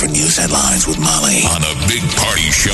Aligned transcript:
For 0.00 0.06
news 0.06 0.38
headlines 0.38 0.86
with 0.86 0.98
Molly 0.98 1.42
on 1.44 1.60
a 1.60 1.74
big 1.86 2.00
party 2.16 2.48
show 2.50 2.72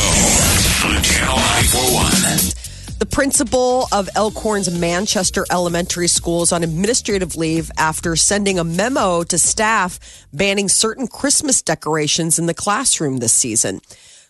on 0.86 1.02
Channel 1.02 1.34
941. 1.34 3.00
The 3.00 3.06
principal 3.10 3.88
of 3.90 4.08
Elkhorn's 4.14 4.70
Manchester 4.70 5.44
Elementary 5.50 6.06
School 6.06 6.44
is 6.44 6.52
on 6.52 6.62
administrative 6.62 7.34
leave 7.34 7.68
after 7.78 8.14
sending 8.14 8.60
a 8.60 8.64
memo 8.64 9.24
to 9.24 9.38
staff 9.38 9.98
banning 10.32 10.68
certain 10.68 11.08
Christmas 11.08 11.62
decorations 11.62 12.38
in 12.38 12.46
the 12.46 12.54
classroom 12.54 13.16
this 13.16 13.32
season. 13.32 13.80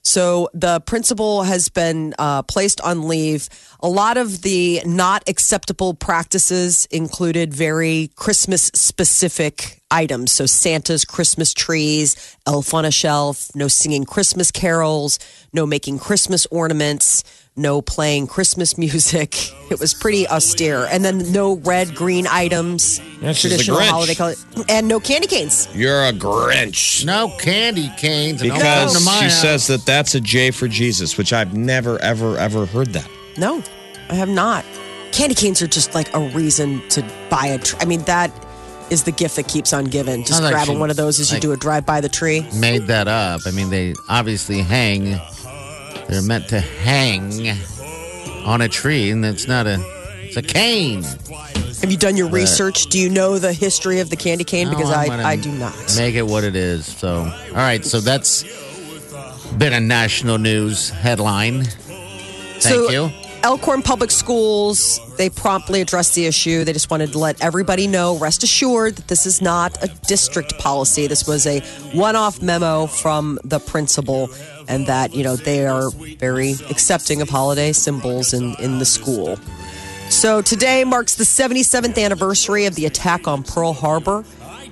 So 0.01 0.49
the 0.55 0.81
principal 0.81 1.43
has 1.43 1.69
been 1.69 2.15
uh, 2.19 2.45
placed 2.45 2.81
on 2.81 3.09
leave. 3.09 3.51
A 3.81 3.89
lot 3.89 4.17
of 4.17 4.41
the 4.41 4.81
not 4.87 5.29
acceptable 5.29 5.93
practices 5.93 6.89
included 6.91 7.53
very 7.53 8.11
Christmas 8.15 8.71
specific 8.73 9.83
items. 9.97 10.33
So 10.33 10.47
Santa's 10.47 11.05
Christmas 11.05 11.53
trees, 11.55 12.37
elf 12.47 12.75
on 12.75 12.85
a 12.85 12.91
shelf, 12.91 13.51
no 13.55 13.69
singing 13.69 14.05
Christmas 14.05 14.51
carols, 14.51 15.19
no 15.53 15.65
making 15.67 15.99
Christmas 15.99 16.47
ornaments, 16.51 17.25
no 17.57 17.81
playing 17.81 18.27
Christmas 18.27 18.77
music. 18.79 19.35
It 19.69 19.81
was 19.81 19.95
pretty 19.95 20.29
austere. 20.29 20.87
And 20.89 21.05
then 21.05 21.33
no 21.33 21.57
red, 21.57 21.95
green 21.97 22.29
items, 22.29 23.01
Yeah, 23.21 23.33
she's 23.33 23.47
a 23.47 23.57
traditional 23.57 23.79
Grinch. 23.81 23.91
holiday 23.91 24.15
color, 24.15 24.35
and 24.69 24.87
no 24.87 25.01
candy 25.01 25.27
canes. 25.27 25.67
You're 25.75 26.05
a 26.05 26.13
Grinch. 26.13 27.05
No 27.05 27.35
candy 27.41 27.91
canes. 27.99 28.43
and 28.43 28.51
don't 28.51 28.59
Because 28.59 28.93
come 28.93 29.01
to 29.03 29.05
my 29.05 29.19
she 29.19 29.25
house. 29.25 29.41
says 29.43 29.67
that 29.67 29.85
that's 29.85 30.15
a 30.15 30.21
J 30.21 30.53
for 30.53 30.69
Jesus, 30.69 31.19
which 31.19 31.33
I've 31.33 31.57
never, 31.57 31.99
ever, 32.01 32.39
ever 32.39 32.65
heard 32.67 32.93
that. 32.93 33.09
No, 33.37 33.61
I 34.09 34.15
have 34.15 34.29
not. 34.29 34.65
Candy 35.11 35.35
canes 35.35 35.61
are 35.63 35.67
just 35.67 35.97
like 35.97 36.15
a 36.15 36.21
reason 36.29 36.81
to 36.91 37.03
buy 37.29 37.47
a 37.47 37.59
tree. 37.59 37.79
I 37.83 37.87
mean, 37.87 38.03
that 38.03 38.31
is 38.91 39.03
the 39.05 39.13
gift 39.13 39.37
that 39.37 39.49
keeps 39.49 39.73
on 39.73 39.85
giving. 39.87 40.25
Just 40.25 40.43
like 40.43 40.53
grabbing 40.53 40.75
she- 40.77 40.81
one 40.81 40.91
of 40.91 40.97
those 40.97 41.19
as 41.21 41.31
you 41.31 41.37
like- 41.37 41.43
do 41.43 41.53
a 41.53 41.57
drive 41.57 41.85
by 41.87 42.01
the 42.01 42.09
tree. 42.09 42.47
made 42.55 42.87
that 42.87 43.09
up. 43.09 43.43
I 43.47 43.51
mean, 43.51 43.71
they 43.71 43.95
obviously 44.09 44.61
hang. 44.63 45.21
They're 46.09 46.23
meant 46.23 46.49
to 46.49 46.61
hang 46.61 47.51
on 48.45 48.61
a 48.61 48.69
tree, 48.69 49.11
and 49.11 49.25
it's 49.25 49.49
not 49.49 49.67
a. 49.67 49.83
It's 50.23 50.37
a 50.37 50.43
cane. 50.43 51.03
Have 51.81 51.91
you 51.91 51.97
done 51.97 52.17
your 52.17 52.29
research? 52.29 52.87
Do 52.87 52.99
you 52.99 53.09
know 53.09 53.39
the 53.39 53.53
history 53.53 54.01
of 54.01 54.11
the 54.11 54.17
candy 54.17 54.45
cane? 54.45 54.69
Because 54.71 54.89
No, 54.89 54.95
I'm 54.97 55.01
I, 55.01 55.07
gonna 55.09 55.23
I 55.25 55.37
do 55.37 55.53
not. 55.53 55.75
Make 55.97 56.15
it 56.15 56.23
what 56.27 56.43
it 56.45 56.57
is. 56.57 56.85
So, 56.87 57.19
all 57.21 57.55
right. 57.55 57.85
So 57.85 58.01
that's 58.01 58.45
been 59.59 59.73
a 59.73 59.81
national 59.81 60.39
news 60.39 60.91
headline. 60.91 61.65
Thank 61.65 62.63
So, 62.63 62.91
you. 62.91 63.11
Elkhorn 63.47 63.81
Public 63.81 64.11
Schools, 64.11 64.99
they 65.19 65.31
promptly 65.31 65.81
addressed 65.81 66.17
the 66.17 66.27
issue. 66.27 66.65
They 66.65 66.73
just 66.73 66.91
wanted 66.91 67.13
to 67.13 67.21
let 67.21 67.41
everybody 67.41 67.87
know, 67.87 68.19
rest 68.19 68.43
assured, 68.43 68.97
that 68.97 69.07
this 69.07 69.25
is 69.25 69.41
not 69.41 69.81
a 69.85 69.87
district 70.09 70.59
policy. 70.59 71.07
This 71.07 71.29
was 71.29 71.47
a 71.47 71.61
one 71.93 72.17
off 72.17 72.43
memo 72.43 72.89
from 72.89 73.39
the 73.45 73.61
principal, 73.61 74.31
and 74.67 74.89
that, 74.89 75.15
you 75.15 75.23
know, 75.23 75.37
they 75.37 75.65
are 75.65 75.91
very 76.19 76.55
accepting 76.71 77.23
of 77.23 77.29
holiday 77.29 77.71
symbols 77.71 78.35
in, 78.35 78.57
in 78.57 78.81
the 78.81 78.85
school. 78.85 79.37
So 80.11 80.43
today 80.43 80.83
marks 80.83 81.15
the 81.15 81.23
77th 81.23 82.03
anniversary 82.03 82.67
of 82.67 82.75
the 82.75 82.87
attack 82.87 83.29
on 83.29 83.45
Pearl 83.45 83.73
Harbor. 83.73 84.25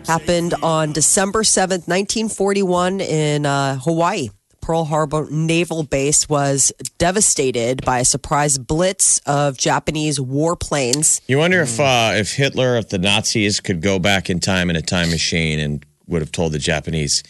Happened 0.08 0.52
on 0.64 0.90
December 0.90 1.44
7th, 1.44 1.86
1941, 1.86 3.00
in 3.00 3.46
uh, 3.46 3.78
Hawaii. 3.78 4.30
Pearl 4.64 4.86
Harbor 4.86 5.28
Naval 5.30 5.82
Base 5.82 6.26
was 6.26 6.72
devastated 6.96 7.84
by 7.84 7.98
a 7.98 8.04
surprise 8.06 8.56
blitz 8.56 9.18
of 9.26 9.58
Japanese 9.58 10.18
warplanes. 10.18 11.20
You 11.26 11.36
wonder 11.36 11.60
if 11.60 11.78
uh, 11.78 12.12
if 12.14 12.32
Hitler, 12.32 12.78
if 12.78 12.88
the 12.88 12.96
Nazis 12.96 13.60
could 13.60 13.82
go 13.82 13.98
back 13.98 14.30
in 14.30 14.40
time 14.40 14.70
in 14.70 14.76
a 14.76 14.80
time 14.80 15.10
machine 15.10 15.58
and 15.58 15.84
would 16.06 16.22
have 16.22 16.32
told 16.32 16.52
the 16.52 16.58
Japanese, 16.58 17.22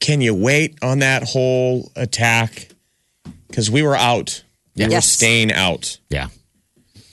"Can 0.00 0.22
you 0.22 0.34
wait 0.34 0.78
on 0.80 1.00
that 1.00 1.22
whole 1.22 1.92
attack? 1.96 2.68
Because 3.48 3.70
we 3.70 3.82
were 3.82 3.96
out, 3.96 4.42
we 4.74 4.88
were 4.88 5.02
staying 5.02 5.52
out, 5.52 5.98
Yeah. 6.08 6.28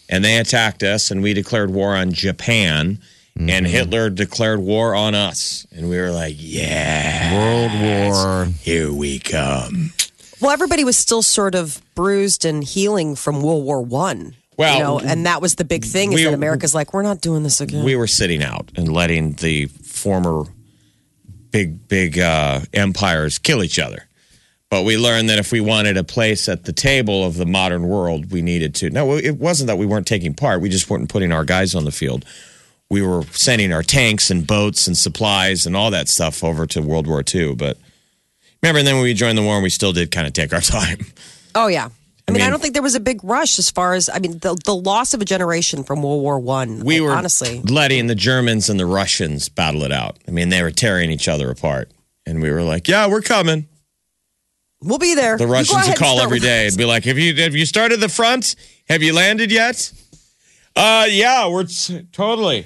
and 0.08 0.24
they 0.24 0.38
attacked 0.38 0.82
us, 0.82 1.12
and 1.12 1.22
we 1.22 1.34
declared 1.34 1.72
war 1.72 1.94
on 1.94 2.14
Japan." 2.14 3.02
And 3.40 3.68
Hitler 3.68 4.10
declared 4.10 4.60
war 4.60 4.96
on 4.96 5.16
us. 5.16 5.68
And 5.72 5.90
we 5.90 5.98
were 5.98 6.12
like, 6.12 6.36
yeah, 6.38 7.34
World 7.36 8.16
War. 8.16 8.46
here 8.62 8.92
we 8.92 9.20
come. 9.20 9.92
Well, 10.42 10.52
everybody 10.52 10.84
was 10.84 10.98
still 10.98 11.22
sort 11.22 11.56
of 11.56 11.82
bruised 11.96 12.46
and 12.46 12.64
healing 12.64 13.16
from 13.16 13.42
World 13.42 13.64
War 13.64 13.82
One. 13.82 14.36
Well, 14.58 14.78
you 14.78 14.84
know, 14.84 15.00
and 15.00 15.26
that 15.28 15.42
was 15.42 15.56
the 15.56 15.66
big 15.66 15.86
thing 15.86 16.14
is 16.14 16.24
that 16.24 16.34
America's 16.34 16.74
like, 16.74 16.94
we're 16.94 17.04
not 17.04 17.22
doing 17.22 17.44
this 17.44 17.62
again. 17.62 17.84
we 17.86 17.96
were 17.96 18.08
sitting 18.08 18.42
out 18.44 18.72
and 18.76 18.92
letting 18.92 19.34
the 19.34 19.68
former 19.68 20.46
big 21.52 21.88
big 21.88 22.18
uh, 22.20 22.62
empires 22.74 23.38
kill 23.40 23.64
each 23.64 23.78
other. 23.80 24.08
But 24.70 24.84
we 24.84 24.98
learned 24.98 25.30
that 25.30 25.40
if 25.40 25.52
we 25.52 25.62
wanted 25.62 25.96
a 25.96 26.04
place 26.04 26.50
at 26.50 26.66
the 26.66 26.74
table 26.74 27.24
of 27.24 27.38
the 27.38 27.46
modern 27.46 27.88
world, 27.88 28.32
we 28.32 28.42
needed 28.42 28.76
to. 28.76 28.90
No, 28.90 29.14
it 29.14 29.38
wasn't 29.38 29.68
that 29.68 29.78
we 29.78 29.86
weren't 29.86 30.08
taking 30.08 30.34
part. 30.34 30.60
We 30.60 30.70
just 30.70 30.90
weren't 30.90 31.08
putting 31.08 31.32
our 31.32 31.46
guys 31.46 31.74
on 31.74 31.86
the 31.86 31.92
field. 31.92 32.26
We 32.90 33.02
were 33.02 33.24
sending 33.32 33.74
our 33.74 33.84
tanks 33.84 34.30
and 34.32 34.48
boats 34.48 34.88
and 34.88 34.98
supplies 34.98 35.66
and 35.66 35.76
all 35.76 35.92
that 35.92 36.08
stuff 36.08 36.44
over 36.44 36.66
to 36.68 36.82
World 36.82 37.06
War 37.08 37.22
II. 37.34 37.56
But 37.56 37.78
remember, 38.64 38.80
and 38.80 38.88
then 38.88 38.96
when 38.96 39.04
we 39.04 39.14
joined 39.14 39.38
the 39.38 39.44
war, 39.44 39.62
we 39.62 39.70
still 39.70 39.92
did 39.94 40.10
kind 40.12 40.26
of 40.28 40.34
take 40.34 40.54
our 40.54 40.62
time. 40.78 41.00
Oh 41.54 41.68
yeah. 41.68 41.90
I 42.30 42.32
mean, 42.34 42.42
I 42.42 42.46
mean- 42.46 42.52
don't 42.52 42.62
think 42.62 42.74
there 42.74 42.84
was 42.84 42.96
a 42.96 43.00
big 43.00 43.24
rush 43.24 43.58
as 43.60 43.70
far 43.72 43.94
as 43.94 44.10
I 44.10 44.20
mean 44.20 44.40
the 44.40 44.56
the 44.66 44.76
loss 44.76 45.14
of 45.14 45.22
a 45.22 45.26
generation 45.26 45.84
from 45.84 46.02
World 46.04 46.22
War 46.22 46.40
One. 46.40 46.80
We 46.82 47.00
were 47.02 47.12
honestly 47.14 47.62
letting 47.62 48.08
the 48.08 48.16
Germans 48.16 48.70
and 48.70 48.80
the 48.80 48.86
Russians 48.86 49.48
battle 49.50 49.84
it 49.84 49.92
out. 49.92 50.18
I 50.28 50.32
mean, 50.32 50.50
they 50.50 50.62
were 50.62 50.72
tearing 50.72 51.10
each 51.12 51.28
other 51.28 51.50
apart. 51.50 51.92
And 52.26 52.42
we 52.42 52.52
were 52.52 52.64
like, 52.64 52.90
yeah, 52.90 53.08
we're 53.08 53.22
coming. 53.22 53.68
we'll 54.82 54.98
be 55.00 55.16
there. 55.16 55.38
The 55.38 55.48
Russians 55.48 55.88
would 55.88 55.98
call 55.98 56.20
every 56.20 56.40
day 56.40 56.68
and 56.68 56.76
be 56.78 56.84
like, 56.84 57.06
"Have 57.06 57.18
you 57.18 57.34
have 57.42 57.56
you 57.56 57.66
started 57.66 58.02
the 58.02 58.10
front? 58.10 58.56
Have 58.90 59.02
you 59.02 59.14
landed 59.14 59.50
yet?" 59.52 59.92
Uh, 60.76 61.06
yeah, 61.10 61.48
we're 61.50 61.64
t- 61.64 62.06
totally. 62.12 62.66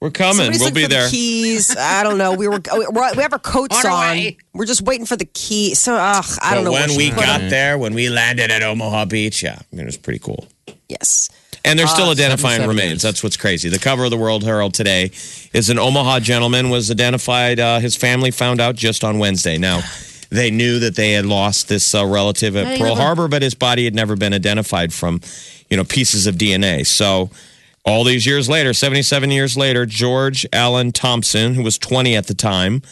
We're 0.00 0.10
coming. 0.10 0.36
Somebody's 0.52 0.60
we'll 0.60 0.70
be 0.72 0.82
for 0.82 0.88
the 0.88 0.94
there. 0.94 1.08
keys. 1.08 1.74
I 1.76 2.02
don't 2.02 2.18
know. 2.18 2.34
We 2.34 2.48
were 2.48 2.60
we're, 2.90 3.14
have 3.14 3.32
our 3.32 3.38
coats 3.38 3.82
On 3.84 3.90
on. 3.90 4.00
way. 4.16 4.36
We're 4.52 4.66
just 4.66 4.82
waiting 4.82 5.06
for 5.06 5.16
the 5.16 5.24
key. 5.24 5.74
So 5.74 5.94
ugh, 5.96 6.24
I 6.42 6.54
don't 6.54 6.64
But 6.64 6.70
know. 6.70 6.72
when 6.72 6.96
we 6.96 7.10
got 7.10 7.40
on- 7.42 7.48
there, 7.48 7.78
when 7.78 7.94
we 7.94 8.10
landed 8.10 8.50
at 8.50 8.62
Omaha 8.62 9.06
Beach, 9.06 9.42
yeah, 9.42 9.54
I 9.60 9.64
mean, 9.76 9.82
it 9.82 9.86
was 9.86 9.96
pretty 9.96 10.18
cool. 10.18 10.46
yes. 10.88 11.30
And 11.64 11.76
they're 11.76 11.88
still 11.88 12.06
Ah, 12.06 12.12
identifying 12.12 12.64
remains. 12.68 13.02
That's 13.02 13.24
what's 13.24 13.36
crazy. 13.36 13.68
The 13.68 13.80
cover 13.80 14.04
of 14.04 14.10
the 14.12 14.16
World 14.16 14.44
Herald 14.44 14.72
today 14.72 15.10
is 15.52 15.68
an 15.68 15.80
Omaha 15.80 16.20
gentleman 16.20 16.70
was 16.70 16.92
identified. 16.92 17.58
Uh, 17.58 17.80
his 17.80 17.96
family 17.96 18.30
found 18.30 18.60
out 18.60 18.76
just 18.76 19.02
on 19.02 19.18
Wednesday. 19.18 19.58
Now, 19.58 19.80
they 20.30 20.52
knew 20.52 20.78
that 20.78 20.94
they 20.94 21.10
had 21.12 21.26
lost 21.26 21.68
this 21.68 21.92
uh, 21.92 22.06
relative 22.06 22.54
at 22.54 22.66
Hey, 22.68 22.78
Pearl 22.78 22.90
look. 22.90 22.98
Harbor, 22.98 23.26
but 23.26 23.42
his 23.42 23.54
body 23.54 23.84
had 23.84 23.96
never 23.96 24.14
been 24.14 24.32
identified 24.32 24.92
from, 24.94 25.20
you 25.68 25.76
know, 25.76 25.82
pieces 25.82 26.28
of 26.28 26.36
DNA. 26.36 26.86
So, 26.86 27.30
all 27.86 28.04
these 28.04 28.26
years 28.26 28.48
later, 28.48 28.74
77 28.74 29.30
years 29.30 29.56
later, 29.56 29.86
George 29.86 30.44
Allen 30.52 30.92
Thompson, 30.92 31.54
who 31.54 31.62
was 31.62 31.78
20 31.78 32.16
at 32.16 32.26
the 32.26 32.34
time, 32.34 32.82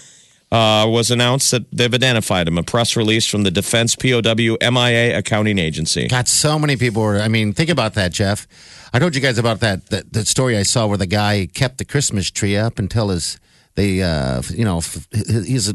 uh, 0.53 0.87
was 0.89 1.11
announced 1.11 1.51
that 1.51 1.71
they've 1.73 1.93
identified 1.93 2.47
him. 2.47 2.57
A 2.57 2.63
press 2.63 2.97
release 2.97 3.27
from 3.27 3.43
the 3.43 3.51
Defense 3.51 3.97
POW 3.97 4.57
MIA 4.63 5.19
accounting 5.19 5.59
agency. 5.59 6.07
Got 6.07 6.29
so 6.29 6.59
many 6.59 6.77
people. 6.77 7.03
Were, 7.03 7.21
I 7.21 7.27
mean, 7.27 7.53
think 7.53 7.71
about 7.71 7.95
that, 7.95 8.13
Jeff. 8.13 8.47
I 8.93 9.01
told 9.01 9.17
you 9.17 9.21
guys 9.21 9.37
about 9.37 9.61
that, 9.61 9.87
that 9.91 10.13
that 10.13 10.29
story 10.29 10.57
I 10.57 10.63
saw 10.63 10.87
where 10.87 10.97
the 10.97 11.07
guy 11.07 11.49
kept 11.53 11.79
the 11.79 11.85
Christmas 11.85 12.31
tree 12.31 12.57
up 12.57 12.79
until 12.79 13.09
his 13.09 13.41
they 13.75 14.01
uh 14.03 14.41
you 14.51 14.65
know 14.65 14.81
he's 15.13 15.75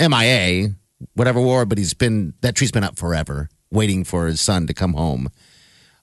MIA 0.00 0.70
whatever 1.14 1.40
war, 1.40 1.66
but 1.66 1.78
he's 1.78 1.94
been 1.94 2.34
that 2.40 2.54
tree's 2.54 2.72
been 2.72 2.84
up 2.84 2.96
forever, 2.96 3.48
waiting 3.70 4.04
for 4.04 4.26
his 4.26 4.40
son 4.40 4.66
to 4.66 4.74
come 4.74 4.94
home. 4.94 5.28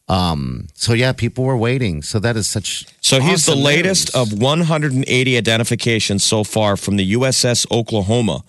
Um. 0.10 0.68
So 0.74 0.94
yeah, 0.94 1.14
people 1.14 1.44
were 1.46 1.58
waiting. 1.58 2.02
So 2.02 2.20
that 2.20 2.36
is 2.36 2.48
such. 2.48 2.86
So 3.02 3.20
he's 3.20 3.46
the 3.46 3.54
awesome 3.54 3.64
latest 3.64 4.16
news. 4.16 4.34
of 4.34 4.42
180 4.42 5.38
identifications 5.38 6.24
so 6.24 6.44
far 6.44 6.76
from 6.78 6.98
the 6.98 7.14
USS 7.14 7.66
Oklahoma. 7.72 8.44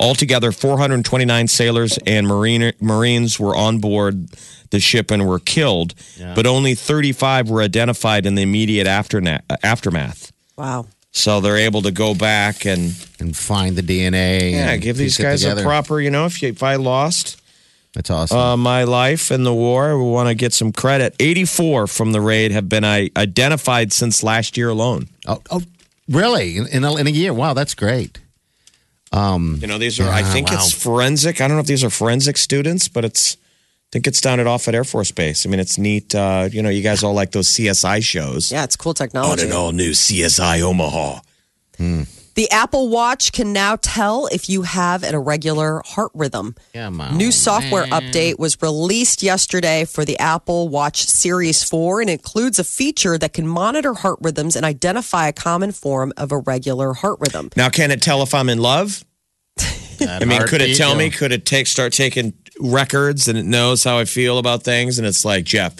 Altogether, 0.00 0.52
429 0.52 1.48
sailors 1.48 1.98
and 2.06 2.26
marine, 2.28 2.72
Marines 2.80 3.40
were 3.40 3.56
on 3.56 3.78
board 3.78 4.28
the 4.70 4.78
ship 4.78 5.10
and 5.10 5.26
were 5.26 5.40
killed, 5.40 5.94
but 6.36 6.46
only 6.46 6.74
35 6.76 7.50
were 7.50 7.62
identified 7.62 8.24
in 8.26 8.36
the 8.36 8.42
immediate 8.42 8.86
afterna- 8.86 9.40
aftermath. 9.64 10.30
Wow. 10.56 10.86
So 11.10 11.40
they're 11.40 11.56
able 11.56 11.82
to 11.82 11.90
go 11.90 12.14
back 12.14 12.64
and 12.64 12.94
and 13.18 13.36
find 13.36 13.74
the 13.74 13.82
DNA. 13.82 14.52
yeah, 14.52 14.70
and 14.72 14.82
give 14.82 14.96
these 14.96 15.16
guys 15.16 15.44
a 15.44 15.56
proper. 15.62 16.00
You 16.00 16.10
know, 16.10 16.26
if 16.26 16.42
you, 16.42 16.50
if 16.50 16.62
I 16.62 16.76
lost 16.76 17.37
That's 17.94 18.10
awesome. 18.10 18.38
uh, 18.38 18.56
my 18.56 18.84
life 18.84 19.30
in 19.30 19.44
the 19.44 19.54
war, 19.54 19.98
we 19.98 20.10
want 20.10 20.28
to 20.28 20.34
get 20.34 20.52
some 20.52 20.72
credit. 20.72 21.16
Eighty 21.18 21.44
four 21.44 21.86
from 21.86 22.12
the 22.12 22.20
raid 22.20 22.52
have 22.52 22.68
been 22.68 22.84
I, 22.84 23.10
identified 23.16 23.92
since 23.92 24.22
last 24.22 24.56
year 24.56 24.68
alone. 24.68 25.08
oh, 25.26 25.42
oh, 25.50 25.62
really? 26.08 26.56
In, 26.56 26.66
in, 26.68 26.84
a, 26.84 26.96
in 26.96 27.06
a 27.06 27.10
year? 27.10 27.32
Wow, 27.32 27.54
that's 27.54 27.74
great. 27.74 28.18
You 29.60 29.66
know, 29.66 29.78
these 29.78 29.98
are. 30.00 30.08
I 30.08 30.22
think 30.22 30.48
wow. 30.48 30.56
it's 30.56 30.72
forensic. 30.72 31.40
I 31.40 31.48
don't 31.48 31.56
know 31.56 31.62
if 31.62 31.66
these 31.66 31.82
are 31.82 31.90
forensic 31.90 32.36
students, 32.36 32.88
but 32.88 33.04
it's. 33.04 33.36
I 33.36 33.90
think 33.90 34.06
it's 34.06 34.20
down 34.20 34.38
at 34.38 34.46
Offutt 34.46 34.74
Air 34.74 34.84
Force 34.84 35.10
Base. 35.12 35.46
I 35.46 35.48
mean, 35.48 35.60
it's 35.60 35.78
neat. 35.78 36.14
Uh, 36.14 36.46
you 36.52 36.62
know, 36.62 36.68
you 36.68 36.82
guys 36.82 37.02
all 37.02 37.14
like 37.14 37.32
those 37.32 37.48
CSI 37.48 38.04
shows. 38.04 38.52
Yeah, 38.52 38.64
it's 38.64 38.76
cool 38.76 38.92
technology. 38.92 39.44
On 39.44 39.48
an 39.48 39.54
all 39.54 39.72
new 39.72 39.92
CSI 39.92 40.60
Omaha. 40.60 41.20
The 42.38 42.48
Apple 42.52 42.88
Watch 42.88 43.32
can 43.32 43.52
now 43.52 43.74
tell 43.74 44.28
if 44.28 44.48
you 44.48 44.62
have 44.62 45.02
an 45.02 45.12
irregular 45.12 45.82
heart 45.84 46.12
rhythm. 46.14 46.54
Come 46.72 47.00
on, 47.00 47.16
New 47.16 47.32
software 47.32 47.84
man. 47.88 48.00
update 48.00 48.38
was 48.38 48.56
released 48.62 49.24
yesterday 49.24 49.84
for 49.84 50.04
the 50.04 50.16
Apple 50.20 50.68
Watch 50.68 51.06
Series 51.06 51.64
4 51.64 52.02
and 52.02 52.08
includes 52.08 52.60
a 52.60 52.62
feature 52.62 53.18
that 53.18 53.32
can 53.32 53.44
monitor 53.44 53.92
heart 53.92 54.20
rhythms 54.22 54.54
and 54.54 54.64
identify 54.64 55.26
a 55.26 55.32
common 55.32 55.72
form 55.72 56.12
of 56.16 56.30
irregular 56.30 56.92
heart 56.92 57.18
rhythm. 57.18 57.50
Now, 57.56 57.70
can 57.70 57.90
it 57.90 58.00
tell 58.02 58.22
if 58.22 58.32
I'm 58.32 58.48
in 58.48 58.58
love? 58.60 59.04
I 60.00 60.24
mean, 60.24 60.40
could 60.42 60.60
it 60.60 60.68
Heartbeat, 60.68 60.76
tell 60.76 60.94
me? 60.94 61.10
Could 61.10 61.32
it 61.32 61.44
take 61.44 61.66
start 61.66 61.92
taking 61.92 62.34
records 62.60 63.26
and 63.26 63.36
it 63.36 63.46
knows 63.46 63.82
how 63.82 63.98
I 63.98 64.04
feel 64.04 64.38
about 64.38 64.62
things? 64.62 64.96
And 64.96 65.08
it's 65.08 65.24
like, 65.24 65.44
Jeff, 65.44 65.74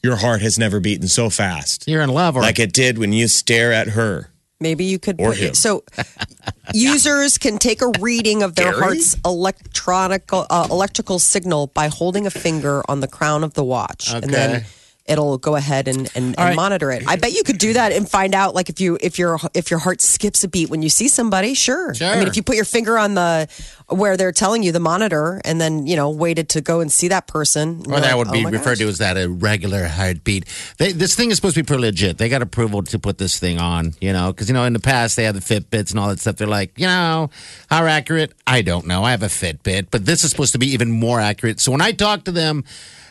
your 0.00 0.14
heart 0.14 0.42
has 0.42 0.60
never 0.60 0.78
beaten 0.78 1.08
so 1.08 1.28
fast 1.28 1.88
You're 1.88 2.02
in 2.02 2.10
love, 2.10 2.36
or 2.36 2.42
like 2.42 2.60
it 2.60 2.72
did 2.72 2.98
when 2.98 3.12
you 3.12 3.26
stare 3.26 3.72
at 3.72 3.88
her. 3.88 4.30
Maybe 4.60 4.84
you 4.84 4.98
could 4.98 5.20
Or 5.20 5.30
put 5.30 5.38
him. 5.38 5.54
so 5.54 5.84
users 6.74 7.38
can 7.38 7.58
take 7.58 7.82
a 7.82 7.90
reading 8.00 8.42
of 8.42 8.54
their 8.54 8.70
Gary? 8.70 8.80
heart's 8.82 9.16
electronic 9.24 10.24
uh, 10.32 10.68
electrical 10.70 11.18
signal 11.18 11.68
by 11.68 11.88
holding 11.88 12.26
a 12.26 12.30
finger 12.30 12.82
on 12.88 13.00
the 13.00 13.08
crown 13.08 13.44
of 13.44 13.54
the 13.54 13.64
watch 13.64 14.12
and 14.12 14.24
then 14.24 14.56
Okay. 14.56 14.66
It'll 15.06 15.38
go 15.38 15.54
ahead 15.54 15.86
and, 15.86 16.10
and, 16.14 16.26
and 16.26 16.38
right. 16.38 16.56
monitor 16.56 16.90
it. 16.90 17.04
I 17.06 17.16
bet 17.16 17.32
you 17.32 17.42
could 17.42 17.58
do 17.58 17.74
that 17.74 17.92
and 17.92 18.08
find 18.08 18.34
out 18.34 18.54
like 18.54 18.68
if 18.70 18.80
you 18.80 18.98
if 19.00 19.18
your 19.18 19.38
if 19.52 19.70
your 19.70 19.80
heart 19.80 20.00
skips 20.00 20.44
a 20.44 20.48
beat 20.48 20.70
when 20.70 20.82
you 20.82 20.88
see 20.88 21.08
somebody, 21.08 21.54
sure. 21.54 21.94
I 22.00 22.18
mean 22.18 22.28
if 22.28 22.36
you 22.36 22.42
put 22.42 22.56
your 22.56 22.64
finger 22.64 22.98
on 22.98 23.14
the 23.14 23.48
where 23.88 24.16
they're 24.16 24.32
telling 24.32 24.62
you 24.62 24.72
the 24.72 24.80
monitor 24.80 25.42
and 25.44 25.60
then, 25.60 25.86
you 25.86 25.94
know, 25.94 26.08
waited 26.08 26.48
to 26.50 26.60
go 26.60 26.80
and 26.80 26.90
see 26.90 27.08
that 27.08 27.26
person. 27.26 27.82
Or 27.86 28.00
that 28.00 28.16
would 28.16 28.28
"Oh 28.28 28.32
be 28.32 28.44
referred 28.46 28.78
to 28.78 28.88
as 28.88 28.98
that 28.98 29.16
irregular 29.16 29.86
heartbeat. 29.86 30.46
They, 30.78 30.92
this 30.92 31.14
thing 31.14 31.30
is 31.30 31.36
supposed 31.36 31.54
to 31.56 31.62
be 31.62 31.66
pretty 31.66 31.82
legit. 31.82 32.16
They 32.16 32.28
got 32.28 32.40
approval 32.40 32.82
to 32.82 32.98
put 32.98 33.18
this 33.18 33.38
thing 33.38 33.58
on, 33.58 33.94
you 34.00 34.12
know, 34.12 34.32
because, 34.32 34.48
you 34.48 34.54
know, 34.54 34.64
in 34.64 34.72
the 34.72 34.80
past 34.80 35.16
they 35.16 35.24
had 35.24 35.34
the 35.34 35.40
Fitbits 35.40 35.90
and 35.90 36.00
all 36.00 36.08
that 36.08 36.20
stuff. 36.20 36.36
They're 36.36 36.46
like, 36.46 36.78
you 36.78 36.86
know, 36.86 37.30
how 37.68 37.84
accurate? 37.84 38.32
I 38.46 38.62
don't 38.62 38.86
know. 38.86 39.04
I 39.04 39.10
have 39.10 39.22
a 39.22 39.26
Fitbit, 39.26 39.88
but 39.90 40.06
this 40.06 40.24
is 40.24 40.30
supposed 40.30 40.52
to 40.52 40.58
be 40.58 40.68
even 40.68 40.90
more 40.90 41.20
accurate. 41.20 41.60
So 41.60 41.70
when 41.70 41.82
I 41.82 41.92
talk 41.92 42.24
to 42.24 42.32
them 42.32 42.64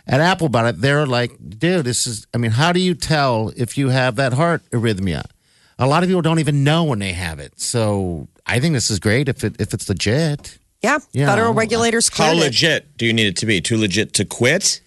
at 0.08 0.20
Apple 0.20 0.48
about 0.48 0.66
it, 0.66 0.82
they're 0.82 1.06
like, 1.06 1.32
dude, 1.60 1.86
this 1.86 2.06
is, 2.08 2.28
I 2.34 2.38
mean, 2.38 2.52
how 2.52 2.72
do 2.72 2.80
you 2.80 2.94
tell 2.94 3.52
if 3.56 3.78
you 3.78 3.90
have 3.90 4.16
that 4.18 4.34
heart 4.34 4.62
arrhythmia? 4.72 5.24
A 5.80 5.88
lot 5.88 6.04
of 6.04 6.10
people 6.10 6.22
don't 6.22 6.40
even 6.40 6.64
know 6.64 6.84
when 6.84 7.00
they 7.00 7.14
have 7.14 7.40
it. 7.40 7.60
So 7.60 8.28
I 8.46 8.60
think 8.60 8.74
this 8.74 8.90
is 8.92 9.00
great 9.00 9.28
if 9.30 9.44
it 9.44 9.56
if 9.60 9.74
it's 9.74 9.90
legit. 9.90 10.58
Yeah, 10.82 11.00
Yeah. 11.14 11.28
federal 11.28 11.54
regulators 11.54 12.10
How 12.10 12.16
cleared 12.32 12.38
it. 12.38 12.42
legit 12.42 12.98
do 12.98 13.06
you 13.06 13.14
need 13.14 13.28
it 13.28 13.38
to 13.38 13.46
be? 13.46 13.60
Too 13.62 13.78
legit 13.78 14.14
to 14.16 14.26
quit? 14.26 14.82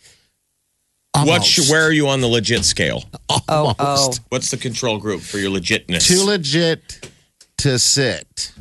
What's 1.14 1.58
Almost. 1.58 1.70
where 1.70 1.82
are 1.82 1.92
you 1.92 2.08
on 2.08 2.20
the 2.20 2.28
legit 2.28 2.64
scale? 2.64 3.04
Oh, 3.48 3.74
oh. 3.78 4.12
What's 4.28 4.50
the 4.50 4.58
control 4.58 4.98
group 4.98 5.22
for 5.22 5.38
your 5.38 5.50
legitness? 5.50 6.06
Too 6.06 6.22
legit 6.24 7.10
to 7.58 7.78
sit. 7.78 8.52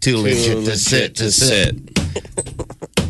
Too 0.00 0.18
legit, 0.18 0.58
Too 0.58 0.64
to 0.66 0.76
sit. 0.76 1.16
To 1.16 1.32
sit. 1.32 1.74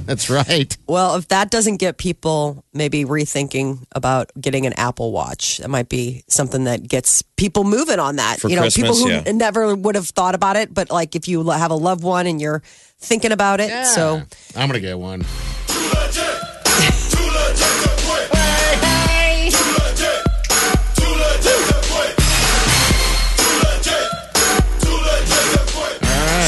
That's 0.17 0.31
right. 0.31 0.77
Well, 0.87 1.17
if 1.17 1.29
that 1.29 1.51
doesn't 1.51 1.79
get 1.79 1.99
people 1.99 2.65
maybe 2.73 3.05
rethinking 3.05 3.85
about 3.93 4.31
getting 4.41 4.67
an 4.67 4.73
Apple 4.75 5.13
Watch, 5.13 5.59
that 5.59 5.69
might 5.69 5.89
be 5.89 6.25
something 6.29 6.65
that 6.65 6.87
gets 6.87 7.23
people 7.37 7.65
moving 7.65 7.99
on 7.99 8.17
that. 8.17 8.41
For 8.41 8.49
you 8.49 8.57
know, 8.57 8.69
people 8.69 8.95
who 8.95 9.09
yeah. 9.09 9.31
never 9.33 9.75
would 9.75 9.95
have 9.97 10.09
thought 10.09 10.35
about 10.35 10.57
it, 10.57 10.73
but 10.73 10.91
like 10.91 11.17
if 11.17 11.29
you 11.29 11.49
have 11.51 11.71
a 11.71 11.75
loved 11.77 12.05
one 12.05 12.27
and 12.27 12.41
you're 12.41 12.63
thinking 12.99 13.33
about 13.33 13.61
it, 13.61 13.87
so 13.87 14.23
I'm 14.55 14.69
gonna 14.69 14.81
get 14.81 14.99
one. 14.99 15.25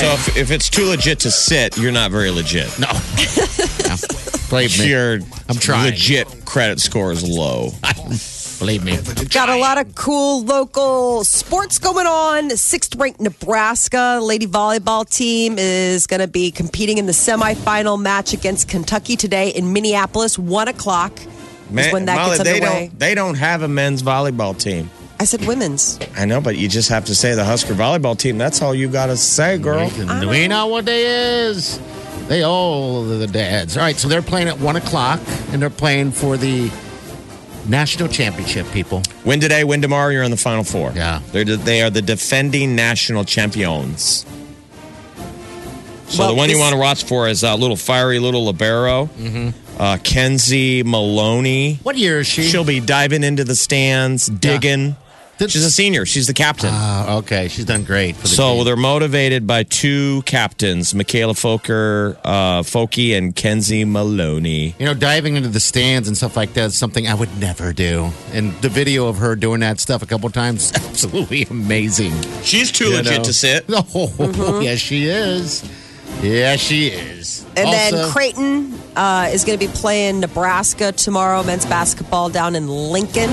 So 0.01 0.13
if, 0.13 0.37
if 0.37 0.51
it's 0.51 0.71
too 0.71 0.87
legit 0.87 1.21
to 1.21 1.31
sit, 1.31 1.77
you're 1.77 1.93
not 1.93 2.11
very 2.11 2.31
legit. 2.31 2.67
No. 2.79 2.87
no. 3.87 3.97
Believe 4.49 4.79
me. 4.79 4.89
Your 4.89 5.15
I'm 5.49 5.57
trying. 5.57 5.91
legit 5.91 6.45
credit 6.45 6.81
score 6.81 7.13
is 7.13 7.27
low. 7.29 7.71
Believe 8.59 8.85
me. 8.85 8.97
got 9.31 9.49
a 9.49 9.57
lot 9.57 9.79
of 9.79 9.95
cool 9.95 10.43
local 10.43 11.23
sports 11.23 11.79
going 11.79 12.07
on. 12.07 12.51
Sixth 12.51 12.97
ranked 12.97 13.21
Nebraska 13.21 14.19
lady 14.21 14.47
volleyball 14.47 15.09
team 15.09 15.57
is 15.59 16.07
going 16.09 16.21
to 16.21 16.27
be 16.27 16.51
competing 16.51 16.99
in 16.99 17.07
the 17.07 17.13
semifinal 17.13 18.01
match 18.01 18.33
against 18.33 18.69
Kentucky 18.69 19.15
today 19.15 19.51
in 19.51 19.73
Minneapolis. 19.73 20.39
One 20.39 20.67
o'clock 20.67 21.13
is 21.21 21.93
when 21.93 22.07
that 22.07 22.17
Molly, 22.17 22.39
gets 22.39 22.45
they 22.45 22.55
underway. 22.57 22.89
don't 22.89 22.99
they 22.99 23.15
don't 23.15 23.35
have 23.37 23.63
a 23.63 23.69
men's 23.69 24.03
volleyball 24.03 24.59
team. 24.61 24.91
I 25.21 25.25
said 25.25 25.45
women's. 25.47 25.99
I 26.17 26.25
know, 26.27 26.41
but 26.41 26.57
you 26.57 26.69
just 26.69 26.89
have 26.91 27.07
to 27.07 27.15
say 27.15 27.35
the 27.35 27.45
Husker 27.45 27.75
volleyball 27.75 28.17
team. 28.17 28.39
That's 28.39 28.63
all 28.63 28.75
you 28.75 28.89
got 28.89 29.07
to 29.07 29.17
say, 29.17 29.59
girl. 29.59 29.89
Do 29.91 30.29
we 30.29 30.47
know 30.47 30.69
what 30.69 30.85
they 30.85 31.47
is? 31.47 31.81
They 32.29 32.43
all 32.45 33.03
the 33.05 33.27
dads. 33.27 33.77
All 33.77 33.83
right, 33.83 33.97
so 33.97 34.07
they're 34.07 34.23
playing 34.23 34.49
at 34.49 34.61
one 34.61 34.77
o'clock, 34.77 35.21
and 35.51 35.61
they're 35.61 35.71
playing 35.71 36.13
for 36.13 36.37
the 36.37 36.71
national 37.67 38.09
championship. 38.09 38.67
People. 38.71 39.03
Win 39.25 39.41
today, 39.41 39.65
win 39.65 39.83
tomorrow. 39.83 40.11
You're 40.11 40.23
in 40.23 40.31
the 40.31 40.37
final 40.37 40.63
four. 40.63 40.93
Yeah. 40.95 41.21
they're 41.33 41.45
they 41.45 41.83
are 41.83 41.91
the 41.91 42.03
defending 42.03 42.77
national 42.77 43.25
champions. 43.25 44.25
So 46.09 46.21
Well, 46.21 46.29
the 46.29 46.35
one 46.37 46.49
you 46.49 46.59
want 46.59 46.73
to 46.73 46.79
watch 46.79 47.05
for 47.05 47.29
is 47.29 47.43
a 47.43 47.55
little 47.55 47.77
fiery 47.77 48.19
little 48.19 48.47
libero, 48.47 49.07
Mm-hmm. 49.19 49.81
uh, 49.83 49.99
Kenzie 50.03 50.83
Maloney. 50.83 51.81
What 51.83 51.97
year 51.99 52.21
is 52.21 52.27
she? 52.27 52.45
She'll 52.45 52.65
be 52.65 52.81
diving 52.81 53.25
into 53.25 53.45
the 53.45 53.55
stands, 53.57 54.27
digging. 54.29 54.97
Did- 55.39 55.51
She's 55.53 55.65
a 55.65 55.71
senior. 55.71 56.05
She's 56.05 56.27
the 56.27 56.35
captain. 56.35 56.71
Ah, 56.73 57.17
okay, 57.19 57.49
she's 57.49 57.65
done 57.65 57.85
great. 57.85 58.17
For 58.17 58.23
the 58.23 58.29
So 58.29 58.57
team. 58.57 58.65
they're 58.65 58.77
motivated 58.77 59.47
by 59.47 59.63
two 59.63 60.23
captains, 60.23 60.93
Mikaela 60.95 61.35
Foker, 61.35 62.17
uh, 62.25 62.63
Foecke 62.63 63.17
and 63.17 63.35
Kenzie 63.35 63.85
Maloney. 63.85 64.75
You 64.79 64.87
know, 64.87 64.95
diving 64.95 65.37
into 65.37 65.49
the 65.49 65.61
stands 65.61 66.09
and 66.09 66.17
stuff 66.17 66.37
like 66.37 66.55
that 66.55 66.65
is 66.67 66.77
something 66.77 67.07
I 67.07 67.15
would 67.15 67.39
never 67.39 67.73
do. 67.73 68.11
And 68.33 68.53
the 68.63 68.69
video 68.69 69.07
of 69.07 69.19
her 69.19 69.37
doing 69.37 69.61
that 69.61 69.79
stuff 69.81 70.03
a 70.03 70.07
couple 70.07 70.29
times 70.31 70.65
is 70.65 70.73
absolutely 70.89 71.45
amazing. 71.51 72.13
She's 72.43 72.73
too 72.73 72.87
You 72.91 72.97
legit 72.97 73.19
know? 73.19 73.25
to 73.25 73.33
sit. 73.33 73.65
Oh, 73.95 74.61
yes, 74.61 74.79
she 74.81 75.05
is. 75.07 75.63
Yeah, 76.23 76.57
she 76.57 76.89
is. 76.89 77.45
And 77.57 77.73
then 77.73 78.11
Creighton 78.11 78.75
uh, 78.97 79.31
is 79.33 79.45
going 79.45 79.59
to 79.59 79.65
be 79.67 79.73
playing 79.73 80.21
Nebraska 80.21 80.91
tomorrow, 80.93 81.43
men's 81.45 81.65
basketball 81.67 82.29
down 82.29 82.57
in 82.57 82.67
Lincoln. 82.69 83.31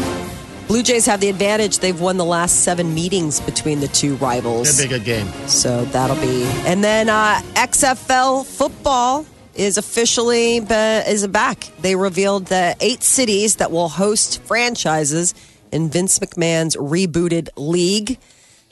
Blue 0.67 0.81
Jays 0.81 1.05
have 1.05 1.19
the 1.19 1.29
advantage. 1.29 1.79
They've 1.79 1.99
won 1.99 2.17
the 2.17 2.25
last 2.25 2.63
seven 2.63 2.93
meetings 2.95 3.39
between 3.39 3.81
the 3.81 3.87
two 3.87 4.15
rivals. 4.15 4.75
That'd 4.75 4.89
be 4.89 4.95
a 4.95 4.99
good 4.99 5.05
game. 5.05 5.27
So 5.47 5.85
that'll 5.85 6.15
be. 6.15 6.43
And 6.65 6.83
then 6.83 7.07
uh, 7.07 7.39
XFL 7.53 8.45
football 8.45 9.27
is 9.53 9.77
officially 9.77 10.59
be, 10.59 10.73
is 10.73 11.25
back. 11.27 11.69
They 11.79 11.95
revealed 11.95 12.47
the 12.47 12.75
eight 12.81 13.03
cities 13.03 13.57
that 13.57 13.71
will 13.71 13.89
host 13.89 14.41
franchises 14.41 15.35
in 15.71 15.89
Vince 15.89 16.17
McMahon's 16.19 16.75
rebooted 16.75 17.49
league. 17.55 18.17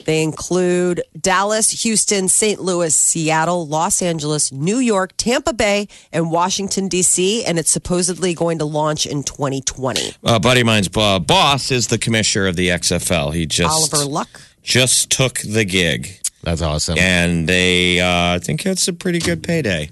They 0.04 0.22
include 0.22 1.02
Dallas, 1.18 1.82
Houston, 1.82 2.28
St. 2.28 2.60
Louis, 2.60 2.94
Seattle, 2.94 3.66
Los 3.66 4.02
Angeles, 4.02 4.52
New 4.52 4.78
York, 4.78 5.12
Tampa 5.16 5.52
Bay, 5.52 5.88
and 6.12 6.30
Washington, 6.30 6.88
D.C. 6.88 7.44
And 7.44 7.58
it's 7.58 7.70
supposedly 7.70 8.34
going 8.34 8.58
to 8.58 8.64
launch 8.64 9.06
in 9.06 9.22
2020. 9.22 10.12
Uh, 10.22 10.38
buddy 10.38 10.60
of 10.60 10.66
mine's 10.66 10.88
uh, 10.96 11.18
boss 11.18 11.70
is 11.70 11.88
the 11.88 11.98
commissioner 11.98 12.46
of 12.46 12.56
the 12.56 12.68
XFL. 12.68 13.32
He 13.34 13.46
just 13.46 13.70
Oliver 13.94 14.08
Luck. 14.10 14.40
just 14.62 15.10
took 15.10 15.38
the 15.40 15.64
gig, 15.64 16.20
That's 16.42 16.62
awesome. 16.62 16.98
and 16.98 17.48
they 17.48 18.00
uh, 18.00 18.34
I 18.34 18.38
think 18.38 18.64
it's 18.66 18.88
a 18.88 18.92
pretty 18.92 19.18
good 19.18 19.42
payday. 19.42 19.90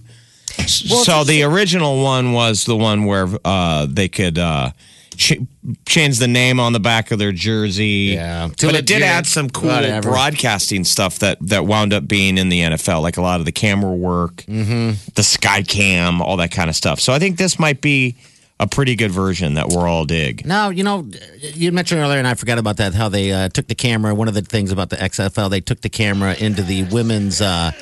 so 0.67 1.25
the 1.25 1.43
original 1.45 2.03
one 2.03 2.33
was 2.33 2.65
the 2.65 2.77
one 2.77 3.05
where 3.07 3.29
uh, 3.45 3.87
they 3.89 4.09
could 4.09 4.39
uh, 4.39 4.71
ch- 5.17 5.39
change 5.87 6.19
the 6.19 6.29
name 6.29 6.59
on 6.61 6.73
the 6.73 6.81
back 6.81 7.11
of 7.11 7.19
their 7.19 7.33
jersey. 7.33 8.13
Yeah. 8.15 8.49
but 8.61 8.75
it 8.75 8.87
did 8.87 9.03
add 9.03 9.27
some 9.27 9.49
cool 9.51 9.69
Whatever. 9.71 10.11
broadcasting 10.11 10.85
stuff 10.85 11.19
that 11.21 11.39
that 11.49 11.67
wound 11.67 11.93
up 11.93 12.07
being 12.09 12.39
in 12.39 12.49
the 12.49 12.61
NFL, 12.61 13.03
like 13.03 13.17
a 13.17 13.23
lot 13.23 13.41
of 13.41 13.47
the 13.47 13.53
camera 13.53 13.93
work, 13.93 14.37
Mm-hmm. 14.49 14.93
the 15.15 15.23
sky 15.23 15.63
cam, 15.63 16.21
all 16.23 16.37
that 16.39 16.51
kind 16.51 16.69
of 16.71 16.77
stuff. 16.77 17.01
So 17.01 17.13
I 17.13 17.19
think 17.19 17.39
this 17.39 17.59
might 17.59 17.81
be 17.81 18.17
a 18.61 18.67
pretty 18.67 18.95
good 18.95 19.11
version 19.11 19.55
that 19.55 19.69
we're 19.69 19.89
all 19.89 20.05
dig. 20.05 20.47
No, 20.47 20.69
you 20.71 20.85
know, 20.85 21.05
you 21.41 21.73
mentioned 21.73 22.01
earlier, 22.01 22.19
and 22.19 22.29
I 22.29 22.35
forgot 22.35 22.59
about 22.59 22.77
that. 22.77 22.95
How 22.95 23.09
they 23.09 23.33
uh, 23.33 23.49
took 23.49 23.67
the 23.67 23.75
camera. 23.75 24.15
One 24.15 24.29
of 24.29 24.35
the 24.35 24.43
things 24.43 24.71
about 24.71 24.91
the 24.91 24.97
XFL, 24.97 25.51
they 25.51 25.61
took 25.61 25.81
the 25.81 25.89
camera 25.89 26.35
into 26.39 26.63
the 26.63 26.85
women's 26.85 27.41
uh, 27.41 27.73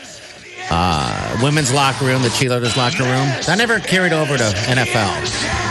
uh, 0.70 1.38
women's 1.42 1.72
locker 1.74 2.04
room, 2.06 2.22
the 2.22 2.28
cheerleaders' 2.28 2.76
locker 2.76 3.02
room. 3.02 3.28
That 3.46 3.56
never 3.58 3.78
carried 3.80 4.12
over 4.14 4.38
to 4.38 4.44
NFL. 4.44 5.69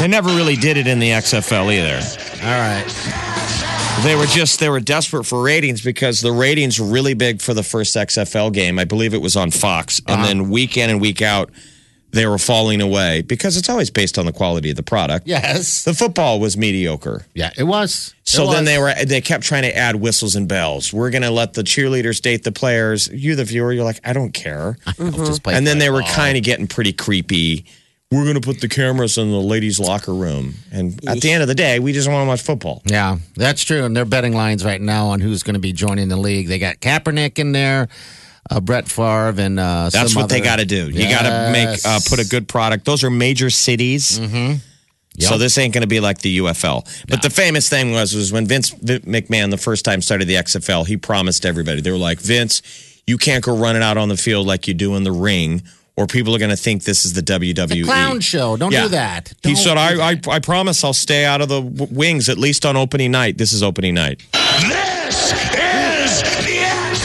They 0.00 0.08
never 0.08 0.30
really 0.30 0.56
did 0.56 0.78
it 0.78 0.86
in 0.86 0.98
the 0.98 1.10
XFL 1.10 1.70
either. 1.70 2.00
All 2.42 2.58
right. 2.58 4.00
They 4.02 4.16
were 4.16 4.24
just 4.24 4.58
they 4.58 4.70
were 4.70 4.80
desperate 4.80 5.24
for 5.24 5.42
ratings 5.42 5.82
because 5.82 6.22
the 6.22 6.32
ratings 6.32 6.80
were 6.80 6.86
really 6.86 7.12
big 7.12 7.42
for 7.42 7.52
the 7.52 7.62
first 7.62 7.94
XFL 7.94 8.50
game. 8.50 8.78
I 8.78 8.84
believe 8.84 9.12
it 9.12 9.20
was 9.20 9.36
on 9.36 9.50
Fox, 9.50 9.98
and 10.06 10.08
uh-huh. 10.08 10.26
then 10.26 10.48
week 10.48 10.78
in 10.78 10.88
and 10.88 11.02
week 11.02 11.20
out, 11.20 11.50
they 12.12 12.26
were 12.26 12.38
falling 12.38 12.80
away 12.80 13.20
because 13.20 13.58
it's 13.58 13.68
always 13.68 13.90
based 13.90 14.18
on 14.18 14.24
the 14.24 14.32
quality 14.32 14.70
of 14.70 14.76
the 14.76 14.82
product. 14.82 15.26
Yes. 15.26 15.84
The 15.84 15.92
football 15.92 16.40
was 16.40 16.56
mediocre. 16.56 17.26
Yeah, 17.34 17.50
it 17.58 17.64
was. 17.64 18.14
So 18.24 18.44
It 18.44 18.52
then 18.52 18.62
was. 18.62 18.68
they 18.68 18.78
were 18.78 19.04
they 19.04 19.20
kept 19.20 19.44
trying 19.44 19.64
to 19.64 19.76
add 19.76 19.96
whistles 19.96 20.34
and 20.34 20.48
bells. 20.48 20.94
We're 20.94 21.10
going 21.10 21.22
to 21.22 21.30
let 21.30 21.52
the 21.52 21.62
cheerleaders 21.62 22.22
date 22.22 22.42
the 22.42 22.52
players. 22.52 23.08
You 23.08 23.36
the 23.36 23.44
viewer, 23.44 23.70
you're 23.70 23.84
like, 23.84 24.00
I 24.02 24.14
don't 24.14 24.32
care. 24.32 24.78
Just 24.96 25.42
play 25.42 25.54
And 25.54 25.66
then 25.66 25.78
they 25.78 25.90
were 25.90 26.02
kind 26.02 26.38
of 26.38 26.42
getting 26.42 26.66
pretty 26.66 26.94
creepy. 26.94 27.66
We're 28.12 28.24
going 28.24 28.34
to 28.34 28.40
put 28.40 28.60
the 28.60 28.68
cameras 28.68 29.18
in 29.18 29.30
the 29.30 29.38
ladies' 29.38 29.78
locker 29.78 30.12
room. 30.12 30.54
And 30.72 30.98
at 31.08 31.20
the 31.20 31.30
end 31.30 31.42
of 31.42 31.48
the 31.48 31.54
day, 31.54 31.78
we 31.78 31.92
just 31.92 32.08
want 32.08 32.24
to 32.24 32.28
watch 32.28 32.42
football. 32.42 32.82
Yeah, 32.84 33.18
that's 33.36 33.62
true. 33.62 33.84
And 33.84 33.96
they're 33.96 34.04
betting 34.04 34.34
lines 34.34 34.64
right 34.64 34.80
now 34.80 35.06
on 35.08 35.20
who's 35.20 35.44
going 35.44 35.54
to 35.54 35.60
be 35.60 35.72
joining 35.72 36.08
the 36.08 36.16
league. 36.16 36.48
They 36.48 36.58
got 36.58 36.80
Kaepernick 36.80 37.38
in 37.38 37.52
there, 37.52 37.86
uh, 38.50 38.60
Brett 38.60 38.88
Favre, 38.88 39.40
and 39.40 39.60
uh, 39.60 39.90
That's 39.92 40.16
what 40.16 40.28
they 40.28 40.40
got 40.40 40.56
to 40.58 40.64
do. 40.64 40.90
You 40.90 41.08
got 41.08 41.22
to 41.22 41.52
make 41.52 41.78
uh, 41.84 42.00
put 42.08 42.18
a 42.18 42.28
good 42.28 42.48
product. 42.48 42.84
Those 42.84 43.04
are 43.04 43.10
major 43.10 43.48
cities. 43.48 44.18
Mm-hmm. 44.18 44.56
So 45.20 45.38
this 45.38 45.56
ain't 45.58 45.72
going 45.72 45.82
to 45.82 45.88
be 45.88 46.00
like 46.00 46.18
the 46.18 46.38
UFL. 46.38 47.06
But 47.08 47.22
the 47.22 47.30
famous 47.30 47.68
thing 47.68 47.92
was 47.92 48.14
was 48.14 48.32
when 48.32 48.46
Vince 48.46 48.70
V- 48.70 49.00
McMahon 49.00 49.50
the 49.50 49.58
first 49.58 49.84
time 49.84 50.02
started 50.02 50.26
the 50.26 50.34
XFL, 50.34 50.86
he 50.86 50.96
promised 50.96 51.44
everybody 51.44 51.80
they 51.80 51.90
were 51.90 51.98
like 51.98 52.18
Vince, 52.20 52.62
you 53.06 53.18
can't 53.18 53.44
go 53.44 53.56
running 53.56 53.82
out 53.82 53.98
on 53.98 54.08
the 54.08 54.16
field 54.16 54.46
like 54.46 54.66
you 54.66 54.74
do 54.74 54.96
in 54.96 55.04
the 55.04 55.12
ring, 55.12 55.62
or 56.00 56.06
people 56.06 56.34
are 56.34 56.38
going 56.38 56.50
to 56.50 56.56
think 56.56 56.84
this 56.84 57.04
is 57.04 57.12
the 57.12 57.20
WWE 57.22 57.68
The 57.68 57.82
clown 57.82 58.20
show. 58.20 58.56
Don't 58.56 58.72
Yeah. 58.72 58.84
do 58.84 58.88
that. 58.88 59.32
He 59.42 59.52
Don't 59.54 59.62
said, 59.62 59.76
I. 59.76 60.12
I, 60.12 60.20
I 60.28 60.38
promise 60.38 60.82
I'll 60.82 60.94
stay 60.94 61.26
out 61.26 61.42
of 61.42 61.48
the 61.50 61.60
w- 61.60 61.94
wings 61.94 62.28
at 62.30 62.38
least 62.38 62.64
on 62.64 62.74
opening 62.76 63.10
night. 63.12 63.36
This 63.36 63.52
is 63.52 63.62
opening 63.62 63.94
night. 63.94 64.22
This 64.32 65.32
is 65.32 66.22
the 66.46 66.58
X. 66.62 67.00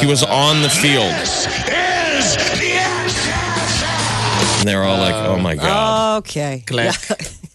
he 0.00 0.06
was 0.06 0.22
on 0.22 0.62
the 0.62 0.68
field, 0.70 1.10
This 1.20 1.40
is 1.40 1.46
the 2.60 2.74
and 4.60 4.68
they 4.68 4.76
were 4.76 4.82
all 4.84 4.98
like, 4.98 5.14
oh 5.14 5.38
my 5.38 5.56
God. 5.56 6.18
Okay. 6.18 6.62
Click. 6.66 6.94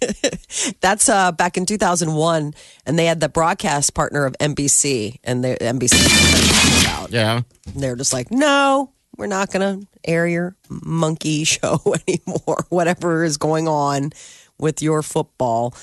That's 0.81 1.09
uh, 1.09 1.31
back 1.31 1.57
in 1.57 1.65
2001, 1.65 2.53
and 2.85 2.99
they 2.99 3.05
had 3.05 3.19
the 3.19 3.29
broadcast 3.29 3.93
partner 3.93 4.25
of 4.25 4.35
NBC, 4.39 5.19
and 5.23 5.43
they, 5.43 5.55
NBC. 5.55 7.11
Yeah. 7.11 7.41
And 7.73 7.83
they're 7.83 7.95
just 7.95 8.13
like, 8.13 8.31
no, 8.31 8.91
we're 9.19 9.27
not 9.27 9.51
going 9.51 9.81
to 9.81 9.87
air 10.05 10.25
your 10.25 10.55
monkey 10.69 11.43
show 11.43 11.81
anymore. 12.07 12.65
Whatever 12.69 13.23
is 13.23 13.37
going 13.37 13.67
on 13.67 14.11
with 14.57 14.81
your 14.81 15.03
football. 15.03 15.75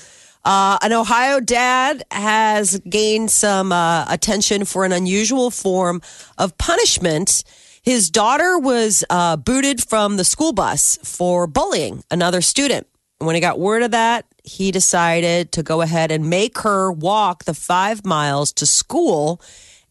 Uh, 0.43 0.77
an 0.81 0.93
Ohio 0.93 1.39
dad 1.39 2.03
has 2.09 2.79
gained 2.89 3.29
some 3.29 3.71
uh, 3.71 4.05
attention 4.09 4.65
for 4.65 4.85
an 4.85 4.91
unusual 4.91 5.51
form 5.51 6.01
of 6.37 6.57
punishment. 6.57 7.43
His 7.81 8.09
daughter 8.09 8.57
was 8.57 9.03
uh, 9.09 9.37
booted 9.37 9.83
from 9.83 10.17
the 10.17 10.23
school 10.23 10.53
bus 10.53 10.97
for 11.03 11.47
bullying 11.47 12.03
another 12.09 12.41
student. 12.41 12.87
When 13.19 13.35
he 13.35 13.41
got 13.41 13.59
word 13.59 13.83
of 13.83 13.91
that, 13.91 14.25
he 14.43 14.71
decided 14.71 15.51
to 15.53 15.63
go 15.63 15.81
ahead 15.81 16.11
and 16.11 16.29
make 16.29 16.59
her 16.59 16.91
walk 16.91 17.43
the 17.43 17.53
five 17.53 18.05
miles 18.05 18.53
to 18.53 18.65
school 18.65 19.41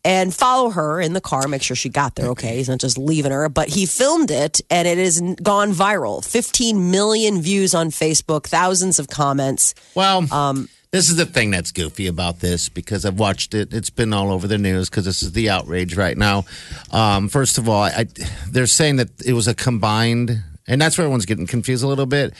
and 0.07 0.33
follow 0.33 0.71
her 0.71 1.01
in 1.01 1.13
the 1.15 1.21
car, 1.21 1.49
make 1.49 1.63
sure 1.63 1.75
she 1.75 1.89
got 1.89 2.15
there 2.15 2.29
okay. 2.29 2.57
He's 2.57 2.69
not 2.69 2.79
just 2.79 2.97
leaving 2.97 3.33
her, 3.33 3.49
but 3.49 3.69
he 3.69 3.87
filmed 3.87 4.31
it 4.31 4.61
and 4.71 4.87
it 4.87 4.99
has 4.99 5.21
gone 5.43 5.73
viral. 5.73 6.25
15 6.25 6.91
million 6.93 7.43
views 7.43 7.75
on 7.75 7.91
Facebook, 7.91 8.47
thousands 8.47 9.01
of 9.01 9.09
comments. 9.09 9.75
Well, 9.97 10.33
Um, 10.33 10.69
this 10.93 11.11
is 11.11 11.17
the 11.17 11.27
thing 11.27 11.51
that's 11.51 11.73
goofy 11.73 12.07
about 12.07 12.39
this 12.39 12.69
because 12.69 13.05
I've 13.05 13.19
watched 13.19 13.53
it. 13.53 13.75
It's 13.75 13.91
been 13.91 14.13
all 14.13 14.31
over 14.31 14.47
the 14.47 14.57
news 14.59 14.89
because 14.89 15.05
this 15.05 15.23
is 15.23 15.33
the 15.33 15.51
outrage 15.51 15.97
right 15.97 16.17
now. 16.17 16.45
Um, 16.93 17.29
first 17.29 17.59
of 17.59 17.69
all, 17.69 17.83
I, 17.83 18.07
they're 18.49 18.67
saying 18.69 18.97
that 18.97 19.09
it 19.27 19.33
was 19.33 19.49
a 19.49 19.55
combined, 19.55 20.41
and 20.69 20.81
that's 20.81 20.97
where 20.97 21.05
everyone's 21.05 21.27
getting 21.27 21.49
confused 21.49 21.83
a 21.83 21.89
little 21.89 22.07
bit. 22.07 22.33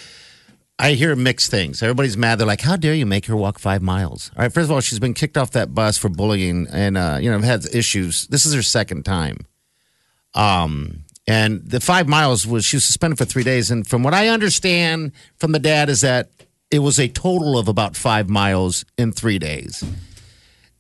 I 0.79 0.93
hear 0.93 1.17
mixed 1.17 1.51
things. 1.51 1.83
Everybody's 1.83 2.17
mad. 2.19 2.39
They're 2.39 2.47
like, 2.47 2.61
"How 2.61 2.77
dare 2.77 2.93
you 2.95 3.07
make 3.07 3.27
her 3.27 3.37
walk 3.37 3.59
five 3.59 3.81
miles?" 3.83 4.31
All 4.37 4.43
right. 4.43 4.53
First 4.53 4.65
of 4.67 4.73
all, 4.73 4.81
she's 4.81 4.99
been 4.99 5.15
kicked 5.15 5.39
off 5.39 5.53
that 5.53 5.75
bus 5.75 5.97
for 5.97 6.09
bullying, 6.11 6.67
and 6.71 6.99
uh, 6.99 7.19
you 7.21 7.31
know, 7.31 7.39
had 7.41 7.65
issues. 7.73 8.27
This 8.27 8.45
is 8.45 8.53
her 8.55 8.63
second 8.63 9.05
time. 9.05 9.39
Um, 10.35 11.05
and 11.27 11.63
the 11.69 11.81
five 11.81 12.07
miles 12.09 12.47
was 12.47 12.65
she 12.65 12.77
was 12.77 12.85
suspended 12.85 13.19
for 13.19 13.25
three 13.25 13.43
days. 13.43 13.71
And 13.71 13.87
from 13.87 14.03
what 14.03 14.13
I 14.15 14.29
understand 14.29 15.13
from 15.39 15.53
the 15.53 15.59
dad 15.59 15.89
is 15.89 16.03
that 16.03 16.29
it 16.71 16.81
was 16.81 17.01
a 17.01 17.09
total 17.09 17.59
of 17.59 17.69
about 17.69 17.97
five 17.97 18.29
miles 18.29 18.85
in 18.99 19.13
three 19.13 19.39
days. 19.39 19.83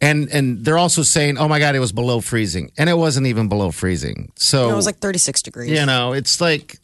And 0.01 0.29
and 0.29 0.63
they're 0.63 0.77
also 0.77 1.03
saying, 1.03 1.39
"Oh 1.39 1.49
my 1.49 1.59
God, 1.59 1.75
it 1.75 1.79
was 1.79 1.93
below 1.93 2.21
freezing," 2.21 2.71
and 2.77 2.91
it 2.91 2.99
wasn't 2.99 3.27
even 3.29 3.49
below 3.49 3.71
freezing. 3.71 4.31
So 4.37 4.69
It 4.71 4.77
was 4.77 4.85
like 4.85 4.99
36 4.99 5.41
degrees. 5.41 5.71
you 5.71 5.87
know, 5.87 6.13
it's 6.13 6.39
like, 6.39 6.79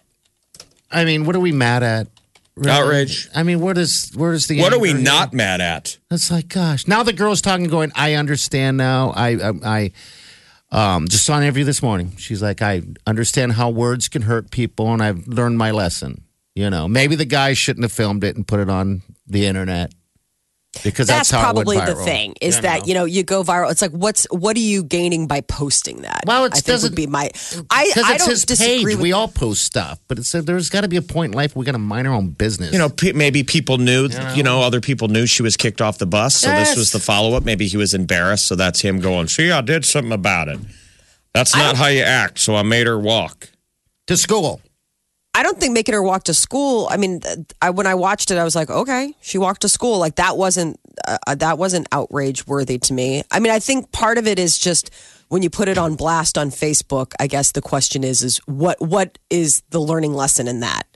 I 0.90 1.04
mean, 1.04 1.26
what 1.26 1.36
are 1.36 1.40
we 1.40 1.52
mad 1.52 1.82
at? 1.82 2.06
Really? 2.54 2.70
Outrage. 2.70 3.28
I 3.34 3.42
mean, 3.42 3.60
where 3.60 3.74
does 3.74 4.10
where 4.14 4.32
does 4.32 4.46
the 4.46 4.60
What 4.60 4.72
are 4.72 4.78
we 4.78 4.92
not 4.92 5.32
mad 5.32 5.60
at? 5.60 5.98
It's 6.10 6.30
like, 6.30 6.48
gosh, 6.48 6.86
now 6.86 7.02
the 7.02 7.12
girl's 7.12 7.40
talking, 7.40 7.66
going, 7.68 7.92
I 7.94 8.14
understand 8.14 8.76
now. 8.76 9.10
I, 9.16 9.28
I, 9.30 9.52
I 10.70 10.94
um, 10.94 11.08
just 11.08 11.24
saw 11.24 11.36
an 11.36 11.44
interview 11.44 11.64
this 11.64 11.82
morning. 11.82 12.12
She's 12.16 12.42
like, 12.42 12.60
I 12.60 12.82
understand 13.06 13.52
how 13.52 13.70
words 13.70 14.08
can 14.08 14.22
hurt 14.22 14.50
people, 14.50 14.92
and 14.92 15.02
I've 15.02 15.26
learned 15.26 15.56
my 15.56 15.70
lesson. 15.70 16.24
You 16.54 16.68
know, 16.68 16.86
maybe 16.86 17.14
the 17.14 17.24
guy 17.24 17.54
shouldn't 17.54 17.84
have 17.84 17.92
filmed 17.92 18.24
it 18.24 18.36
and 18.36 18.46
put 18.46 18.60
it 18.60 18.68
on 18.68 19.00
the 19.26 19.46
internet 19.46 19.94
because 20.82 21.06
that's, 21.06 21.28
That's, 21.28 21.30
how 21.30 21.40
it 21.40 21.42
probably 21.52 21.76
went 21.76 21.86
the 21.86 21.94
thing 21.96 22.34
is 22.40 22.56
You 22.56 22.62
that 22.62 22.80
know? 22.80 22.86
you 22.86 22.94
know 22.94 23.04
you 23.04 23.22
go 23.24 23.44
viral. 23.44 23.70
It's 23.70 23.82
like 23.82 23.90
what's 23.90 24.26
what 24.30 24.56
are 24.56 24.60
you 24.60 24.82
gaining 24.82 25.26
by 25.26 25.42
posting 25.42 26.00
that? 26.02 26.22
Well, 26.26 26.46
it 26.46 26.64
doesn't- 26.64 26.94
be 26.96 27.06
my. 27.06 27.30
I 27.70 27.86
because 27.88 28.04
I 28.04 28.14
it's 28.14 28.24
don't 28.24 28.30
his 28.30 28.44
disagree 28.46 28.94
page. 28.94 29.02
We 29.02 29.12
all 29.12 29.28
post 29.28 29.62
stuff, 29.62 30.00
but 30.08 30.18
it's 30.18 30.32
there's 30.32 30.70
got 30.70 30.80
to 30.80 30.88
be 30.88 30.96
a 30.96 31.02
point 31.02 31.32
in 31.34 31.36
life 31.36 31.54
we 31.54 31.64
got 31.66 31.72
to 31.72 31.78
mind 31.78 32.08
our 32.08 32.14
own 32.14 32.28
business. 32.30 32.72
You 32.72 32.78
know, 32.78 32.88
pe- 32.88 33.12
maybe 33.12 33.42
people 33.44 33.76
knew, 33.78 34.08
you 34.34 34.42
know, 34.42 34.62
other 34.62 34.80
people 34.80 35.08
knew 35.08 35.26
she 35.26 35.42
was 35.42 35.56
kicked 35.58 35.82
off 35.82 35.98
the 35.98 36.06
bus. 36.06 36.36
So 36.36 36.48
this 36.50 36.74
was 36.76 36.90
the 36.90 36.98
follow 37.00 37.36
up. 37.36 37.44
Maybe 37.44 37.66
he 37.68 37.76
was 37.76 37.92
embarrassed. 37.92 38.46
So 38.46 38.56
that's 38.56 38.80
him 38.80 38.98
going, 39.00 39.28
see, 39.28 39.50
I 39.50 39.60
did 39.60 39.84
something 39.84 40.12
about 40.12 40.48
it. 40.48 40.58
That's 41.34 41.54
not 41.54 41.76
how 41.76 41.86
you 41.88 42.02
act. 42.02 42.38
So 42.38 42.54
I 42.56 42.62
made 42.62 42.86
her 42.86 42.98
walk. 42.98 43.50
to 44.06 44.16
school. 44.16 44.60
I 45.34 45.42
don't 45.42 45.58
think 45.58 45.72
making 45.72 45.94
her 45.94 46.02
walk 46.02 46.24
to 46.24 46.34
school. 46.34 46.88
I 46.90 46.98
mean, 46.98 47.20
I 47.62 47.70
when 47.70 47.86
I 47.86 47.94
watched 47.94 48.30
it, 48.30 48.38
I 48.38 48.44
was 48.44 48.54
like, 48.54 48.68
okay, 48.68 49.14
she 49.22 49.38
walked 49.38 49.62
to 49.62 49.68
school. 49.68 49.98
Like 49.98 50.16
that 50.16 50.36
wasn't 50.36 50.78
uh, 51.08 51.34
that 51.34 51.56
wasn't 51.58 51.88
outrage 51.90 52.46
worthy 52.46 52.78
to 52.78 52.92
me. 52.92 53.22
I 53.30 53.40
mean, 53.40 53.52
I 53.52 53.58
think 53.58 53.92
part 53.92 54.18
of 54.18 54.26
it 54.26 54.38
is 54.38 54.58
just 54.58 54.90
when 55.28 55.42
you 55.42 55.48
put 55.48 55.68
it 55.68 55.78
on 55.78 55.94
blast 55.94 56.36
on 56.36 56.50
Facebook. 56.50 57.12
I 57.18 57.26
guess 57.28 57.52
the 57.52 57.62
question 57.62 58.04
is, 58.04 58.22
is 58.22 58.38
what 58.46 58.80
what 58.80 59.18
is 59.30 59.62
the 59.70 59.80
learning 59.80 60.12
lesson 60.12 60.48
in 60.48 60.60
that? 60.60 60.86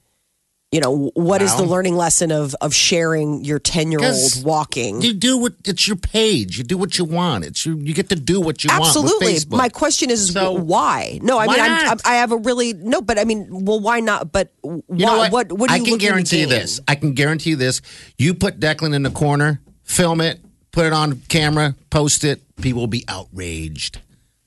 You 0.73 0.81
know, 0.81 1.13
what 1.15 1.43
is 1.43 1.55
the 1.55 1.63
learning 1.63 1.95
lesson 1.95 2.33
of 2.33 2.55
of 2.61 2.75
sharing 2.75 3.45
your 3.45 3.61
ten 3.61 3.93
year 3.93 4.01
old 4.01 4.11
'Cause 4.11 4.43
walking? 4.45 5.01
You 5.01 5.15
do 5.15 5.39
what 5.39 5.55
it's 5.65 5.87
your 5.87 5.97
page. 5.97 6.59
You 6.59 6.65
do 6.65 6.77
what 6.77 6.99
you 6.99 7.05
want. 7.05 7.45
It's 7.45 7.65
you. 7.65 7.79
You 7.79 7.95
get 7.95 8.09
to 8.09 8.17
do 8.17 8.41
what 8.41 8.65
you 8.65 8.71
Absolutely. 8.71 9.13
want. 9.27 9.37
Absolutely. 9.37 9.57
My 9.57 9.69
question 9.69 10.11
is 10.11 10.33
So- 10.33 10.53
why? 10.53 11.21
No, 11.23 11.39
I 11.39 11.47
Why 11.47 11.55
mean, 11.55 11.65
I'm, 11.65 11.71
not? 11.85 11.91
I'm, 12.05 12.13
I 12.13 12.17
have 12.17 12.33
a 12.33 12.37
really 12.37 12.73
no, 12.73 13.01
but 13.01 13.17
I 13.17 13.25
mean, 13.25 13.47
well, 13.65 13.79
why 13.79 14.01
not? 14.01 14.33
But 14.33 14.53
why, 14.63 14.81
You 14.97 15.07
know 15.07 15.17
what? 15.19 15.33
what? 15.33 15.53
What? 15.53 15.69
do 15.69 15.75
I 15.75 15.79
can 15.79 15.99
guarantee 15.99 16.41
you 16.41 16.47
this. 16.47 16.81
I 16.89 16.97
can 16.97 17.13
guarantee 17.15 17.51
you 17.51 17.57
this. 17.57 17.81
You 18.19 18.35
put 18.35 18.59
Declan 18.59 18.93
in 18.93 19.05
the 19.05 19.11
corner, 19.11 19.61
film 19.85 20.21
it, 20.21 20.41
put 20.73 20.85
it 20.85 20.93
on 20.93 21.23
camera, 21.29 21.77
post 21.91 22.25
it. 22.25 22.43
People 22.61 22.81
will 22.83 22.87
be 22.89 23.05
outraged. 23.07 24.01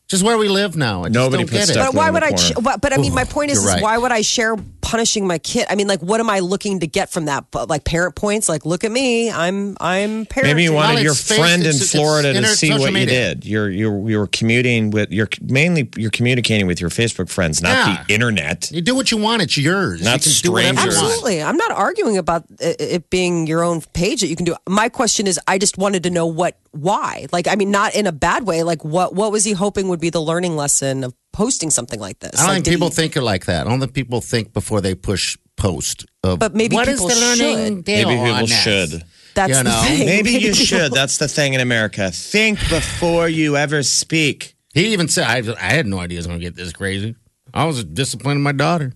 Just 0.10 0.24
where 0.24 0.38
we 0.40 0.50
live 0.50 0.76
now. 0.76 1.02
I 1.04 1.10
just 1.10 1.14
Nobody 1.14 1.44
don't 1.44 1.52
puts 1.52 1.68
get 1.68 1.78
it. 1.78 1.80
But 1.80 1.94
why 1.94 2.10
would 2.10 2.24
I? 2.24 2.32
corner. 2.32 2.62
But, 2.62 2.82
but 2.82 2.94
I 2.94 2.98
mean, 2.98 3.14
my 3.14 3.26
point 3.26 3.52
is, 3.52 3.60
you're 3.62 3.68
is 3.70 3.74
right. 3.76 3.84
why 3.84 3.98
would 4.00 4.12
I 4.12 4.22
share 4.22 4.56
punishing 4.89 5.27
my 5.27 5.38
kid? 5.38 5.67
I 5.69 5.75
mean, 5.75 5.88
like, 5.88 6.01
what 6.01 6.19
am 6.19 6.29
I 6.29 6.39
looking 6.39 6.79
to 6.79 6.88
get 6.88 7.12
from 7.12 7.25
that? 7.25 7.46
But, 7.51 7.69
Like 7.69 7.84
parent 7.84 8.15
points. 8.15 8.50
Like, 8.50 8.65
look 8.65 8.84
at 8.84 8.91
me. 8.91 9.29
I'm 9.29 9.77
I'm 9.79 10.25
parenting. 10.25 10.43
Maybe 10.43 10.63
you 10.63 10.74
wanted 10.74 10.96
Well, 10.96 11.03
your 11.03 11.13
friend 11.15 11.62
in 11.62 11.69
it's- 11.69 11.81
it's 11.81 11.91
Florida 11.91 12.34
to 12.34 12.48
see 12.48 12.67
social 12.69 12.81
what 12.86 12.93
you 12.93 13.05
did. 13.05 13.46
You're 13.46 13.69
you're 13.69 14.10
you're 14.10 14.27
commuting 14.27 14.89
with 14.91 15.12
you're 15.12 15.29
mainly 15.41 15.89
you're 15.96 16.10
communicating 16.10 16.65
with 16.67 16.81
your 16.81 16.89
Facebook 16.89 17.29
friends, 17.29 17.62
not 17.62 17.69
Yeah. 17.88 18.03
the 18.08 18.13
internet. 18.13 18.72
You 18.72 18.81
do 18.81 18.96
what 18.96 19.12
you 19.12 19.17
want. 19.17 19.41
It's 19.43 19.58
yours. 19.58 20.01
Not 20.01 20.25
you 20.25 20.31
can 20.31 20.41
do 20.41 20.51
whatever 20.53 20.74
you 20.74 20.79
strangers. 20.91 21.01
Absolutely. 21.01 21.43
I'm 21.43 21.58
not 21.58 21.72
arguing 21.72 22.17
about 22.17 22.46
it, 22.60 22.75
it 22.79 23.10
being 23.10 23.46
your 23.48 23.63
own 23.63 23.81
page 23.93 24.22
that 24.22 24.27
you 24.27 24.36
can 24.36 24.46
do. 24.46 24.55
My 24.67 24.89
question 24.89 25.27
is, 25.27 25.39
I 25.48 25.58
just 25.60 25.77
wanted 25.77 26.03
to 26.03 26.10
know 26.10 26.25
what, 26.25 26.58
why. 26.72 27.28
Like, 27.32 27.48
I 27.48 27.56
mean, 27.56 27.72
not 27.72 27.96
in 27.96 28.08
a 28.08 28.12
bad 28.12 28.46
way. 28.46 28.64
Like, 28.64 28.84
what, 28.86 29.14
what 29.16 29.32
was 29.32 29.44
he 29.44 29.54
hoping 29.54 29.88
would 29.90 30.00
be 30.00 30.10
the 30.10 30.22
learning 30.22 30.56
lesson 30.56 31.04
of 31.04 31.14
posting 31.34 31.70
something 31.72 32.00
like 32.00 32.20
this? 32.20 32.32
I 32.36 32.46
don't 32.46 32.48
Like, 32.48 32.64
think 32.64 32.76
people 32.76 32.90
he- 32.90 32.96
think 32.96 33.16
it 33.18 33.22
like 33.22 33.46
that. 33.46 33.66
I 33.68 33.70
don't 33.70 33.80
think 33.80 33.94
people 33.94 34.22
think 34.22 34.54
before 34.54 34.82
they 34.82 34.96
push 34.96 35.38
post 35.58 36.06
of 36.24 36.40
But 36.40 36.56
maybe 36.56 36.76
what 36.76 36.88
is 36.88 36.96
people 37.02 37.10
the 37.10 37.16
learning 37.16 37.76
should. 37.78 37.84
deal 37.86 38.08
Maybe 38.10 38.22
people 38.22 38.34
on 38.36 38.42
this? 38.42 38.62
should. 38.64 39.04
That's 39.36 39.50
You 39.50 39.56
the 39.58 39.64
know, 39.64 39.82
thing. 39.86 40.06
Maybe 40.06 40.32
you 40.32 40.40
people- 40.40 40.54
should. 40.66 40.92
That's 40.92 41.18
the 41.18 41.28
thing 41.28 41.54
in 41.54 41.62
America. 41.62 42.12
Think 42.12 42.60
before 42.70 43.28
you 43.30 43.58
ever 43.58 43.84
speak. 43.84 44.56
He 44.74 44.94
even 44.94 45.08
said, 45.08 45.26
I, 45.26 45.38
I 45.60 45.74
had 45.74 45.86
no 45.88 46.00
idea 46.00 46.18
it 46.18 46.20
was 46.20 46.28
going 46.28 46.40
to 46.40 46.46
get 46.46 46.56
this 46.56 46.72
crazy. 46.74 47.16
I 47.54 47.66
was 47.66 47.84
disciplining 47.84 48.44
my 48.44 48.52
daughter. 48.52 48.94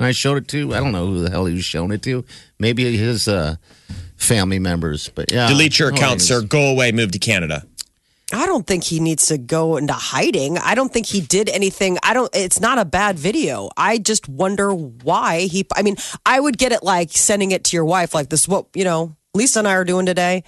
I 0.00 0.10
showed 0.10 0.38
it 0.38 0.48
to, 0.48 0.74
I 0.74 0.80
don't 0.80 0.90
know 0.92 1.06
who 1.06 1.20
the 1.22 1.30
hell 1.30 1.46
he 1.46 1.54
was 1.54 1.64
showing 1.64 1.92
it 1.92 2.02
to. 2.02 2.24
Maybe 2.58 2.96
his 2.96 3.28
uh, 3.28 3.56
family 4.24 4.58
members. 4.58 5.10
But 5.14 5.32
yeah. 5.32 5.48
Delete 5.48 5.78
your 5.78 5.90
oh, 5.90 5.94
account, 5.94 6.12
ideas. 6.14 6.28
sir. 6.28 6.42
Go 6.42 6.70
away. 6.70 6.92
Move 6.92 7.12
to 7.12 7.18
Canada. 7.18 7.66
I 8.32 8.46
don't 8.46 8.66
think 8.66 8.84
he 8.84 9.00
needs 9.00 9.26
to 9.26 9.38
go 9.38 9.76
into 9.76 9.92
hiding. 9.92 10.58
I 10.58 10.74
don't 10.74 10.92
think 10.92 11.06
he 11.06 11.20
did 11.20 11.48
anything. 11.48 11.98
I 12.02 12.14
don't, 12.14 12.30
it's 12.34 12.58
not 12.58 12.78
a 12.78 12.84
bad 12.84 13.18
video. 13.18 13.70
I 13.76 13.98
just 13.98 14.28
wonder 14.28 14.72
why 14.72 15.42
he, 15.42 15.66
I 15.76 15.82
mean, 15.82 15.96
I 16.24 16.40
would 16.40 16.58
get 16.58 16.72
it 16.72 16.82
like 16.82 17.12
sending 17.12 17.52
it 17.52 17.64
to 17.64 17.76
your 17.76 17.84
wife, 17.84 18.14
like 18.14 18.30
this 18.30 18.40
is 18.40 18.48
what, 18.48 18.66
you 18.74 18.82
know, 18.82 19.14
Lisa 19.34 19.60
and 19.60 19.68
I 19.68 19.74
are 19.74 19.84
doing 19.84 20.06
today. 20.06 20.42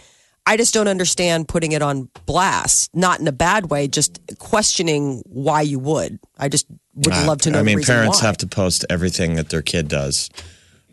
I 0.47 0.57
just 0.57 0.73
don't 0.73 0.89
understand 0.89 1.49
putting 1.49 1.73
it 1.73 1.83
on 1.83 2.09
blast, 2.25 2.95
not 2.95 3.21
in 3.21 3.29
a 3.29 3.33
bad 3.33 3.69
way, 3.69 3.89
just 3.89 4.21
questioning 4.39 5.23
why 5.27 5.61
you 5.61 5.79
would. 5.81 6.19
I 6.39 6.49
just 6.49 6.67
would 6.95 7.15
love 7.27 7.43
to 7.43 7.51
know 7.51 7.59
I 7.59 7.63
mean, 7.63 7.77
reason 7.77 7.95
parents 7.95 8.21
why. 8.21 8.29
have 8.29 8.37
to 8.39 8.47
post 8.47 8.85
everything 8.89 9.35
that 9.35 9.51
their 9.51 9.63
kid 9.63 9.89
does 9.89 10.31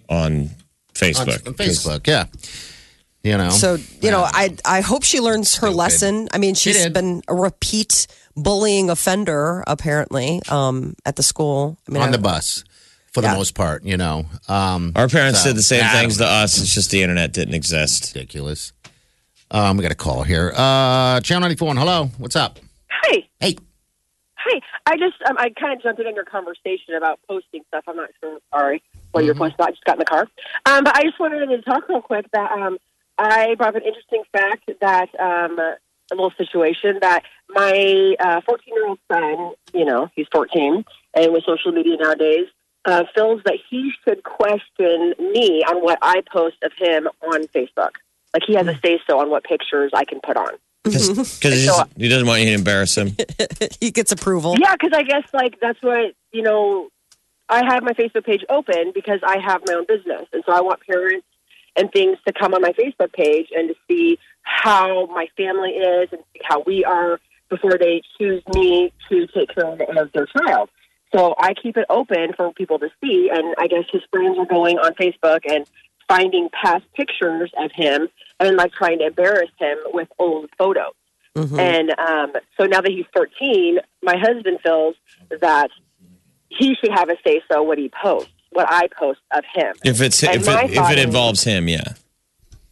on 0.09 0.15
On, 0.15 0.49
Facebook. 0.93 1.47
on 1.47 1.53
Facebook, 1.53 2.07
yeah. 2.07 2.25
You 3.23 3.37
know. 3.37 3.49
So 3.51 3.77
you 4.01 4.11
know, 4.11 4.23
I 4.25 4.55
I 4.65 4.81
hope 4.81 5.03
she 5.03 5.19
learns 5.21 5.55
her 5.57 5.69
lesson. 5.69 6.27
I 6.33 6.37
mean, 6.37 6.55
she's 6.55 6.83
did. 6.83 6.93
been 6.93 7.21
a 7.27 7.33
repeat 7.33 8.07
bullying 8.35 8.89
offender 8.89 9.63
apparently 9.65 10.41
um, 10.49 10.95
at 11.05 11.15
the 11.15 11.23
school. 11.23 11.77
I 11.87 11.91
mean, 11.93 12.01
on 12.01 12.09
I- 12.09 12.11
the 12.11 12.17
bus 12.17 12.63
for 13.13 13.21
the 13.21 13.29
most 13.29 13.53
part, 13.55 13.83
you 13.85 13.95
know. 13.95 14.25
Um, 14.49 14.91
Our 14.95 15.07
parents 15.07 15.41
So, 15.43 15.49
did 15.49 15.55
the 15.57 15.61
same 15.63 15.83
I 15.85 15.89
things 16.01 16.17
to 16.17 16.25
us. 16.25 16.57
It's 16.59 16.73
just 16.73 16.89
the 16.91 17.01
internet 17.03 17.31
didn't 17.31 17.53
exist. 17.53 18.13
ridiculous. 18.15 18.73
Um, 19.51 19.77
we 19.77 19.83
got 19.83 19.91
a 19.91 19.95
call 19.95 20.23
here. 20.23 20.51
Uh, 20.55 21.21
Channel 21.21 21.41
94, 21.41 21.75
hello. 21.75 22.05
What's 22.17 22.35
up? 22.35 22.57
Hi. 22.89 23.23
Hey. 23.39 23.55
Hi. 24.35 24.59
I 24.87 24.97
just 24.97 25.13
um, 25.29 25.37
I 25.37 25.49
kind 25.51 25.73
of 25.77 25.83
jumped 25.83 26.01
in 26.01 26.07
on 26.07 26.15
your 26.15 26.25
conversation 26.25 26.95
about 26.97 27.19
posting 27.29 27.61
stuff. 27.67 27.83
I'm 27.87 27.95
not 27.95 28.09
sure. 28.19 28.39
Sorry, 28.51 28.81
what 29.11 29.23
you're 29.23 29.35
posting. 29.35 29.63
I 29.63 29.69
just 29.69 29.83
got 29.85 29.95
in 29.95 29.99
the 29.99 30.05
car. 30.05 30.27
Um, 30.65 30.83
but 30.83 30.95
I 30.97 31.03
just 31.03 31.19
wanted 31.19 31.45
to 31.45 31.61
talk 31.61 31.87
real 31.87 32.01
quick 32.01 32.25
that 32.33 32.51
um, 32.51 32.77
I 33.23 33.55
brought 33.55 33.69
up 33.69 33.81
an 33.81 33.83
interesting 33.87 34.23
fact 34.31 34.69
that 34.81 35.09
um, 35.19 35.59
a 35.59 35.77
little 36.11 36.33
situation 36.37 36.99
that 37.01 37.23
my 37.49 38.15
14 38.45 38.73
year 38.73 38.87
old 38.87 38.99
son, 39.11 39.53
you 39.73 39.85
know, 39.85 40.09
he's 40.15 40.27
14, 40.31 40.83
and 41.15 41.33
with 41.33 41.43
social 41.45 41.71
media 41.71 41.97
nowadays, 41.97 42.47
uh, 42.85 43.03
feels 43.15 43.41
that 43.45 43.57
he 43.69 43.91
should 44.03 44.23
question 44.23 45.13
me 45.19 45.63
on 45.67 45.81
what 45.83 45.99
I 46.01 46.21
post 46.31 46.57
of 46.63 46.71
him 46.77 47.07
on 47.31 47.43
Facebook. 47.47 47.91
Like 48.33 48.43
he 48.45 48.55
has 48.55 48.67
a 48.67 48.77
say 48.83 48.99
so 49.07 49.19
on 49.19 49.29
what 49.29 49.43
pictures 49.43 49.91
I 49.93 50.05
can 50.05 50.19
put 50.19 50.37
on. 50.37 50.53
Because 50.83 51.07
he, 51.41 51.65
So- 51.65 51.83
he 51.95 52.09
doesn't 52.09 52.27
want 52.27 52.41
you 52.41 52.47
to 52.47 52.53
embarrass 52.53 52.97
him. 52.97 53.15
he 53.79 53.91
gets 53.91 54.11
approval. 54.11 54.55
Yeah, 54.59 54.73
because 54.73 54.91
I 54.93 55.03
guess 55.03 55.23
like 55.33 55.59
that's 55.59 55.81
what 55.81 56.13
you 56.31 56.41
know. 56.41 56.89
I 57.49 57.63
have 57.65 57.83
my 57.83 57.91
Facebook 57.91 58.25
page 58.25 58.43
open 58.49 58.93
because 58.95 59.19
I 59.21 59.37
have 59.37 59.61
my 59.67 59.73
own 59.73 59.85
business, 59.85 60.27
and 60.31 60.43
so 60.45 60.53
I 60.53 60.61
want 60.61 60.79
parents 60.87 61.25
and 61.75 61.91
things 61.91 62.17
to 62.27 62.33
come 62.33 62.53
on 62.53 62.61
my 62.61 62.73
Facebook 62.73 63.13
page 63.13 63.47
and 63.55 63.69
to 63.69 63.75
see 63.87 64.19
how 64.43 65.07
my 65.07 65.27
family 65.37 65.71
is 65.71 66.09
and 66.11 66.21
see 66.33 66.41
how 66.43 66.61
we 66.65 66.83
are 66.85 67.19
before 67.49 67.77
they 67.77 68.01
choose 68.17 68.43
me 68.53 68.91
to 69.09 69.27
take 69.27 69.53
care 69.53 69.77
of 69.97 70.11
their 70.13 70.27
child. 70.27 70.69
So 71.15 71.35
I 71.37 71.53
keep 71.53 71.77
it 71.77 71.85
open 71.89 72.33
for 72.35 72.51
people 72.53 72.79
to 72.79 72.89
see, 73.03 73.29
and 73.31 73.53
I 73.59 73.67
guess 73.67 73.83
his 73.91 74.01
friends 74.11 74.37
are 74.39 74.45
going 74.45 74.79
on 74.79 74.93
Facebook 74.95 75.41
and 75.47 75.65
finding 76.07 76.49
past 76.49 76.85
pictures 76.95 77.51
of 77.57 77.71
him 77.71 78.07
and 78.39 78.57
like 78.57 78.71
trying 78.73 78.99
to 78.99 79.07
embarrass 79.07 79.49
him 79.59 79.77
with 79.93 80.07
old 80.19 80.49
photos. 80.57 80.93
And 81.59 81.89
um, 81.97 82.33
so 82.59 82.65
now 82.65 82.81
that 82.81 82.91
he's 82.91 83.05
13, 83.15 83.79
my 84.01 84.17
husband 84.17 84.59
feels 84.63 84.95
that 85.41 85.69
he 86.49 86.75
should 86.75 86.91
have 86.91 87.09
a 87.09 87.15
say 87.25 87.41
so 87.51 87.63
what 87.63 87.77
he 87.77 87.89
posts, 88.01 88.31
what 88.53 88.67
I 88.69 88.87
post 88.87 89.19
of 89.35 89.43
him. 89.53 89.73
If 89.83 90.01
it's 90.01 90.23
And 90.23 90.35
if 90.41 90.47
it, 90.47 90.69
if 90.71 90.75
thought 90.75 90.93
it 90.93 90.99
is- 90.99 91.05
involves 91.05 91.43
him, 91.43 91.67
yeah. 91.67 91.93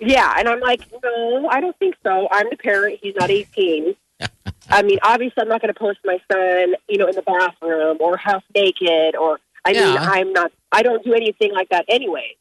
Yeah, 0.03 0.33
and 0.35 0.49
I'm 0.49 0.59
like, 0.59 0.81
no, 1.03 1.47
I 1.49 1.61
don't 1.61 1.77
think 1.77 1.95
so. 2.03 2.27
I'm 2.31 2.47
the 2.49 2.57
parent. 2.57 2.99
He's 3.03 3.13
not 3.15 3.29
18. 3.29 3.95
I 4.69 4.81
mean, 4.81 4.97
obviously, 5.03 5.41
I'm 5.43 5.47
not 5.47 5.61
going 5.61 5.71
to 5.73 5.79
post 5.79 5.99
my 6.03 6.17
son, 6.31 6.73
you 6.89 6.97
know, 6.97 7.07
in 7.07 7.15
the 7.15 7.21
bathroom 7.21 7.97
or 7.99 8.17
half 8.17 8.43
naked, 8.55 9.15
or 9.15 9.39
I 9.63 9.73
mean, 9.73 9.97
I'm 9.97 10.33
not. 10.33 10.51
I 10.71 10.81
don't 10.81 11.03
do 11.03 11.13
anything 11.13 11.53
like 11.53 11.69
that 11.69 11.85
anyway. 11.87 12.35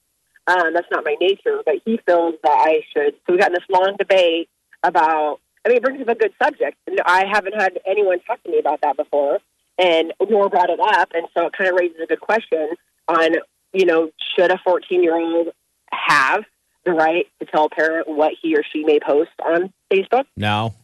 Um, 0.46 0.72
that's 0.72 0.86
not 0.90 1.04
my 1.04 1.16
nature. 1.20 1.60
But 1.66 1.76
he 1.84 2.00
feels 2.06 2.34
that 2.42 2.50
I 2.50 2.80
should. 2.94 3.14
So 3.26 3.34
we 3.34 3.38
got 3.38 3.48
in 3.48 3.54
this 3.54 3.64
long 3.68 3.96
debate 3.98 4.48
about. 4.82 5.40
I 5.64 5.68
mean, 5.68 5.76
it 5.76 5.82
brings 5.82 6.00
up 6.00 6.08
a 6.08 6.14
good 6.14 6.32
subject. 6.42 6.78
I 7.04 7.26
haven't 7.30 7.54
had 7.60 7.78
anyone 7.86 8.20
talk 8.20 8.42
to 8.44 8.50
me 8.50 8.58
about 8.58 8.80
that 8.80 8.96
before, 8.96 9.38
and 9.76 10.14
nor 10.30 10.48
brought 10.48 10.70
it 10.70 10.80
up, 10.80 11.10
and 11.12 11.26
so 11.36 11.48
it 11.48 11.52
kind 11.52 11.68
of 11.68 11.76
raises 11.76 11.98
a 12.02 12.06
good 12.06 12.20
question 12.20 12.70
on, 13.10 13.36
you 13.72 13.84
know, 13.86 14.10
should 14.36 14.50
a 14.50 14.58
14 14.64 15.02
year 15.02 15.16
old 15.16 15.48
have 15.92 16.44
the 16.84 16.92
right 16.92 17.26
to 17.40 17.46
tell 17.46 17.64
a 17.66 17.68
parent 17.70 18.08
what 18.08 18.32
he 18.40 18.56
or 18.56 18.62
she 18.72 18.84
may 18.84 18.98
post 19.00 19.30
on 19.44 19.72
Facebook? 19.92 20.24
No. 20.36 20.74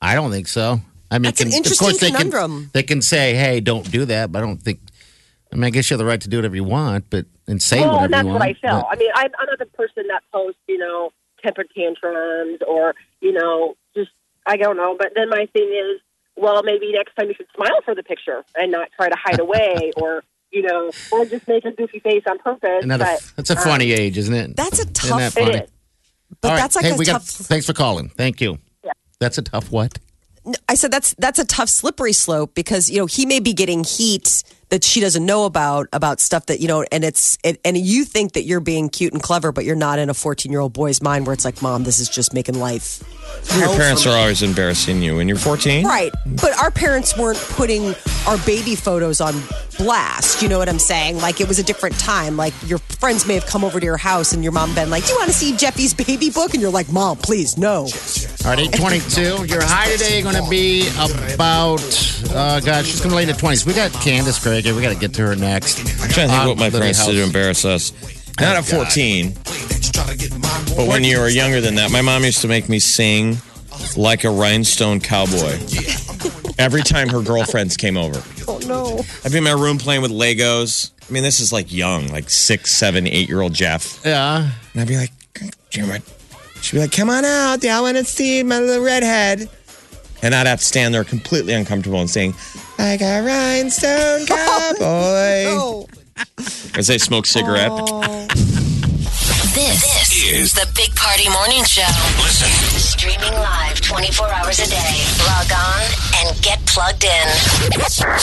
I 0.00 0.14
don't 0.14 0.30
think 0.30 0.48
so. 0.48 0.80
I 1.10 1.18
mean, 1.18 1.24
That's 1.24 1.40
an 1.40 1.52
interesting 1.52 1.72
of 1.88 1.90
course 1.90 2.00
they 2.00 2.10
conundrum. 2.10 2.50
Can, 2.62 2.70
they 2.72 2.82
can 2.82 3.02
say, 3.02 3.34
hey, 3.34 3.60
don't 3.60 3.90
do 3.90 4.04
that, 4.06 4.30
but 4.30 4.42
I 4.42 4.46
don't 4.46 4.62
think. 4.62 4.80
I 5.52 5.56
mean, 5.56 5.64
I 5.64 5.70
guess 5.70 5.90
you 5.90 5.94
have 5.94 5.98
the 5.98 6.04
right 6.04 6.20
to 6.20 6.28
do 6.28 6.38
whatever 6.38 6.54
you 6.54 6.62
want, 6.64 7.06
but 7.10 7.26
and 7.48 7.60
say 7.60 7.80
well, 7.80 8.00
whatever 8.00 8.04
and 8.04 8.14
that's 8.14 8.26
you 8.26 8.32
what. 8.32 8.42
I 8.42 8.52
feel. 8.54 8.80
but- 8.82 8.86
I 8.92 8.96
mean, 8.96 9.10
I'm, 9.14 9.30
I'm 9.38 9.46
not 9.46 9.58
the 9.58 9.66
person 9.66 10.04
that 10.08 10.22
posts, 10.32 10.60
you 10.68 10.78
know, 10.78 11.10
temper 11.42 11.64
tantrums 11.76 12.60
or, 12.66 12.94
you 13.20 13.32
know, 13.32 13.74
just, 13.96 14.10
I 14.46 14.56
don't 14.56 14.76
know. 14.76 14.94
But 14.96 15.12
then 15.16 15.28
my 15.28 15.46
thing 15.52 15.68
is, 15.74 16.00
well, 16.36 16.62
maybe 16.62 16.92
next 16.92 17.14
time 17.16 17.28
you 17.28 17.34
should 17.34 17.48
smile 17.54 17.80
for 17.84 17.94
the 17.94 18.02
picture 18.04 18.44
and 18.54 18.70
not 18.70 18.88
try 18.94 19.08
to 19.08 19.16
hide 19.16 19.40
away 19.46 19.90
or, 19.96 20.22
you 20.52 20.62
know, 20.62 20.90
or 21.12 21.24
just 21.24 21.46
make 21.46 21.64
a 21.64 21.72
goofy 21.72 22.00
face 22.00 22.24
on 22.28 22.38
purpose. 22.38 22.84
Another, 22.84 23.04
but, 23.04 23.32
that's 23.36 23.50
a 23.50 23.56
um, 23.56 23.62
funny 23.62 23.92
age, 23.92 24.18
isn't 24.18 24.34
it? 24.34 24.56
That's 24.56 24.78
a 24.78 24.82
Isn't 24.82 24.94
tough. 24.94 25.18
that 25.18 25.32
funny? 25.32 25.58
is. 25.58 25.70
But 26.40 26.48
All 26.48 26.54
right. 26.54 26.60
that's 26.60 26.76
like 26.76 26.84
hey, 26.84 26.92
a 26.92 26.96
we 26.96 27.04
got, 27.04 27.22
thanks 27.22 27.66
for 27.66 27.72
calling. 27.72 28.08
Thank 28.08 28.40
you. 28.40 28.58
Yeah. 28.84 28.92
That's 29.18 29.38
a 29.38 29.42
tough 29.42 29.70
what? 29.70 29.98
I 30.68 30.74
said 30.74 30.90
that's 30.90 31.14
that's 31.18 31.38
a 31.38 31.44
tough 31.44 31.68
slippery 31.68 32.14
slope 32.14 32.54
because 32.54 32.88
you 32.88 32.98
know 32.98 33.06
he 33.06 33.26
may 33.26 33.40
be 33.40 33.52
getting 33.52 33.84
heat 33.84 34.42
that 34.70 34.84
she 34.84 35.00
doesn't 35.00 35.24
know 35.26 35.44
about 35.44 35.88
about 35.92 36.20
stuff 36.20 36.46
that 36.46 36.60
you 36.60 36.68
know 36.68 36.84
and 36.90 37.04
it's 37.04 37.38
it, 37.44 37.60
and 37.64 37.76
you 37.76 38.04
think 38.04 38.32
that 38.32 38.44
you're 38.44 38.60
being 38.60 38.88
cute 38.88 39.12
and 39.12 39.22
clever 39.22 39.52
but 39.52 39.64
you're 39.64 39.76
not 39.76 39.98
in 39.98 40.08
a 40.10 40.14
14 40.14 40.50
year 40.50 40.60
old 40.60 40.72
boy's 40.72 41.02
mind 41.02 41.26
where 41.26 41.34
it's 41.34 41.44
like 41.44 41.60
mom 41.62 41.84
this 41.84 41.98
is 41.98 42.08
just 42.08 42.32
making 42.32 42.58
life 42.58 43.02
Your 43.58 43.68
parents 43.76 44.06
are 44.06 44.16
always 44.16 44.42
embarrassing 44.42 45.02
you 45.02 45.16
when 45.16 45.28
you're 45.28 45.36
14. 45.38 45.84
right. 45.86 46.12
But 46.26 46.56
our 46.58 46.70
parents 46.70 47.16
weren't 47.16 47.38
putting 47.38 47.94
our 48.26 48.38
baby 48.44 48.74
photos 48.74 49.20
on 49.20 49.34
blast. 49.78 50.42
You 50.42 50.48
know 50.48 50.58
what 50.58 50.68
i'm 50.68 50.78
saying? 50.78 51.16
Like 51.18 51.40
it 51.40 51.48
was 51.48 51.58
a 51.58 51.62
different 51.62 51.98
time. 51.98 52.36
Like 52.36 52.54
your 52.66 52.78
friends 52.78 53.26
may 53.26 53.34
have 53.34 53.46
come 53.46 53.64
over 53.64 53.80
to 53.80 53.86
your 53.86 53.96
house 53.96 54.32
and 54.32 54.42
your 54.42 54.52
mom 54.52 54.74
been 54.74 54.90
like 54.90 55.04
do 55.06 55.12
you 55.12 55.18
want 55.18 55.30
to 55.30 55.36
see 55.36 55.56
jeffy's 55.56 55.94
baby 55.94 56.30
book? 56.30 56.52
And 56.54 56.60
you're 56.62 56.70
like 56.70 56.90
mom 56.92 57.16
please 57.16 57.56
no. 57.58 57.88
All 58.42 58.50
right, 58.52 58.58
822. 58.58 59.44
Your 59.52 59.62
high 59.62 59.90
today 59.92 60.22
going 60.22 60.34
to 60.42 60.48
be 60.48 60.88
about, 61.34 61.80
uh, 62.34 62.58
gosh, 62.60 62.86
she's 62.86 63.00
going 63.00 63.10
to 63.10 63.16
lay 63.16 63.22
in 63.24 63.28
the 63.28 63.34
20s. 63.34 63.66
We 63.66 63.74
got 63.74 63.92
Candace 63.92 64.38
Craig 64.42 64.59
here. 64.64 64.74
We 64.74 64.82
got 64.82 64.92
to 64.92 64.98
get 64.98 65.14
to 65.14 65.22
her 65.22 65.36
next. 65.36 65.78
I'm 65.80 66.10
trying 66.10 66.28
to 66.28 66.34
think 66.34 66.46
what 66.46 66.58
my 66.58 66.68
Lily 66.68 66.80
parents 66.80 67.06
did 67.06 67.12
to 67.14 67.22
embarrass 67.22 67.64
us. 67.64 67.92
Not 68.40 68.56
at 68.56 68.64
14, 68.64 69.34
but 70.76 70.86
when 70.88 71.04
you 71.04 71.18
were 71.20 71.28
younger 71.28 71.60
than 71.60 71.74
that, 71.74 71.90
my 71.90 72.00
mom 72.00 72.24
used 72.24 72.40
to 72.42 72.48
make 72.48 72.68
me 72.68 72.78
sing 72.78 73.36
like 73.96 74.24
a 74.24 74.30
rhinestone 74.30 75.00
cowboy 75.00 75.58
every 76.58 76.82
time 76.82 77.08
her 77.08 77.22
girlfriends 77.22 77.76
came 77.76 77.96
over. 77.96 78.22
oh 78.48 78.58
no 78.66 79.00
I'd 79.24 79.32
be 79.32 79.38
in 79.38 79.44
my 79.44 79.52
room 79.52 79.78
playing 79.78 80.02
with 80.02 80.10
Legos. 80.10 80.90
I 81.08 81.12
mean, 81.12 81.22
this 81.22 81.40
is 81.40 81.52
like 81.52 81.72
young, 81.72 82.08
like 82.08 82.30
six, 82.30 82.70
seven, 82.72 83.06
eight 83.06 83.28
year 83.28 83.40
old 83.40 83.52
Jeff. 83.52 84.00
Yeah. 84.04 84.50
And 84.72 84.80
I'd 84.80 84.88
be 84.88 84.96
like, 84.96 85.12
Jim, 85.70 85.90
she'd 86.60 86.76
be 86.76 86.80
like, 86.80 86.92
come 86.92 87.10
on 87.10 87.24
out. 87.24 87.64
I 87.64 87.80
want 87.80 87.96
to 87.96 88.04
see 88.04 88.42
my 88.42 88.58
little 88.60 88.84
redhead. 88.84 89.48
And 90.22 90.34
I'd 90.34 90.46
have 90.46 90.58
to 90.60 90.64
stand 90.64 90.92
there 90.94 91.02
completely 91.04 91.52
uncomfortable 91.54 91.98
and 92.00 92.10
sing, 92.10 92.34
like 92.78 93.00
a 93.00 93.22
rhinestone 93.22 94.26
oh, 94.30 94.74
cowboy. 94.76 95.46
oh 95.48 95.86
As 96.78 96.86
they 96.88 96.98
smoke 96.98 97.24
cigarette. 97.26 97.72
This, 99.52 99.82
is 100.30 100.52
the 100.52 100.66
Big 100.76 100.94
Party 100.94 101.28
Morning 101.30 101.64
Show. 101.64 101.82
Listen. 102.22 102.48
Streaming 102.78 103.32
live 103.32 103.80
24 103.80 104.28
hours 104.28 104.60
a 104.60 104.66
day. 104.68 105.04
Log 105.26 105.50
on 105.52 105.82
and 106.18 106.36
get 106.42 106.60
plugged 106.66 107.02
in. 107.04 107.26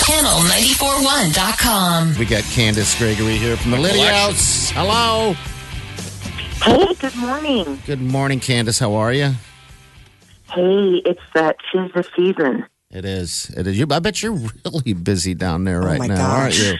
Channel941.com. 0.08 2.16
We 2.18 2.24
got 2.26 2.44
Candace 2.46 2.98
Gregory 2.98 3.36
here 3.38 3.58
from 3.58 3.72
the 3.72 3.78
Liddy 3.78 3.96
Collection. 3.98 4.16
House. 4.16 4.70
Hello. 4.72 5.34
Hey, 6.64 6.94
good 6.96 7.16
morning. 7.18 7.82
Good 7.86 8.02
morning, 8.02 8.40
Candace. 8.40 8.80
How 8.80 8.94
are 8.94 9.12
you? 9.12 9.34
Hey, 10.54 11.02
it's 11.06 11.22
that 11.34 11.58
tis 11.72 11.92
the 11.94 12.04
season. 12.16 12.66
It 12.90 13.06
is. 13.06 13.50
It 13.56 13.68
is. 13.68 13.78
You, 13.78 13.86
I 13.92 14.00
bet 14.00 14.22
you're 14.24 14.32
really 14.66 14.94
busy 14.94 15.34
down 15.34 15.66
there 15.66 15.82
right 15.82 16.00
my 16.00 16.08
now, 16.08 16.16
gosh. 16.16 16.42
aren't 16.42 16.60
you? 16.60 16.80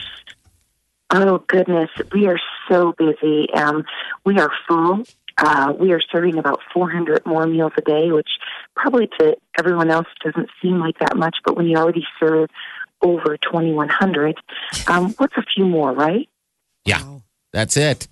Oh 1.10 1.38
goodness, 1.48 1.90
we 2.12 2.26
are 2.26 2.38
so 2.68 2.92
busy. 2.98 3.48
Um, 3.54 3.84
we 4.24 4.38
are 4.38 4.50
full. 4.66 5.04
Uh, 5.38 5.72
we 5.78 5.92
are 5.92 6.00
serving 6.12 6.36
about 6.36 6.60
400 6.74 7.24
more 7.24 7.46
meals 7.46 7.72
a 7.78 7.80
day, 7.82 8.10
which 8.10 8.28
probably 8.74 9.08
to 9.18 9.36
everyone 9.58 9.90
else 9.90 10.06
doesn't 10.24 10.48
seem 10.60 10.80
like 10.80 10.98
that 10.98 11.16
much, 11.16 11.36
but 11.44 11.56
when 11.56 11.66
you 11.66 11.76
already 11.76 12.04
serve 12.18 12.50
over 13.02 13.36
2,100, 13.38 14.36
um, 14.88 15.14
what's 15.18 15.36
a 15.36 15.42
few 15.54 15.64
more, 15.64 15.92
right? 15.92 16.28
Yeah, 16.84 17.20
that's 17.52 17.76
it. 17.76 18.08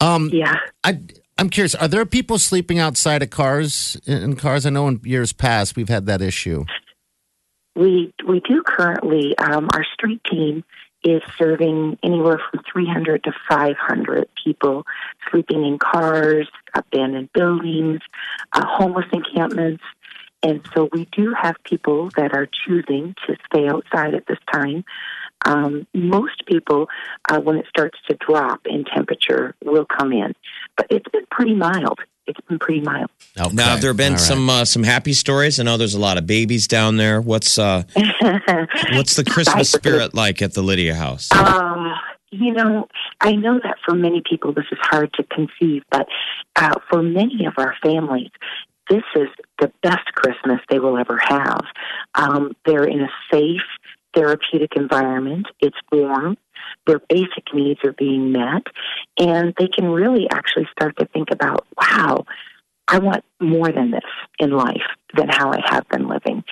Um, 0.00 0.30
Yeah. 0.32 0.56
I, 0.84 0.98
I'm 1.40 1.48
curious. 1.48 1.74
Are 1.74 1.88
there 1.88 2.04
people 2.04 2.38
sleeping 2.38 2.78
outside 2.78 3.22
of 3.22 3.30
cars 3.30 3.96
in 4.04 4.36
cars? 4.36 4.66
I 4.66 4.70
know 4.70 4.88
in 4.88 5.00
years 5.04 5.32
past 5.32 5.74
we've 5.74 5.88
had 5.88 6.04
that 6.04 6.20
issue. 6.20 6.66
We 7.74 8.12
we 8.28 8.40
do 8.40 8.62
currently. 8.62 9.38
Um, 9.38 9.70
our 9.72 9.86
street 9.94 10.20
team 10.30 10.64
is 11.02 11.22
serving 11.38 11.98
anywhere 12.02 12.38
from 12.50 12.60
300 12.70 13.24
to 13.24 13.32
500 13.48 14.28
people 14.44 14.84
sleeping 15.30 15.64
in 15.64 15.78
cars, 15.78 16.46
abandoned 16.74 17.30
buildings, 17.32 18.00
uh, 18.52 18.66
homeless 18.66 19.06
encampments, 19.10 19.82
and 20.42 20.60
so 20.74 20.90
we 20.92 21.06
do 21.06 21.34
have 21.40 21.56
people 21.64 22.10
that 22.16 22.34
are 22.34 22.48
choosing 22.66 23.14
to 23.26 23.36
stay 23.46 23.66
outside 23.66 24.12
at 24.14 24.26
this 24.26 24.38
time. 24.52 24.84
Um, 25.46 25.86
most 25.94 26.44
people, 26.46 26.88
uh, 27.30 27.40
when 27.40 27.56
it 27.56 27.66
starts 27.68 27.98
to 28.08 28.16
drop 28.16 28.60
in 28.66 28.84
temperature, 28.84 29.54
will 29.64 29.86
come 29.86 30.12
in, 30.12 30.34
but 30.76 30.86
it's 30.90 31.08
been 31.10 31.26
pretty 31.30 31.54
mild. 31.54 31.98
It's 32.26 32.40
been 32.48 32.58
pretty 32.58 32.80
mild. 32.80 33.10
Okay. 33.38 33.54
Now, 33.54 33.70
have 33.70 33.80
there 33.80 33.94
been 33.94 34.12
All 34.12 34.18
right. 34.18 34.20
some 34.20 34.50
uh, 34.50 34.64
some 34.64 34.82
happy 34.82 35.14
stories? 35.14 35.58
I 35.58 35.64
know 35.64 35.76
there's 35.76 35.94
a 35.94 36.00
lot 36.00 36.18
of 36.18 36.26
babies 36.26 36.68
down 36.68 36.96
there. 36.96 37.20
What's 37.20 37.58
uh, 37.58 37.82
what's 38.92 39.16
the 39.16 39.24
Christmas 39.28 39.70
spirit 39.70 40.14
like 40.14 40.42
at 40.42 40.54
the 40.54 40.62
Lydia 40.62 40.94
House? 40.94 41.32
Um, 41.32 41.92
you 42.30 42.52
know, 42.52 42.86
I 43.20 43.32
know 43.32 43.58
that 43.62 43.76
for 43.84 43.94
many 43.94 44.22
people 44.28 44.52
this 44.52 44.66
is 44.70 44.78
hard 44.80 45.12
to 45.14 45.24
conceive, 45.24 45.82
but 45.90 46.06
uh, 46.56 46.74
for 46.88 47.02
many 47.02 47.46
of 47.46 47.54
our 47.56 47.74
families, 47.82 48.30
this 48.88 49.02
is 49.16 49.28
the 49.60 49.72
best 49.82 50.04
Christmas 50.14 50.60
they 50.68 50.78
will 50.78 50.98
ever 50.98 51.18
have. 51.22 51.62
Um, 52.14 52.56
they're 52.66 52.84
in 52.84 53.00
a 53.00 53.10
safe, 53.32 53.62
therapeutic 54.14 54.72
environment. 54.76 55.46
It's 55.60 55.76
warm. 55.92 56.36
Their 56.86 57.00
basic 57.08 57.54
needs 57.54 57.80
are 57.84 57.92
being 57.92 58.32
met, 58.32 58.62
and 59.18 59.54
they 59.58 59.68
can 59.68 59.88
really 59.88 60.28
actually 60.30 60.68
start 60.72 60.96
to 60.98 61.06
think 61.06 61.28
about, 61.30 61.66
wow, 61.76 62.24
I 62.90 62.98
want 62.98 63.24
more 63.40 63.70
than 63.70 63.92
this 63.92 64.00
in 64.40 64.50
life 64.50 64.82
than 65.16 65.28
how 65.28 65.52
I 65.52 65.60
have 65.66 65.88
been 65.88 66.08
living. 66.08 66.42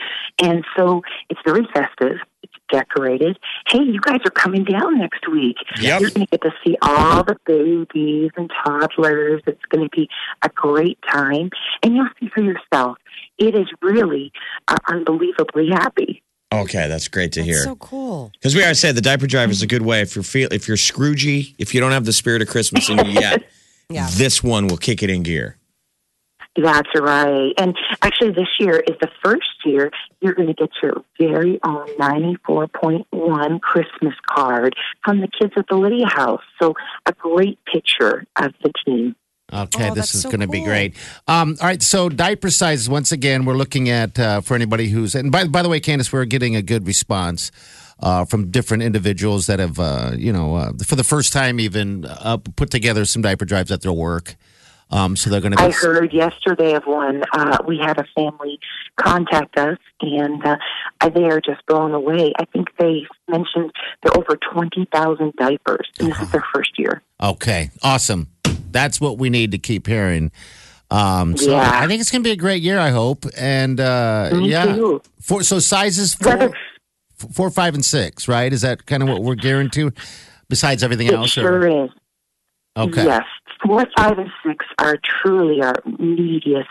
And 0.40 0.64
so 0.76 1.02
it's 1.28 1.40
very 1.44 1.66
festive. 1.74 2.18
It's 2.44 2.52
decorated. 2.70 3.38
Hey, 3.66 3.82
you 3.82 4.00
guys 4.00 4.20
are 4.24 4.30
coming 4.30 4.62
down 4.62 4.98
next 4.98 5.28
week. 5.28 5.56
Yep. 5.80 6.00
You're 6.00 6.10
going 6.10 6.26
to 6.26 6.30
get 6.30 6.42
to 6.42 6.52
see 6.64 6.76
all 6.80 7.24
the 7.24 7.36
babies 7.44 8.30
and 8.36 8.50
toddlers. 8.64 9.42
It's 9.46 9.64
going 9.68 9.88
to 9.88 9.96
be 9.96 10.08
a 10.42 10.48
great 10.48 10.98
time. 11.10 11.50
And 11.82 11.96
you'll 11.96 12.08
see 12.20 12.28
for 12.32 12.42
yourself. 12.42 12.98
It 13.36 13.56
is 13.56 13.66
really 13.82 14.32
uh, 14.68 14.76
unbelievably 14.88 15.70
happy. 15.70 16.22
Okay, 16.52 16.88
that's 16.88 17.08
great 17.08 17.32
to 17.32 17.40
That's 17.40 17.50
hear. 17.50 17.62
so 17.62 17.76
cool. 17.76 18.30
Because 18.32 18.54
we 18.54 18.62
always 18.62 18.78
say 18.78 18.90
the 18.92 19.00
diaper 19.02 19.26
drive 19.26 19.50
is 19.50 19.60
a 19.60 19.66
mm-hmm. 19.66 19.76
good 19.76 19.82
way 19.82 20.00
if 20.00 20.14
you're 20.14 20.22
feel 20.22 20.48
if 20.52 20.66
you're 20.66 20.78
Scroogey, 20.78 21.54
if 21.58 21.74
you 21.74 21.80
don't 21.80 21.92
have 21.92 22.06
the 22.06 22.12
spirit 22.12 22.40
of 22.40 22.48
Christmas 22.48 22.88
in 22.88 23.04
you 23.04 23.12
yet, 23.12 23.42
Yeah. 23.90 24.06
this 24.12 24.42
one 24.42 24.66
will 24.66 24.76
kick 24.76 25.02
it 25.02 25.08
in 25.08 25.22
gear. 25.22 25.56
That's 26.56 26.88
right. 26.98 27.52
And 27.56 27.76
actually, 28.02 28.32
this 28.32 28.48
year 28.58 28.80
is 28.80 28.96
the 29.00 29.08
first 29.24 29.46
year 29.64 29.90
you're 30.20 30.34
going 30.34 30.48
to 30.48 30.54
get 30.54 30.70
your 30.82 31.04
very 31.18 31.60
own 31.64 31.86
94.1 31.98 33.60
Christmas 33.60 34.14
card 34.26 34.74
from 35.04 35.20
the 35.20 35.28
kids 35.28 35.52
at 35.56 35.66
the 35.68 35.76
Lydia 35.76 36.06
House. 36.06 36.42
So, 36.60 36.74
a 37.06 37.12
great 37.12 37.58
picture 37.64 38.24
of 38.36 38.52
the 38.62 38.72
team. 38.84 39.14
Okay, 39.50 39.90
Oh, 39.90 39.94
this 39.94 40.14
is 40.14 40.22
so 40.22 40.30
going 40.30 40.40
to 40.40 40.46
be 40.46 40.62
great. 40.62 40.94
Um, 41.26 41.56
all 41.60 41.66
right, 41.66 41.82
so 41.82 42.10
diaper 42.10 42.50
sizes. 42.50 42.88
Once 42.88 43.12
again, 43.12 43.46
we're 43.46 43.56
looking 43.56 43.88
at 43.88 44.18
uh, 44.18 44.40
for 44.42 44.54
anybody 44.54 44.88
who's 44.88 45.14
and 45.14 45.32
by 45.32 45.46
by 45.46 45.62
the 45.62 45.70
way, 45.70 45.80
Candace, 45.80 46.12
we're 46.12 46.26
getting 46.26 46.54
a 46.54 46.60
good 46.60 46.86
response 46.86 47.50
uh, 48.00 48.26
from 48.26 48.50
different 48.50 48.82
individuals 48.82 49.46
that 49.46 49.58
have 49.58 49.78
uh, 49.78 50.12
you 50.14 50.32
know 50.32 50.54
uh, 50.54 50.72
for 50.84 50.96
the 50.96 51.04
first 51.04 51.32
time 51.32 51.60
even 51.60 52.04
uh, 52.04 52.36
put 52.56 52.70
together 52.70 53.06
some 53.06 53.22
diaper 53.22 53.46
drives 53.46 53.70
at 53.72 53.80
their 53.80 53.92
work. 53.92 54.36
Um, 54.90 55.16
so 55.16 55.28
they're 55.28 55.40
going 55.42 55.52
to 55.52 55.58
be. 55.58 55.64
I 55.64 55.70
heard 55.70 56.12
yesterday 56.14 56.74
of 56.74 56.84
one. 56.84 57.22
Uh, 57.32 57.58
we 57.66 57.78
had 57.78 57.98
a 57.98 58.04
family 58.14 58.58
contact 58.96 59.58
us, 59.58 59.76
and 60.00 60.42
uh, 60.44 60.56
they 61.10 61.24
are 61.24 61.40
just 61.40 61.64
blown 61.66 61.92
away. 61.92 62.32
I 62.38 62.46
think 62.46 62.68
they 62.78 63.06
mentioned 63.28 63.72
there 64.02 64.12
are 64.12 64.18
over 64.18 64.38
20,000 64.52 65.34
diapers, 65.34 65.88
and 65.98 66.10
this 66.10 66.20
is 66.20 66.30
their 66.30 66.44
first 66.54 66.78
year. 66.78 67.02
Okay, 67.22 67.70
awesome. 67.82 68.28
That's 68.72 69.00
what 69.00 69.18
we 69.18 69.30
need 69.30 69.52
to 69.52 69.58
keep 69.58 69.86
hearing. 69.86 70.30
Um, 70.90 71.36
so 71.36 71.50
Yeah. 71.50 71.70
I 71.82 71.86
think 71.86 72.00
it's 72.00 72.10
going 72.10 72.22
to 72.22 72.26
be 72.28 72.32
a 72.32 72.36
great 72.36 72.62
year. 72.62 72.78
I 72.78 72.90
hope, 72.90 73.26
and 73.36 73.78
uh, 73.78 74.30
Me 74.32 74.50
yeah, 74.50 74.74
too. 74.74 75.02
four, 75.20 75.42
so 75.42 75.58
sizes 75.58 76.14
four, 76.14 76.50
four, 77.16 77.50
five, 77.50 77.74
and 77.74 77.84
six. 77.84 78.26
Right? 78.28 78.52
Is 78.52 78.62
that 78.62 78.86
kind 78.86 79.02
of 79.02 79.08
what 79.08 79.22
we're 79.22 79.34
gearing 79.34 79.70
to? 79.70 79.92
Besides 80.48 80.82
everything 80.82 81.08
It 81.08 81.12
else, 81.14 81.36
or- 81.36 81.42
sure 81.42 81.84
is. 81.84 81.90
okay. 82.76 83.04
Yes, 83.04 83.24
four, 83.66 83.84
five, 83.98 84.18
and 84.18 84.30
six 84.46 84.64
are 84.78 84.96
truly 85.22 85.60
our 85.62 85.74
neediest 85.98 86.70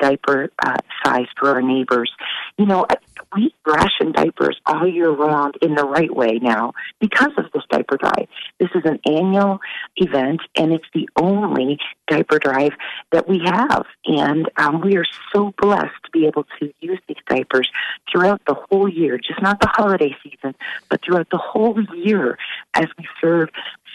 diaper 0.00 0.50
uh, 0.64 0.76
size 1.04 1.26
for 1.38 1.50
our 1.50 1.62
neighbors. 1.62 2.10
You 2.58 2.66
know, 2.66 2.84
we 3.34 3.54
ration 3.66 4.12
diapers 4.12 4.60
all 4.66 4.86
year 4.86 5.10
round 5.10 5.56
in 5.62 5.74
the 5.74 5.84
right 5.84 6.14
way 6.14 6.38
now 6.40 6.72
because 7.00 7.32
of 7.36 7.46
this 7.52 7.62
diaper 7.70 7.96
drive. 7.96 8.28
This 8.58 8.70
is 8.74 8.82
an 8.84 9.00
annual 9.06 9.60
event, 9.96 10.40
and 10.56 10.72
it's 10.72 10.86
the 10.94 11.08
only 11.16 11.78
diaper 12.08 12.38
drive 12.38 12.72
that 13.10 13.28
we 13.28 13.40
have. 13.44 13.86
And 14.06 14.50
um, 14.56 14.80
we 14.80 14.96
are 14.96 15.06
so 15.32 15.54
blessed 15.58 15.94
to 16.04 16.10
be 16.12 16.26
able 16.26 16.44
to 16.60 16.72
use 16.80 17.00
these 17.08 17.16
diapers 17.28 17.70
throughout 18.10 18.42
the 18.46 18.54
whole 18.54 18.88
year, 18.88 19.18
just 19.18 19.40
not 19.42 19.60
the 19.60 19.68
holiday 19.68 20.14
season, 20.22 20.54
but 20.88 21.00
throughout 21.02 21.28
the 21.30 21.38
whole 21.38 21.80
year 21.94 22.38
as 22.74 22.86
we 22.98 23.06
serve 23.20 23.48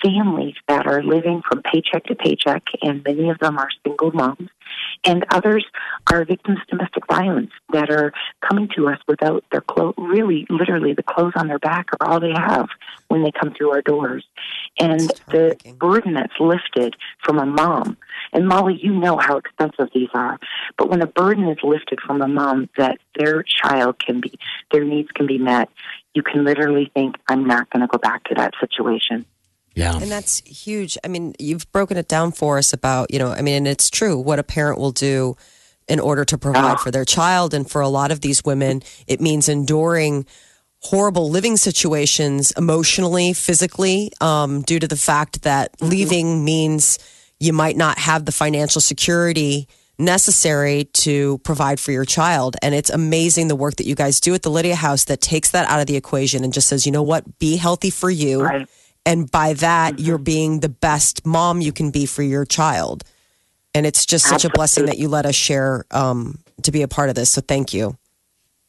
families 0.04 0.56
that 0.68 0.88
are 0.88 1.04
living 1.04 1.42
from 1.48 1.62
paycheck 1.62 2.06
to 2.06 2.16
paycheck, 2.16 2.64
and 2.82 3.04
many 3.04 3.30
of 3.30 3.40
them 3.40 3.58
are 3.58 3.70
single 3.84 4.12
moms, 4.12 4.50
and 5.06 5.26
others 5.32 5.66
are 6.12 6.26
victims 6.26 6.60
of 6.62 6.68
domestic 6.68 7.08
violence 7.08 7.52
that 7.72 7.90
are 7.90 8.14
coming 8.42 8.70
to 8.76 8.88
us 8.88 9.00
without 9.08 9.44
their 9.52 9.62
clothes, 9.62 9.96
really, 9.98 10.46
literally, 10.50 10.94
the 10.94 11.04
clothes 11.04 11.34
on 11.36 11.48
their 11.48 11.60
back 11.60 11.88
are 12.00 12.08
all 12.08 12.20
they 12.20 12.34
have 12.34 12.68
when 13.08 13.24
they 13.24 13.32
come 13.32 13.54
through 13.54 13.72
our 13.72 13.82
doors. 13.82 14.26
And 14.80 15.02
the 15.30 15.58
burden 15.80 16.14
that's 16.14 16.40
lifted 16.40 16.96
from 17.24 17.40
a 17.40 17.46
mom, 17.46 17.98
and 18.34 18.48
Molly, 18.48 18.80
you 18.82 18.94
know 18.94 19.18
how 19.18 19.38
expensive 19.38 19.90
these 19.94 20.10
are, 20.14 20.40
but 20.78 20.90
when 20.90 21.02
a 21.02 21.08
burden 21.08 21.48
is 21.48 21.58
lifted 21.64 22.00
from 22.02 22.22
a 22.22 22.28
mom 22.28 22.70
that 22.78 22.98
their 23.18 23.44
child 23.44 24.00
can 24.00 24.22
be, 24.22 24.38
their 24.72 24.84
needs 24.84 25.10
can 25.12 25.26
be 25.26 25.38
met, 25.38 25.70
you 26.14 26.24
can 26.24 26.44
literally 26.44 26.92
think, 26.94 27.16
I'm 27.28 27.46
not 27.46 27.70
going 27.70 27.82
to 27.82 27.88
go 27.88 27.98
back 27.98 28.24
to 28.26 28.36
that 28.36 28.54
situation. 28.60 29.26
Yeah. 29.78 29.96
And 29.96 30.12
that's 30.12 30.40
huge. 30.40 30.98
I 31.04 31.08
mean, 31.08 31.36
you've 31.38 31.72
broken 31.72 31.98
it 31.98 32.08
down 32.08 32.32
for 32.32 32.58
us 32.58 32.74
about, 32.74 33.13
you 33.13 33.20
know, 33.20 33.30
I 33.30 33.42
mean, 33.42 33.54
and 33.56 33.68
it's 33.68 33.92
true 33.92 34.18
what 34.18 34.40
a 34.40 34.44
parent 34.44 34.80
will 34.80 34.92
do 34.92 35.38
in 35.88 36.00
order 36.00 36.26
to 36.26 36.38
provide 36.38 36.80
for 36.80 36.90
their 36.90 37.06
child. 37.06 37.54
And 37.54 37.70
for 37.70 37.82
a 37.82 37.88
lot 37.88 38.12
of 38.12 38.22
these 38.22 38.44
women, 38.44 38.82
it 39.06 39.22
means 39.22 39.48
enduring 39.48 40.26
horrible 40.80 41.30
living 41.30 41.58
situations 41.58 42.52
emotionally, 42.58 43.34
physically, 43.34 44.12
um, 44.20 44.63
due 44.63 44.80
to 44.80 44.88
the 44.88 44.98
fact 44.98 45.44
that 45.44 45.80
leaving 45.80 46.44
means 46.44 46.98
you 47.40 47.54
might 47.54 47.78
not 47.78 48.00
have 48.00 48.26
the 48.26 48.32
financial 48.32 48.82
security 48.82 49.68
necessary 50.00 50.86
to 50.94 51.38
provide 51.40 51.80
for 51.80 51.92
your 51.92 52.06
child. 52.06 52.56
And 52.63 52.74
it's 52.74 52.90
amazing 52.90 53.48
the 53.48 53.56
work 53.56 53.76
that 53.76 53.86
you 53.86 53.96
guys 53.96 54.20
do 54.20 54.34
at 54.34 54.42
the 54.42 54.50
Lydia 54.50 54.76
House 54.76 55.06
that 55.06 55.22
takes 55.22 55.52
that 55.52 55.70
out 55.70 55.80
of 55.80 55.88
the 55.88 55.96
equation 55.96 56.44
and 56.44 56.52
just 56.52 56.68
says, 56.68 56.86
you 56.86 56.92
know 56.92 57.04
what, 57.04 57.38
be 57.40 57.58
healthy 57.58 57.92
for 57.92 58.10
you. 58.10 58.44
Right. 58.44 58.68
And 59.08 59.32
by 59.32 59.54
that, 59.54 59.93
Mm-hmm. 59.93 60.06
you're 60.06 60.17
being 60.17 60.60
the 60.60 60.70
best 60.70 61.26
mom 61.26 61.62
you 61.62 61.72
can 61.72 61.91
be 61.91 62.06
for 62.06 62.22
your 62.24 62.46
child. 62.46 63.04
And 63.74 63.86
it's 63.86 64.06
just 64.06 64.26
such 64.26 64.43
a 64.43 64.50
blessing 64.50 64.86
that 64.88 64.98
you 64.98 65.08
let 65.08 65.26
us 65.26 65.36
share 65.36 65.86
um, 65.91 66.39
to 66.63 66.72
be 66.72 66.82
a 66.82 66.88
part 66.88 67.10
of 67.10 67.15
this. 67.15 67.30
So 67.30 67.41
thank 67.41 67.74
you. 67.74 67.98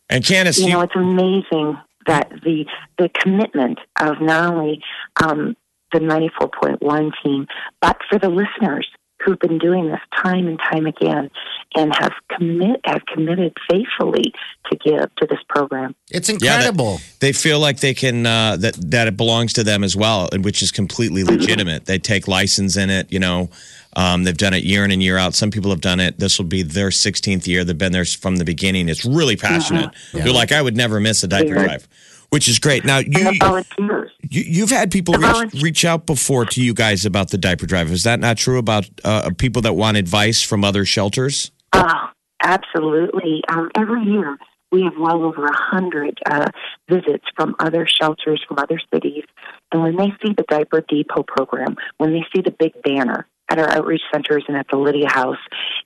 And 0.09 0.25
Candace, 0.25 0.59
you 0.59 0.67
you, 0.67 0.73
know, 0.73 0.83
it's 0.83 0.95
amazing 0.95 1.79
that 2.07 2.31
the 2.45 2.65
the 2.99 3.09
commitment 3.21 3.79
of 4.01 4.21
not 4.21 4.55
only 4.55 4.83
um, 5.17 5.57
the 5.93 5.99
94.1 5.99 7.11
team, 7.25 7.47
but 7.81 7.97
for 8.09 8.19
the 8.19 8.29
listeners 8.29 8.87
who've 9.25 9.39
been 9.39 9.59
doing 9.59 9.89
this 9.89 10.01
time 10.23 10.47
and 10.47 10.59
time 10.59 10.87
again 10.87 11.31
and 11.75 11.95
have 11.95 12.13
commit 12.31 12.81
have 12.85 13.05
committed 13.07 13.57
faithfully 13.71 14.33
to 14.71 14.77
give 14.77 15.15
to 15.17 15.27
this 15.27 15.39
program. 15.49 15.95
It's 16.11 16.29
yeah, 16.29 16.35
incredible. 16.57 17.01
they 17.21 17.33
feel 17.33 17.59
like 17.61 17.81
they 17.81 17.95
can 17.95 18.27
uh, 18.27 18.57
that 18.59 18.75
that 18.91 19.09
it 19.09 19.17
belongs 19.17 19.53
to 19.55 19.65
them 19.65 19.83
as 19.85 19.97
well, 19.97 20.29
which 20.41 20.63
is 20.63 20.71
completely 20.71 21.25
legitimate. 21.25 21.87
They 21.87 21.99
take 21.99 22.29
license 22.29 22.77
in 22.77 22.91
it. 22.91 23.13
You 23.13 23.19
know, 23.19 23.51
um, 23.97 24.25
they've 24.25 24.37
done 24.37 24.55
it 24.55 24.65
year 24.65 24.85
in 24.85 24.91
and 24.91 25.03
year 25.03 25.19
out. 25.19 25.35
Some 25.35 25.51
people 25.51 25.71
have 25.71 25.81
done 25.81 26.01
it. 26.01 26.19
This 26.19 26.39
will 26.39 26.47
be 26.47 26.63
their 26.63 26.89
16th 26.91 27.47
year. 27.47 27.65
They've 27.65 27.77
been 27.77 27.93
there 27.93 28.05
from 28.05 28.37
the 28.37 28.45
beginning. 28.45 28.89
It's 28.89 29.05
really 29.05 29.37
passionate. 29.37 29.91
They're 30.13 30.33
like, 30.33 30.53
I 30.53 30.63
would 30.63 30.77
never 30.77 31.01
miss 31.01 31.23
a 31.23 31.29
diaper 31.29 31.55
Yeah. 31.55 31.65
drive. 31.65 31.89
Which 32.31 32.49
is 32.49 32.59
great. 32.59 32.85
Now 32.85 32.99
you, 32.99 33.39
volunteers. 33.39 34.11
you 34.29 34.43
you've 34.43 34.71
had 34.71 34.91
people 34.91 35.15
reach, 35.15 35.63
reach 35.63 35.85
out 35.85 36.07
before 36.07 36.45
to 36.47 36.63
you 36.63 36.75
guys 36.75 37.07
about 37.07 37.31
the 37.31 37.39
diaper 37.39 37.67
drive. 37.67 37.91
Is 37.91 38.05
that 38.05 38.21
not 38.21 38.37
true 38.37 38.59
about 38.59 38.89
uh, 39.05 39.31
people 39.39 39.63
that 39.63 39.75
want 39.75 39.97
advice 39.97 40.43
from 40.43 40.65
other 40.65 40.85
shelters? 40.85 41.51
Oh, 41.73 42.09
absolutely. 42.43 43.43
Um, 43.49 43.71
every 43.75 44.05
year 44.05 44.37
we 44.71 44.83
have 44.83 44.95
well 44.99 45.23
over 45.23 45.47
a 45.47 45.57
hundred 45.57 46.19
uh, 46.27 46.51
visits 46.89 47.25
from 47.37 47.55
other 47.59 47.87
shelters 47.87 48.45
from 48.47 48.59
other 48.59 48.81
cities, 48.93 49.25
and 49.73 49.83
when 49.83 49.97
they 49.97 50.13
see 50.23 50.35
the 50.37 50.45
diaper 50.49 50.85
depot 50.89 51.23
program, 51.23 51.77
when 51.97 52.13
they 52.13 52.25
see 52.35 52.43
the 52.43 52.51
big 52.51 52.81
banner 52.83 53.27
at 53.51 53.59
our 53.59 53.71
outreach 53.71 54.03
centers 54.13 54.45
and 54.49 54.57
at 54.57 54.67
the 54.71 54.77
Lydia 54.77 55.09
House, 55.09 55.39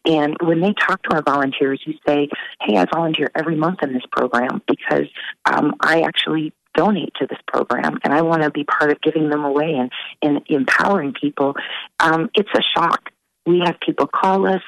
and 0.05 0.37
when 0.42 0.61
they 0.61 0.75
talk 0.75 1.03
to 1.05 1.14
our 1.14 1.22
volunteers, 1.22 1.81
who 1.85 1.92
say, 2.07 2.29
"Hey, 2.61 2.77
I 2.77 2.87
volunteer 2.92 3.31
every 3.35 3.57
month 3.57 3.83
in 3.83 3.92
this 3.92 4.07
program 4.11 4.62
because 4.66 5.09
um, 5.44 5.75
I 5.81 6.03
actually." 6.03 6.53
donate 6.75 7.12
to 7.14 7.27
this 7.27 7.38
program 7.46 7.98
and 8.03 8.14
I 8.14 8.22
want 8.22 8.44
to 8.44 8.51
be 8.51 8.64
part 8.64 8.90
of 8.90 8.98
giving 9.03 9.29
them 9.29 9.44
away 9.44 9.75
and, 9.75 9.90
and 10.22 10.40
empowering 10.48 11.12
people. 11.12 11.55
Um, 12.01 12.31
it's 12.35 12.48
a 12.55 12.62
shock 12.75 13.12
we 13.46 13.61
have 13.64 13.77
people 13.81 14.07
call 14.07 14.46
us. 14.46 14.62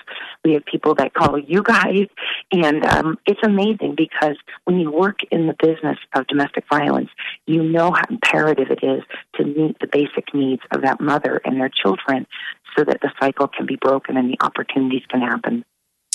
We 0.45 0.55
have 0.55 0.65
people 0.65 0.95
that 0.97 1.15
call 1.15 1.39
you 1.39 1.63
guys. 1.63 2.07
And 2.53 2.85
um, 2.85 3.19
it's 3.27 3.41
amazing 3.45 3.95
because 3.97 4.37
when 4.65 4.81
you 4.81 4.91
work 4.91 5.19
in 5.31 5.47
the 5.47 5.55
business 5.61 5.99
of 6.15 6.27
domestic 6.27 6.65
violence, 6.69 7.11
you 7.47 7.63
know 7.63 7.93
how 7.93 8.03
imperative 8.11 8.71
it 8.71 8.85
is 8.85 9.03
to 9.37 9.45
meet 9.45 9.79
the 9.81 9.87
basic 9.87 10.35
needs 10.35 10.63
of 10.73 10.83
that 10.83 11.01
mother 11.01 11.41
and 11.45 11.61
their 11.61 11.71
children 11.71 12.27
so 12.77 12.85
that 12.85 13.01
the 13.01 13.11
cycle 13.21 13.49
can 13.49 13.67
be 13.67 13.77
broken 13.77 14.17
and 14.17 14.31
the 14.31 14.37
opportunities 14.45 15.03
can 15.09 15.21
happen. 15.21 15.65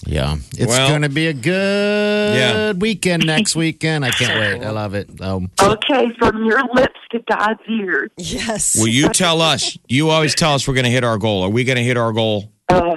Yeah, 0.05 0.35
it's 0.57 0.67
Well- 0.67 0.87
going 0.89 1.01
to 1.01 1.09
be 1.09 1.27
a 1.27 1.33
good 1.33 2.35
Yeah. 2.35 2.71
weekend 2.71 3.25
next 3.25 3.55
weekend. 3.63 4.05
I 4.05 4.11
can't 4.11 4.39
wait. 4.39 4.65
I 4.65 4.69
love 4.71 4.93
it. 4.93 5.09
Um, 5.21 5.51
Okay, 5.61 6.11
from 6.17 6.45
your 6.45 6.61
lips 6.73 6.99
to 7.11 7.19
God's 7.29 7.59
ears. 7.67 8.09
Yes. 8.17 8.77
Will 8.79 8.87
you 8.87 9.09
tell 9.09 9.41
us? 9.41 9.77
You 9.89 10.09
always 10.09 10.35
tell 10.35 10.53
us 10.53 10.67
we're 10.67 10.73
going 10.75 10.85
to 10.85 10.91
hit 10.91 11.03
our 11.03 11.17
goal. 11.17 11.43
Are 11.43 11.49
we 11.49 11.63
going 11.65 11.77
to 11.77 11.83
hit 11.83 11.97
our 11.97 12.13
goal? 12.13 12.49
Oh, 12.69 12.95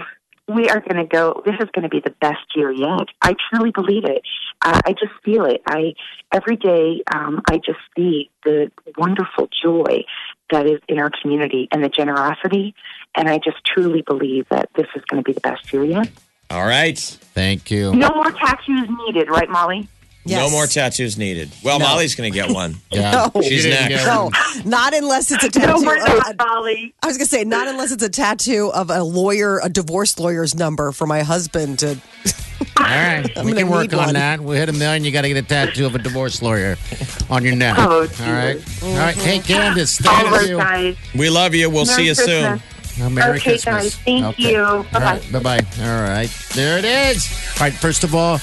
we 0.48 0.68
are 0.68 0.80
going 0.80 0.96
to 0.96 1.04
go. 1.06 1.42
This 1.44 1.54
is 1.60 1.68
going 1.74 1.82
to 1.84 1.88
be 1.88 2.00
the 2.00 2.14
best 2.20 2.38
year 2.54 2.70
yet. 2.70 3.08
I 3.20 3.34
truly 3.50 3.70
believe 3.72 4.04
it. 4.04 4.22
Uh, 4.64 4.80
I 4.86 4.92
just 4.92 5.12
feel 5.24 5.44
it. 5.46 5.60
I 5.66 5.94
every 6.32 6.56
day 6.56 7.02
um, 7.14 7.42
I 7.50 7.56
just 7.56 7.80
see 7.96 8.30
the 8.44 8.70
wonderful 8.96 9.48
joy 9.64 10.04
that 10.52 10.66
is 10.66 10.80
in 10.88 10.98
our 11.00 11.10
community 11.20 11.66
and 11.72 11.82
the 11.82 11.88
generosity, 11.88 12.74
and 13.16 13.28
I 13.28 13.38
just 13.38 13.58
truly 13.66 14.02
believe 14.02 14.48
that 14.50 14.70
this 14.76 14.86
is 14.94 15.02
going 15.06 15.22
to 15.22 15.26
be 15.28 15.32
the 15.32 15.40
best 15.40 15.72
year 15.72 15.84
yet. 15.84 16.08
All 16.50 16.64
right. 16.64 16.96
thank 16.98 17.70
you. 17.70 17.92
No 17.94 18.10
more 18.10 18.30
tattoos 18.30 18.88
needed, 19.06 19.28
right, 19.28 19.48
Molly? 19.50 19.88
Yes. 20.24 20.38
No 20.38 20.50
more 20.50 20.66
tattoos 20.68 21.18
needed. 21.18 21.50
Well, 21.64 21.80
No. 21.80 21.86
Molly's 21.88 22.14
going 22.14 22.30
to 22.32 22.38
get 22.38 22.48
one. 22.50 22.76
Yeah, 22.92 23.28
No. 23.34 23.42
She's 23.42 23.66
next. 23.66 24.04
No, 24.06 24.30
not 24.64 24.94
unless 24.94 25.32
it's 25.32 25.42
a 25.42 25.58
No 25.58 25.66
tattoo. 25.66 25.84
more 25.84 25.96
not, 25.96 26.36
Molly. 26.38 26.94
I 27.02 27.06
was 27.08 27.16
gonna 27.18 27.26
say 27.26 27.42
not 27.42 27.66
unless 27.66 27.90
it's 27.90 28.04
a 28.04 28.08
tattoo 28.08 28.70
of 28.72 28.88
a 28.90 29.02
lawyer, 29.02 29.58
a 29.64 29.68
divorce 29.68 30.16
lawyer's 30.20 30.54
number 30.54 30.92
for 30.92 31.06
my 31.08 31.22
husband 31.22 31.80
to. 31.80 31.98
All 32.78 32.84
right, 32.84 33.22
we 33.44 33.52
gonna 33.52 33.54
can 33.56 33.68
work 33.68 33.92
on 33.92 33.98
one. 33.98 34.14
that. 34.14 34.40
We 34.40 34.56
hit 34.56 34.68
a 34.68 34.72
million. 34.72 35.04
You 35.04 35.10
got 35.12 35.22
to 35.22 35.28
get 35.28 35.36
a 35.36 35.42
tattoo 35.46 35.84
of 35.86 35.94
a 35.94 35.98
divorce 35.98 36.40
lawyer 36.42 36.76
on 37.30 37.44
your 37.44 37.54
neck. 37.54 37.76
Oh, 37.78 38.00
All 38.00 38.32
right, 38.32 38.82
all 38.82 38.96
right. 38.96 39.14
Hey, 39.14 39.38
Candace, 39.40 40.04
All 40.06 40.12
thank 40.14 40.30
right, 40.30 40.48
you. 40.48 40.56
guys. 40.56 40.96
We 41.14 41.28
love 41.30 41.54
you. 41.54 41.68
We'll 41.70 41.84
see 41.86 41.92
Merry 41.96 42.06
you 42.08 42.14
soon. 42.14 42.58
Christmas. 42.58 42.98
Oh, 43.02 43.10
Merry 43.10 43.30
Okay, 43.38 43.50
Christmas. 43.50 43.64
guys. 43.64 43.96
Thank 43.96 44.38
you. 44.38 44.56
Bye-bye. 44.92 44.98
right, 45.00 45.32
bye-bye. 45.32 45.60
All 45.80 46.02
right, 46.02 46.30
there 46.54 46.78
it 46.78 46.84
is. 46.84 47.26
All 47.56 47.66
right, 47.66 47.72
first 47.72 48.04
of 48.04 48.14
all, 48.14 48.38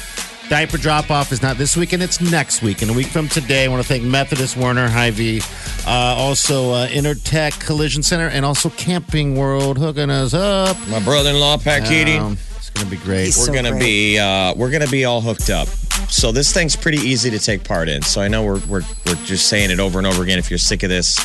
diaper 0.49 0.77
drop-off 0.77 1.31
is 1.31 1.41
not 1.41 1.57
this 1.57 1.75
weekend. 1.77 2.01
It's 2.03 2.19
next 2.21 2.61
week. 2.63 2.81
And 2.81 2.89
a 2.89 2.93
week 2.93 3.07
from 3.07 3.27
today, 3.27 3.65
I 3.65 3.67
want 3.67 3.81
to 3.81 3.87
thank 3.87 4.03
Methodist 4.03 4.57
Werner 4.57 4.87
Hy-Vee, 4.87 5.41
uh, 5.85 5.89
also 6.17 6.71
uh, 6.71 6.87
Intertech 6.87 7.59
Collision 7.63 8.01
Center, 8.03 8.27
and 8.27 8.43
also 8.45 8.69
Camping 8.71 9.35
World 9.35 9.77
hooking 9.77 10.09
us 10.09 10.33
up. 10.33 10.77
My 10.87 10.99
brother-in-law, 11.03 11.57
Pat 11.59 11.87
Keating. 11.87 12.19
Um, 12.21 12.33
it's 12.33 12.48
going 12.79 12.89
to 12.91 12.97
be 12.97 13.03
great. 13.03 13.25
He's 13.25 13.37
we're 13.37 13.45
so 13.45 13.53
gonna 13.53 13.71
great. 13.71 13.79
be 13.81 14.19
uh, 14.19 14.53
we're 14.55 14.71
gonna 14.71 14.87
be 14.87 15.05
all 15.05 15.21
hooked 15.21 15.49
up. 15.49 15.67
So 16.09 16.31
this 16.31 16.53
thing's 16.53 16.75
pretty 16.75 16.97
easy 16.97 17.29
to 17.29 17.39
take 17.39 17.63
part 17.63 17.87
in. 17.89 18.01
So 18.01 18.21
I 18.21 18.27
know 18.27 18.43
we're 18.43 18.59
we're 18.67 18.83
we're 19.05 19.15
just 19.25 19.47
saying 19.47 19.71
it 19.71 19.79
over 19.79 19.97
and 19.99 20.07
over 20.07 20.23
again. 20.23 20.39
If 20.39 20.49
you're 20.49 20.57
sick 20.57 20.83
of 20.83 20.89
this, 20.89 21.19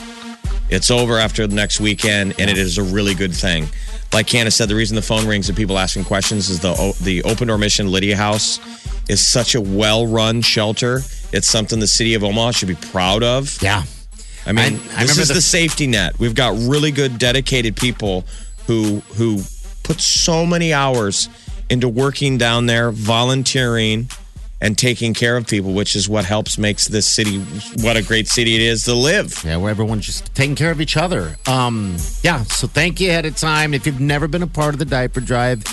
it's 0.68 0.90
over 0.90 1.16
after 1.18 1.46
the 1.46 1.54
next 1.54 1.80
weekend, 1.80 2.34
and 2.38 2.50
it 2.50 2.58
is 2.58 2.78
a 2.78 2.82
really 2.82 3.14
good 3.14 3.34
thing. 3.34 3.68
Like 4.12 4.26
Candace 4.26 4.54
said, 4.56 4.68
the 4.68 4.74
reason 4.74 4.94
the 4.94 5.02
phone 5.02 5.26
rings 5.26 5.48
and 5.48 5.56
people 5.56 5.78
asking 5.78 6.04
questions 6.04 6.50
is 6.50 6.60
the 6.60 6.96
the 7.02 7.22
Open 7.24 7.48
Door 7.48 7.58
Mission 7.58 7.90
Lydia 7.90 8.16
House 8.16 8.60
is 9.08 9.24
such 9.26 9.54
a 9.54 9.60
well 9.60 10.06
run 10.06 10.40
shelter. 10.42 11.00
It's 11.32 11.46
something 11.48 11.78
the 11.80 11.86
city 11.86 12.14
of 12.14 12.22
Omaha 12.24 12.52
should 12.52 12.68
be 12.68 12.74
proud 12.76 13.22
of. 13.22 13.60
yeah. 13.62 13.84
I 14.46 14.52
mean, 14.52 14.78
I- 14.94 15.00
I 15.00 15.02
this 15.06 15.16
is 15.16 15.28
the- 15.28 15.34
the, 15.34 15.40
safety 15.40 15.86
net. 15.86 16.18
We've 16.18 16.34
got 16.34 16.54
really 16.58 16.90
good, 16.90 17.18
dedicated 17.18 17.76
people 17.76 18.24
who 18.66 19.00
who 19.16 19.40
put 19.84 20.00
so 20.00 20.44
many 20.46 20.72
hours 20.72 21.28
into 21.70 21.88
working 21.88 22.38
down 22.38 22.66
there, 22.66 22.90
volunteering, 22.90 24.08
and 24.60 24.78
taking 24.78 25.12
care 25.12 25.36
of 25.36 25.46
people, 25.46 25.74
which 25.74 25.94
is 25.94 26.08
what 26.08 26.24
helps 26.24 26.56
makes 26.56 26.88
this 26.88 27.06
city 27.06 27.38
what 27.82 27.96
a 27.96 28.02
great 28.02 28.28
city 28.28 28.54
it 28.54 28.62
is 28.62 28.84
to 28.84 28.94
live. 28.94 29.42
Yeah, 29.44 29.58
where 29.58 29.70
everyone's 29.70 30.06
just 30.06 30.34
taking 30.34 30.56
care 30.56 30.70
of 30.70 30.80
each 30.80 30.96
other. 30.96 31.36
Um, 31.46 31.96
yeah, 32.22 32.44
so 32.44 32.66
thank 32.66 33.00
you 33.00 33.10
ahead 33.10 33.26
of 33.26 33.36
time. 33.36 33.74
If 33.74 33.86
you've 33.86 34.00
never 34.00 34.26
been 34.26 34.42
a 34.42 34.46
part 34.46 34.74
of 34.74 34.78
the 34.78 34.86
diaper 34.86 35.20
drive, 35.20 35.64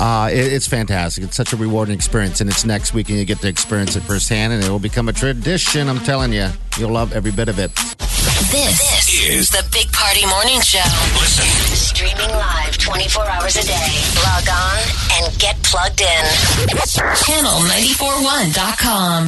uh, 0.00 0.28
it, 0.32 0.52
it's 0.52 0.66
fantastic. 0.66 1.24
It's 1.24 1.36
such 1.36 1.52
a 1.52 1.56
rewarding 1.56 1.94
experience, 1.94 2.40
and 2.40 2.48
it's 2.50 2.64
next 2.64 2.94
week, 2.94 3.08
and 3.08 3.18
you 3.18 3.24
get 3.24 3.38
to 3.40 3.48
experience 3.48 3.96
it 3.96 4.02
firsthand, 4.02 4.52
and 4.52 4.62
it 4.64 4.68
will 4.68 4.78
become 4.78 5.08
a 5.08 5.12
tradition. 5.12 5.88
I'm 5.88 5.98
telling 6.00 6.32
you, 6.32 6.48
you'll 6.78 6.92
love 6.92 7.12
every 7.12 7.32
bit 7.32 7.48
of 7.48 7.58
it. 7.58 7.74
This, 8.50 9.08
is 9.26 9.50
the 9.50 9.66
Big 9.72 9.90
Party 9.92 10.26
Morning 10.26 10.60
Show. 10.60 10.78
Listen. 11.18 11.44
Streaming 11.74 12.30
live 12.30 12.76
24 12.78 13.24
hours 13.26 13.56
a 13.56 13.62
day. 13.62 14.00
Log 14.24 14.48
on 14.48 14.78
and 15.14 15.38
get 15.38 15.56
plugged 15.62 16.00
in. 16.00 16.24
Channel941.com. 17.24 19.26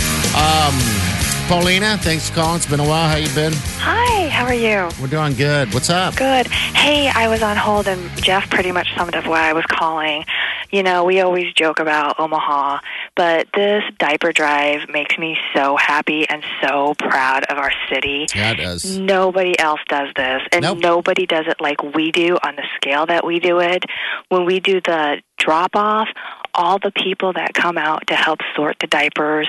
Paulina, 1.48 1.96
thanks 1.98 2.28
for 2.28 2.34
calling. 2.34 2.56
It's 2.56 2.66
been 2.66 2.80
a 2.80 2.88
while. 2.88 3.08
How 3.08 3.16
you 3.16 3.32
been? 3.32 3.52
Hi, 3.78 4.28
how 4.28 4.44
are 4.44 4.52
you? 4.54 4.88
We're 5.00 5.06
doing 5.06 5.34
good. 5.34 5.72
What's 5.72 5.90
up? 5.90 6.16
Good. 6.16 6.48
Hey, 6.48 7.08
I 7.08 7.28
was 7.28 7.40
on 7.40 7.56
hold 7.56 7.86
and 7.86 8.10
Jeff 8.20 8.50
pretty 8.50 8.72
much 8.72 8.92
summed 8.96 9.14
up 9.14 9.26
why 9.28 9.48
I 9.48 9.52
was 9.52 9.64
calling. 9.66 10.24
You 10.70 10.82
know, 10.82 11.04
we 11.04 11.20
always 11.20 11.52
joke 11.54 11.78
about 11.78 12.18
Omaha, 12.18 12.80
but 13.14 13.48
this 13.54 13.82
diaper 13.98 14.32
drive 14.32 14.88
makes 14.88 15.16
me 15.18 15.36
so 15.54 15.76
happy 15.76 16.28
and 16.28 16.44
so 16.62 16.94
proud 16.98 17.44
of 17.44 17.58
our 17.58 17.72
city. 17.88 18.26
Yeah, 18.34 18.52
it 18.52 18.56
does. 18.56 18.98
Nobody 18.98 19.58
else 19.58 19.80
does 19.88 20.08
this, 20.16 20.42
and 20.52 20.62
Nope. 20.62 20.78
nobody 20.78 21.26
does 21.26 21.46
it 21.46 21.60
like 21.60 21.82
we 21.94 22.10
do 22.12 22.36
on 22.42 22.56
the 22.56 22.64
scale 22.76 23.06
that 23.06 23.24
we 23.24 23.38
do 23.40 23.60
it. 23.60 23.84
When 24.28 24.44
we 24.44 24.60
do 24.60 24.80
the 24.80 25.22
drop 25.38 25.76
off, 25.76 26.08
all 26.54 26.78
the 26.78 26.90
people 26.92 27.32
that 27.34 27.54
come 27.54 27.78
out 27.78 28.06
to 28.08 28.14
help 28.14 28.40
sort 28.54 28.78
the 28.80 28.86
diapers 28.86 29.48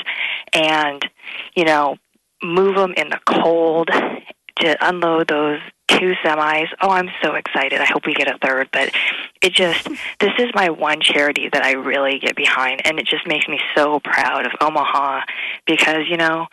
and, 0.53 1.03
you 1.55 1.65
know, 1.65 1.97
move 2.43 2.75
them 2.75 2.93
in 2.95 3.09
the 3.09 3.19
cold 3.25 3.89
to 4.59 4.87
unload 4.87 5.27
those 5.27 5.59
two 5.87 6.13
semis. 6.23 6.67
Oh, 6.81 6.89
I'm 6.89 7.09
so 7.21 7.35
excited. 7.35 7.79
I 7.79 7.85
hope 7.85 8.05
we 8.05 8.13
get 8.13 8.27
a 8.27 8.37
third, 8.37 8.69
but 8.71 8.91
it 9.41 9.53
just 9.53 9.87
this 10.19 10.33
is 10.39 10.49
my 10.53 10.69
one 10.69 11.01
charity 11.01 11.49
that 11.51 11.63
I 11.63 11.73
really 11.73 12.19
get 12.19 12.35
behind 12.35 12.85
and 12.85 12.99
it 12.99 13.07
just 13.07 13.27
makes 13.27 13.47
me 13.47 13.59
so 13.75 13.99
proud 13.99 14.45
of 14.45 14.51
Omaha 14.61 15.21
because, 15.65 16.07
you 16.09 16.17
know, 16.17 16.47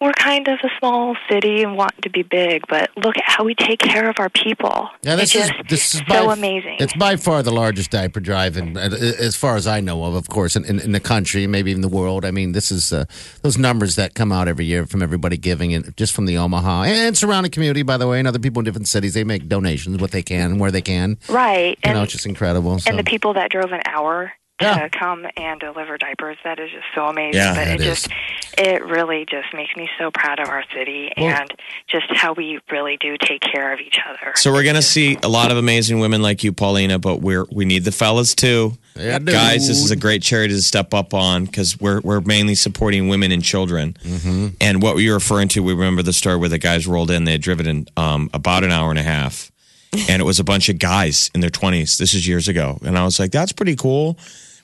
we're 0.00 0.12
kind 0.12 0.48
of 0.48 0.58
a 0.62 0.68
small 0.78 1.16
city 1.28 1.62
and 1.62 1.76
want 1.76 2.00
to 2.02 2.10
be 2.10 2.22
big, 2.22 2.64
but 2.68 2.90
look 2.96 3.16
at 3.16 3.24
how 3.24 3.44
we 3.44 3.54
take 3.54 3.78
care 3.80 4.08
of 4.08 4.16
our 4.18 4.28
people. 4.28 4.88
Yeah, 5.02 5.16
this 5.16 5.34
it's 5.34 5.44
is 5.46 5.50
this 5.68 5.94
is 5.94 6.00
so 6.08 6.26
by, 6.26 6.32
amazing. 6.32 6.76
It's 6.80 6.94
by 6.94 7.16
far 7.16 7.42
the 7.42 7.52
largest 7.52 7.90
diaper 7.90 8.20
drive, 8.20 8.56
and 8.56 8.76
as 8.76 9.36
far 9.36 9.56
as 9.56 9.66
I 9.66 9.80
know 9.80 10.04
of, 10.04 10.14
of 10.14 10.28
course, 10.28 10.56
in, 10.56 10.64
in, 10.64 10.80
in 10.80 10.92
the 10.92 11.00
country, 11.00 11.46
maybe 11.46 11.70
even 11.70 11.82
the 11.82 11.88
world. 11.88 12.24
I 12.24 12.30
mean, 12.30 12.52
this 12.52 12.70
is 12.70 12.92
uh, 12.92 13.04
those 13.42 13.58
numbers 13.58 13.96
that 13.96 14.14
come 14.14 14.32
out 14.32 14.48
every 14.48 14.64
year 14.64 14.86
from 14.86 15.02
everybody 15.02 15.36
giving, 15.36 15.74
and 15.74 15.96
just 15.96 16.14
from 16.14 16.26
the 16.26 16.36
Omaha 16.36 16.84
and 16.84 17.16
surrounding 17.16 17.50
community, 17.50 17.82
by 17.82 17.96
the 17.96 18.06
way, 18.06 18.18
and 18.18 18.28
other 18.28 18.38
people 18.38 18.60
in 18.60 18.64
different 18.64 18.88
cities. 18.88 19.14
They 19.14 19.24
make 19.24 19.48
donations 19.48 20.00
what 20.00 20.12
they 20.12 20.22
can, 20.22 20.58
where 20.58 20.70
they 20.70 20.82
can. 20.82 21.18
right. 21.28 21.70
You 21.70 21.90
and 21.90 21.94
know, 21.94 22.02
it's 22.02 22.12
just 22.12 22.26
incredible. 22.26 22.78
So. 22.78 22.90
and 22.90 22.98
the 22.98 23.04
people 23.04 23.34
that 23.34 23.50
drove 23.50 23.72
an 23.72 23.82
hour 23.84 24.32
to 24.60 24.66
Yeah. 24.66 24.88
come 24.88 25.26
and 25.36 25.60
deliver 25.60 25.96
diapers 25.98 26.36
that 26.44 26.58
is 26.58 26.70
just 26.70 26.86
so 26.94 27.06
amazing 27.06 27.40
Yeah, 27.40 27.54
but 27.54 27.64
that 27.66 27.80
it 27.80 27.84
just 27.84 28.08
it 28.56 28.84
really 28.84 29.24
just 29.30 29.54
makes 29.54 29.74
me 29.76 29.88
so 29.98 30.10
proud 30.10 30.40
of 30.40 30.48
our 30.48 30.64
city 30.74 31.12
Well- 31.16 31.28
and 31.42 31.50
just 31.88 32.06
how 32.14 32.32
we 32.32 32.58
really 32.70 32.96
do 33.00 33.16
take 33.20 33.40
care 33.40 33.72
of 33.72 33.80
each 33.80 33.98
other 34.08 34.32
So 34.36 34.52
we're 34.52 34.64
gonna 34.64 34.82
see 34.82 35.16
a 35.22 35.28
lot 35.28 35.50
of 35.52 35.56
amazing 35.58 36.00
women 36.00 36.22
like 36.22 36.42
you, 36.44 36.52
Paulina, 36.52 36.98
but 36.98 37.20
we're 37.20 37.44
we 37.50 37.64
need 37.64 37.84
the 37.84 37.92
fellas 37.92 38.34
too. 38.34 38.76
Yeah, 38.98 39.20
Guys, 39.20 39.68
this 39.68 39.78
is 39.78 39.92
a 39.92 39.96
great 39.96 40.22
charity 40.22 40.54
to 40.54 40.62
step 40.62 40.92
up 40.92 41.14
on 41.14 41.44
because 41.44 41.78
we're 41.80 42.00
we're 42.00 42.20
mainly 42.20 42.56
supporting 42.56 43.06
women 43.08 43.30
and 43.30 43.44
children. 43.44 43.96
Mm-hmm. 44.04 44.48
And 44.60 44.82
what 44.82 44.96
you're 44.96 45.14
referring 45.14 45.46
to, 45.48 45.62
we 45.62 45.72
remember 45.72 46.02
the 46.02 46.12
story 46.12 46.36
where 46.36 46.48
the 46.48 46.58
guys 46.58 46.84
rolled 46.88 47.10
in. 47.12 47.22
They 47.22 47.32
had 47.32 47.40
driven 47.42 47.66
in 47.68 47.86
um, 47.96 48.28
about 48.34 48.64
an 48.64 48.72
hour 48.72 48.90
and 48.90 48.98
a 48.98 49.04
half, 49.04 49.52
and 50.08 50.20
it 50.20 50.24
was 50.24 50.40
a 50.40 50.44
bunch 50.44 50.68
of 50.68 50.80
guys 50.80 51.30
in 51.32 51.40
their 51.40 51.50
20s. 51.50 51.96
This 51.96 52.12
is 52.12 52.26
years 52.26 52.48
ago, 52.48 52.78
and 52.84 52.98
I 52.98 53.04
was 53.04 53.20
like, 53.20 53.30
"That's 53.30 53.52
pretty 53.52 53.76
cool." 53.76 54.18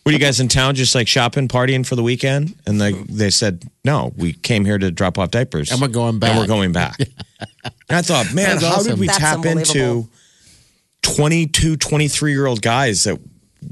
Were 0.05 0.13
you 0.13 0.19
guys 0.19 0.39
in 0.39 0.49
town 0.49 0.75
just 0.75 0.95
like 0.95 1.09
shopping, 1.09 1.49
partying 1.49 1.87
for 1.87 1.97
the 1.97 2.03
weekend? 2.03 2.55
And 2.67 2.79
they 2.81 2.93
they 2.93 3.31
said 3.31 3.65
no. 3.85 4.13
We 4.17 4.35
came 4.35 4.65
here 4.67 4.77
to 4.79 4.91
drop 4.91 5.19
off 5.19 5.31
diapers, 5.31 5.71
And 5.73 5.81
we're 5.81 5.89
going 5.89 6.19
back. 6.19 6.31
And 6.31 6.39
we're 6.39 6.47
going 6.47 6.73
back. 6.73 6.99
and 7.01 7.09
I 7.89 8.03
thought, 8.03 8.35
man, 8.35 8.51
That's 8.51 8.63
how 8.65 8.75
awesome. 8.75 8.91
did 8.93 9.01
we 9.01 9.07
That's 9.07 9.19
tap 9.19 9.47
into 9.47 9.79
unbelievable. 9.79 10.11
22, 11.03 11.77
23 11.77 12.33
year 12.33 12.47
old 12.47 12.61
guys 12.63 13.05
that 13.05 13.19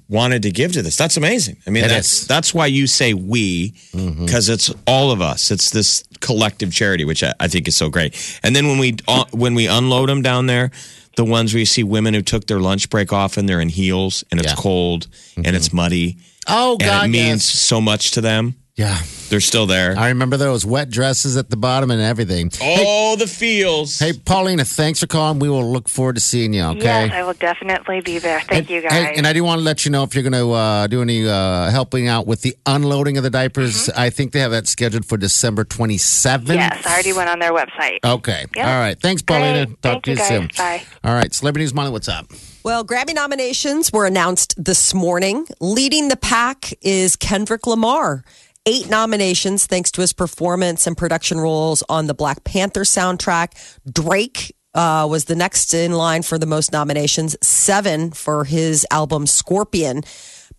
wanted 0.09 0.43
to 0.45 0.51
give 0.51 0.73
to 0.73 0.83
this? 0.83 0.97
That's 0.97 1.17
amazing. 1.19 1.59
I 1.67 1.71
mean, 1.71 1.85
It 1.85 1.89
that's 1.89 2.13
is. 2.13 2.19
Mm-hmm. 2.21 2.29
that's 2.33 2.55
why 2.55 2.67
you 2.67 2.87
say 2.87 3.13
we 3.15 3.75
because 3.93 4.49
it's 4.49 4.73
all 4.87 5.11
of 5.11 5.21
us. 5.21 5.51
It's 5.51 5.71
this 5.71 6.05
collective 6.21 6.73
charity, 6.73 7.05
which 7.05 7.23
I, 7.23 7.33
I 7.41 7.49
think 7.49 7.69
is 7.69 7.77
so 7.77 7.91
great. 7.91 8.39
And 8.43 8.57
then 8.57 8.69
when 8.69 8.79
we 8.79 8.97
uh, 9.07 9.25
when 9.33 9.55
we 9.55 9.67
unload 9.67 10.09
them 10.09 10.23
down 10.23 10.47
there. 10.47 10.71
The 11.17 11.25
ones 11.25 11.53
where 11.53 11.61
you 11.61 11.67
see 11.67 11.83
women 11.85 12.15
who 12.15 12.23
took 12.23 12.47
their 12.47 12.61
lunch 12.61 12.89
break 12.91 13.13
off 13.13 13.37
and 13.37 13.49
they're 13.49 13.61
in 13.61 13.69
heels 13.69 14.25
and 14.31 14.41
it's 14.41 14.49
Yeah. 14.49 14.53
Mm-hmm. 14.55 14.63
cold 14.63 15.07
and 15.37 15.55
it's 15.57 15.73
muddy 15.73 16.17
Oh, 16.49 16.77
God. 16.79 17.05
and 17.05 17.15
it 17.15 17.19
means 17.19 17.43
yes. 17.43 17.61
so 17.61 17.81
much 17.81 18.13
to 18.13 18.21
them. 18.21 18.57
Yeah. 18.83 19.01
They're 19.29 19.41
still 19.41 19.67
there. 19.67 19.97
I 19.97 20.09
remember 20.09 20.37
those 20.37 20.67
wet 20.67 20.91
dresses 20.91 21.39
at 21.39 21.49
the 21.49 21.57
bottom 21.57 21.91
and 21.91 22.03
everything. 22.03 22.51
oh, 22.61 23.17
the 23.17 23.27
feels. 23.27 23.99
Hey, 23.99 24.13
Paulina, 24.13 24.65
thanks 24.65 25.01
for 25.01 25.07
calling. 25.07 25.39
We 25.39 25.49
will 25.49 25.73
look 25.73 25.89
forward 25.89 26.17
to 26.17 26.21
seeing 26.21 26.53
you, 26.53 26.65
okay? 26.65 27.07
Yes, 27.07 27.13
I 27.13 27.23
will 27.23 27.33
definitely 27.33 28.03
be 28.03 28.19
there. 28.19 28.41
Thank 28.41 28.69
and, 28.69 28.71
you, 28.71 28.83
guys. 28.83 28.93
And, 28.93 29.19
and 29.19 29.27
I 29.27 29.33
do 29.33 29.43
want 29.43 29.61
to 29.61 29.65
let 29.65 29.87
you 29.87 29.91
know 29.91 30.03
if 30.03 30.15
you're 30.15 30.29
going 30.29 30.35
to 30.35 30.51
uh, 30.51 30.87
do 30.89 31.01
any 31.01 31.27
uh, 31.27 31.71
helping 31.71 32.09
out 32.09 32.27
with 32.27 32.43
the 32.43 32.55
unloading 32.67 33.17
of 33.17 33.23
the 33.23 33.31
diapers. 33.31 33.89
I 33.91 34.11
think 34.11 34.33
they 34.33 34.41
have 34.41 34.51
that 34.51 34.67
scheduled 34.67 35.07
for 35.07 35.17
December 35.17 35.65
27th. 35.65 36.43
Mm-hmm. 36.43 36.53
yes, 36.53 36.87
I 36.87 36.93
already 36.93 37.15
went 37.15 37.31
on 37.31 37.39
their 37.39 37.53
website. 37.53 38.01
Okay. 38.05 38.45
Yep. 38.55 38.67
All 38.67 38.81
right. 38.81 39.01
Thanks, 39.01 39.23
Paulina. 39.23 39.65
Great. 39.65 39.83
Talk 39.83 39.93
Thank 39.93 40.05
to 40.05 40.11
you, 40.11 40.17
you, 40.17 40.19
guys. 40.19 40.29
soon. 40.29 40.51
Bye. 40.59 40.83
All 41.05 41.15
right. 41.15 41.33
Celebrity 41.33 41.63
News 41.63 41.73
Molly, 41.73 41.91
what's 41.91 42.09
up? 42.09 42.27
Well, 42.65 42.85
Grammy 42.85 43.13
nominations 43.13 43.93
were 43.93 44.07
announced 44.07 44.55
this 44.63 44.95
morning. 44.95 45.47
Leading 45.59 46.09
the 46.09 46.17
pack 46.17 46.73
is 46.81 47.17
Kendrick 47.17 47.67
Lamar. 47.67 48.25
Eight 48.65 48.89
nominations 48.89 49.67
thanks 49.67 49.91
to 49.93 50.01
his 50.03 50.13
performance 50.13 50.87
and 50.87 50.97
production 50.97 51.41
roles 51.41 51.83
on 51.89 52.07
the 52.07 52.15
Black 52.15 52.45
Panther 52.45 52.83
soundtrack. 52.83 53.55
Drake 53.91 54.55
uh, 54.75 55.07
was 55.11 55.25
the 55.25 55.35
next 55.35 55.75
in 55.75 55.93
line 55.93 56.23
for 56.23 56.39
the 56.39 56.47
most 56.47 56.71
nominations, 56.71 57.37
seven 57.43 58.13
for 58.13 58.45
his 58.45 58.87
album 58.91 59.27
Scorpion. 59.27 60.03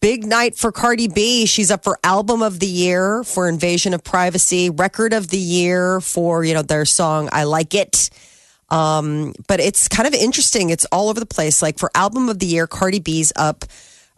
Big 0.01 0.25
night 0.25 0.57
for 0.57 0.71
Cardi 0.71 1.07
B. 1.07 1.45
She's 1.45 1.71
up 1.71 1.85
for 1.85 1.97
Album 2.03 2.41
of 2.41 2.59
the 2.59 2.67
Year 2.67 3.23
for 3.23 3.47
Invasion 3.47 3.93
of 3.93 4.03
Privacy, 4.03 4.69
Record 4.69 5.13
of 5.13 5.29
the 5.29 5.37
Year 5.37 6.01
for, 6.01 6.43
you 6.43 6.53
know, 6.53 6.61
their 6.61 6.83
song 6.83 7.29
I 7.31 7.45
Like 7.45 7.73
It 7.73 8.09
but 8.73 9.59
it's 9.59 9.87
kind 9.87 10.07
of 10.07 10.13
interesting. 10.13 10.69
It's 10.69 10.85
all 10.85 11.09
over 11.09 11.19
the 11.19 11.25
place. 11.25 11.61
Like 11.61 11.77
for 11.77 11.91
album 11.95 12.29
of 12.29 12.39
the 12.39 12.45
year, 12.45 12.67
Cardi 12.67 12.99
B's 12.99 13.31
up. 13.35 13.65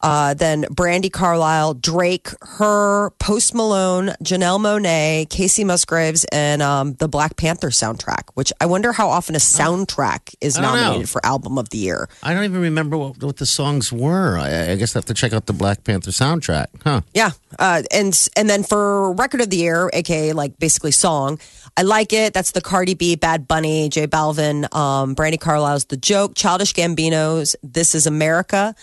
Uh, 0.05 0.33
then 0.33 0.63
Brandi 0.65 1.11
Carlile, 1.11 1.73
Drake, 1.75 2.29
her, 2.41 3.09
Post 3.19 3.55
Malone, 3.55 4.09
Janelle 4.23 4.59
Monáe, 4.59 5.27
Kacey 5.27 5.65
Musgraves, 5.65 6.25
and 6.31 6.61
um, 6.61 6.93
the 6.93 7.07
Black 7.07 7.37
Panther 7.37 7.69
soundtrack. 7.69 8.29
Which 8.35 8.53
I 8.61 8.67
wonder 8.67 8.91
how 8.91 9.09
often 9.09 9.35
a 9.35 9.39
soundtrack 9.39 10.35
is 10.41 10.55
don't 10.55 10.63
know. 10.63 10.75
nominated 10.75 11.09
for 11.09 11.25
album 11.25 11.57
of 11.57 11.69
the 11.69 11.77
year. 11.77 12.07
I 12.21 12.33
don't 12.33 12.43
even 12.43 12.61
remember 12.61 12.97
what, 12.97 13.21
what 13.23 13.37
the 13.37 13.45
songs 13.45 13.91
were. 13.91 14.37
I, 14.37 14.71
I 14.71 14.75
guess 14.75 14.95
I 14.95 14.99
have 14.99 15.05
to 15.05 15.13
check 15.13 15.33
out 15.33 15.47
the 15.47 15.53
Black 15.53 15.83
Panther 15.83 16.11
soundtrack. 16.11 16.67
Huh. 16.83 17.01
Yeah, 17.13 17.31
uh, 17.57 17.83
and 17.91 18.27
and 18.35 18.49
then 18.49 18.63
for 18.63 19.11
record 19.13 19.41
of 19.41 19.49
the 19.49 19.57
year, 19.57 19.89
aka 19.93 20.33
like 20.33 20.59
basically 20.59 20.91
song, 20.91 21.39
I 21.77 21.81
like 21.81 22.13
it. 22.13 22.33
That's 22.33 22.51
the 22.51 22.61
Cardi 22.61 22.93
B, 22.93 23.15
Bad 23.15 23.47
Bunny, 23.47 23.89
J 23.89 24.07
Balvin, 24.07 24.73
um, 24.73 25.15
Brandi 25.15 25.39
Carlile's 25.39 25.85
The 25.85 25.97
Joke, 25.97 26.33
Childish 26.35 26.73
Gambino's 26.73 27.55
This 27.63 27.95
Is 27.95 28.07
America, 28.07 28.75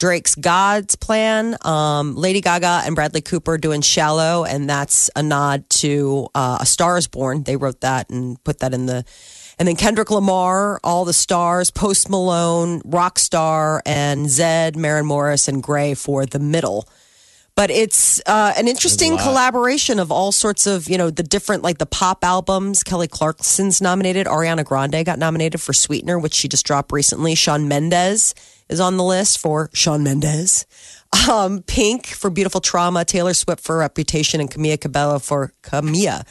Drake's 0.00 0.34
God's 0.34 0.96
Plan, 0.96 1.56
um, 1.60 2.16
Lady 2.16 2.40
Gaga 2.40 2.82
and 2.86 2.94
Bradley 2.94 3.20
Cooper 3.20 3.58
doing 3.58 3.82
Shallow, 3.82 4.44
and 4.46 4.68
that's 4.68 5.10
a 5.14 5.22
nod 5.22 5.68
to 5.70 6.26
uh, 6.34 6.56
A 6.62 6.66
Star 6.66 6.96
Is 6.96 7.06
Born. 7.06 7.42
They 7.42 7.56
wrote 7.56 7.82
that 7.82 8.08
and 8.08 8.42
put 8.42 8.60
that 8.60 8.72
in 8.72 8.86
the. 8.86 9.04
And 9.58 9.68
then 9.68 9.76
Kendrick 9.76 10.10
Lamar, 10.10 10.80
All 10.82 11.04
the 11.04 11.12
Stars, 11.12 11.70
Post 11.70 12.08
Malone, 12.08 12.80
Rockstar, 12.80 13.82
and 13.84 14.24
Zedd, 14.24 14.74
Maren 14.74 15.04
Morris, 15.04 15.48
and 15.48 15.62
Grey 15.62 15.92
for 15.92 16.24
The 16.24 16.38
Middle. 16.38 16.88
But 17.54 17.70
it's 17.70 18.22
uh, 18.24 18.54
an 18.56 18.68
interesting 18.68 19.18
collaboration 19.18 19.98
of 19.98 20.10
all 20.10 20.32
sorts 20.32 20.66
of 20.66 20.88
you 20.88 20.96
know 20.96 21.10
the 21.10 21.22
different 21.22 21.62
like 21.62 21.76
the 21.76 21.84
pop 21.84 22.24
albums. 22.24 22.82
Kelly 22.82 23.06
clarkson's 23.06 23.82
nominated. 23.82 24.26
Ariana 24.26 24.64
grande 24.64 25.04
got 25.04 25.18
nominated 25.18 25.60
for 25.60 25.74
sweetener 25.74 26.18
which 26.18 26.32
she 26.32 26.48
just 26.48 26.64
dropped 26.64 26.90
recently. 26.90 27.34
Shawn 27.34 27.68
Mendes 27.68 28.34
is 28.70 28.80
on 28.80 28.96
the 28.96 29.04
list 29.04 29.38
for 29.38 29.68
Shawn 29.74 30.02
Mendes 30.02 30.64
um, 31.28 31.62
pink 31.62 32.06
for 32.06 32.30
beautiful 32.30 32.60
trauma 32.62 33.04
taylor 33.04 33.34
swift 33.34 33.62
for 33.62 33.76
reputation 33.78 34.40
and 34.40 34.50
Camila 34.50 34.80
Cabello 34.80 35.18
for 35.18 35.52
Camila 35.62 36.24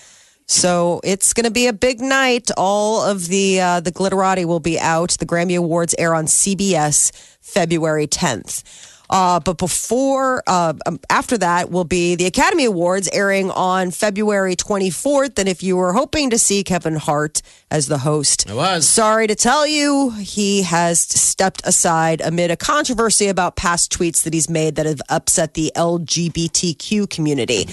so 0.49 0.99
it's 1.03 1.33
going 1.33 1.43
to 1.43 1.51
be 1.51 1.67
a 1.67 1.73
big 1.73 2.01
night. 2.01 2.49
All 2.57 3.03
of 3.03 3.27
the 3.27 3.61
uh, 3.61 3.81
the 3.81 3.91
glitterati 3.91 4.45
will 4.45 4.59
be 4.59 4.79
out. 4.79 5.11
The 5.11 5.25
Grammy 5.27 5.55
Awards 5.55 5.93
air 5.99 6.15
on 6.15 6.25
CBS 6.25 7.11
February 7.39 8.07
10th. 8.07 8.63
Uh, 9.09 9.39
but 9.39 9.57
before, 9.57 10.43
uh, 10.45 10.73
um, 10.85 10.99
after 11.09 11.37
that, 11.37 11.71
will 11.71 11.83
be 11.83 12.15
the 12.15 12.25
Academy 12.25 12.65
Awards 12.65 13.09
airing 13.11 13.49
on 13.51 13.89
February 13.89 14.55
24th. 14.55 15.39
And 15.39 15.49
if 15.49 15.63
you 15.63 15.77
were 15.77 15.93
hoping 15.93 16.29
to 16.29 16.37
see 16.37 16.63
Kevin 16.63 16.95
Hart 16.95 17.41
as 17.71 17.87
the 17.87 17.99
host, 17.99 18.49
I 18.49 18.53
was. 18.53 18.87
sorry 18.87 19.25
to 19.27 19.35
tell 19.35 19.65
you, 19.65 20.11
he 20.11 20.61
has 20.63 20.99
stepped 20.99 21.61
aside 21.65 22.21
amid 22.21 22.51
a 22.51 22.57
controversy 22.57 23.27
about 23.27 23.55
past 23.55 23.91
tweets 23.91 24.23
that 24.23 24.33
he's 24.33 24.49
made 24.49 24.75
that 24.75 24.85
have 24.85 25.01
upset 25.09 25.55
the 25.55 25.71
LGBTQ 25.75 27.09
community. 27.09 27.67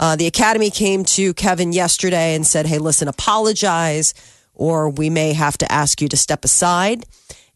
Uh, 0.00 0.16
the 0.16 0.26
Academy 0.26 0.70
came 0.70 1.04
to 1.04 1.34
Kevin 1.34 1.72
yesterday 1.72 2.34
and 2.34 2.46
said, 2.46 2.66
hey, 2.66 2.78
listen, 2.78 3.06
apologize, 3.06 4.14
or 4.54 4.88
we 4.88 5.10
may 5.10 5.34
have 5.34 5.58
to 5.58 5.70
ask 5.70 6.00
you 6.00 6.08
to 6.08 6.16
step 6.16 6.44
aside. 6.44 7.04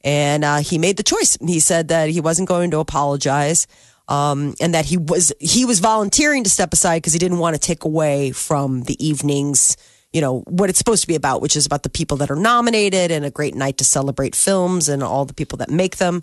And 0.04 0.44
uh, 0.44 0.58
he 0.58 0.78
made 0.78 0.96
the 0.96 1.02
choice. 1.02 1.36
He 1.40 1.58
said 1.58 1.88
that 1.88 2.10
he 2.10 2.20
wasn't 2.20 2.48
going 2.48 2.70
to 2.70 2.78
apologize. 2.78 3.66
Um, 4.06 4.54
and 4.60 4.74
that 4.74 4.84
he 4.84 4.98
was 4.98 5.32
he 5.40 5.64
was 5.64 5.80
volunteering 5.80 6.44
to 6.44 6.50
step 6.50 6.74
aside 6.74 6.98
because 6.98 7.14
he 7.14 7.18
didn't 7.18 7.38
want 7.38 7.54
to 7.54 7.58
take 7.58 7.84
away 7.84 8.32
from 8.32 8.82
the 8.82 9.02
evening's 9.02 9.78
you 10.12 10.20
know 10.20 10.40
what 10.40 10.68
it's 10.68 10.78
supposed 10.78 11.00
to 11.02 11.08
be 11.08 11.14
about, 11.14 11.40
which 11.40 11.56
is 11.56 11.64
about 11.64 11.82
the 11.84 11.88
people 11.88 12.18
that 12.18 12.30
are 12.30 12.36
nominated 12.36 13.10
and 13.10 13.24
a 13.24 13.30
great 13.30 13.54
night 13.54 13.78
to 13.78 13.84
celebrate 13.84 14.36
films 14.36 14.90
and 14.90 15.02
all 15.02 15.24
the 15.24 15.32
people 15.32 15.56
that 15.58 15.70
make 15.70 15.96
them. 15.96 16.22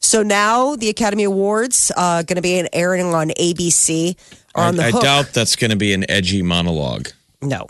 So 0.00 0.22
now 0.22 0.76
the 0.76 0.88
Academy 0.88 1.24
Awards 1.24 1.92
uh, 1.96 2.22
going 2.22 2.36
to 2.36 2.42
be 2.42 2.58
an 2.58 2.68
airing 2.72 3.14
on 3.14 3.28
ABC 3.30 4.16
or 4.54 4.64
I, 4.64 4.68
on 4.68 4.76
the 4.76 4.84
I 4.84 4.90
doubt 4.90 5.32
that's 5.34 5.56
going 5.56 5.70
to 5.70 5.76
be 5.76 5.92
an 5.92 6.08
edgy 6.10 6.42
monologue. 6.42 7.08
No, 7.42 7.68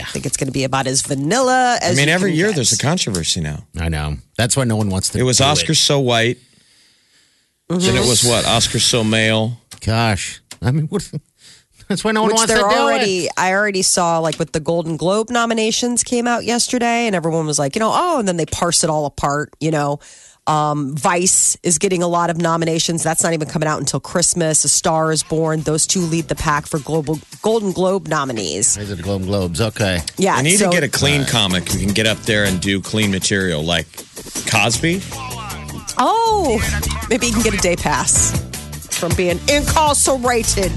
I 0.00 0.04
think 0.04 0.26
it's 0.26 0.36
going 0.36 0.46
to 0.46 0.52
be 0.52 0.64
about 0.64 0.86
as 0.86 1.02
vanilla 1.02 1.78
as. 1.82 1.96
I 1.96 2.00
mean, 2.00 2.08
you 2.08 2.14
every 2.14 2.30
can 2.30 2.38
year 2.38 2.46
get. 2.48 2.56
there's 2.56 2.72
a 2.72 2.78
controversy 2.78 3.40
now. 3.40 3.64
I 3.78 3.88
know. 3.88 4.16
That's 4.36 4.56
why 4.56 4.64
no 4.64 4.76
one 4.76 4.88
wants 4.88 5.10
to. 5.10 5.18
It 5.18 5.22
was 5.22 5.38
do 5.38 5.44
Oscar 5.44 5.74
so 5.74 6.00
white. 6.00 6.38
Then 7.68 7.96
it 7.96 8.08
was 8.08 8.22
mm-hmm. 8.22 8.30
what? 8.30 8.46
Oscar 8.46 8.78
so 8.78 9.04
male. 9.04 9.60
Gosh. 9.84 10.40
I 10.62 10.70
mean, 10.70 10.86
what? 10.86 11.10
That's 11.88 12.04
why 12.04 12.12
no 12.12 12.22
one 12.22 12.28
Which 12.28 12.36
wants 12.36 12.52
to 12.52 12.58
they're 12.58 12.68
do 12.68 12.76
already, 12.76 13.26
it. 13.26 13.32
I 13.38 13.54
already 13.54 13.80
saw 13.80 14.18
like 14.18 14.38
with 14.38 14.52
the 14.52 14.60
Golden 14.60 14.98
Globe 14.98 15.30
nominations 15.30 16.04
came 16.04 16.26
out 16.26 16.44
yesterday, 16.44 17.06
and 17.06 17.16
everyone 17.16 17.46
was 17.46 17.58
like, 17.58 17.74
you 17.74 17.80
know, 17.80 17.90
oh, 17.94 18.18
and 18.18 18.28
then 18.28 18.36
they 18.36 18.44
parse 18.44 18.84
it 18.84 18.90
all 18.90 19.06
apart. 19.06 19.54
You 19.58 19.70
know, 19.70 19.98
um, 20.48 20.96
Vice 20.96 21.56
is 21.62 21.78
getting 21.78 22.02
a 22.02 22.08
lot 22.08 22.30
of 22.30 22.38
nominations. 22.38 23.02
That's 23.02 23.22
not 23.22 23.34
even 23.34 23.48
coming 23.48 23.68
out 23.68 23.78
until 23.78 24.00
Christmas. 24.00 24.64
A 24.64 24.68
Star 24.68 25.12
is 25.12 25.22
Born. 25.22 25.60
Those 25.60 25.86
two 25.86 26.00
lead 26.00 26.28
the 26.28 26.34
pack 26.34 26.66
for 26.66 26.78
global 26.78 27.18
Golden 27.42 27.72
Globe 27.72 28.08
nominees. 28.08 28.74
These 28.74 28.90
are 28.90 28.94
the 28.94 29.02
Globe 29.02 29.22
Globes. 29.24 29.60
Okay. 29.60 30.00
Yeah, 30.16 30.34
I 30.34 30.42
need 30.42 30.56
so- 30.58 30.66
to 30.66 30.70
get 30.70 30.82
a 30.82 30.88
clean 30.88 31.24
comic 31.26 31.68
who 31.68 31.78
can 31.78 31.92
get 31.92 32.06
up 32.06 32.18
there 32.20 32.44
and 32.44 32.60
do 32.60 32.80
clean 32.80 33.10
material 33.10 33.62
like 33.62 33.86
Cosby. 34.50 35.02
Oh, 36.00 36.58
maybe 37.10 37.26
you 37.26 37.32
can 37.32 37.42
get 37.42 37.54
a 37.54 37.58
day 37.58 37.76
pass 37.76 38.32
from 38.98 39.14
being 39.16 39.38
incarcerated. 39.48 40.72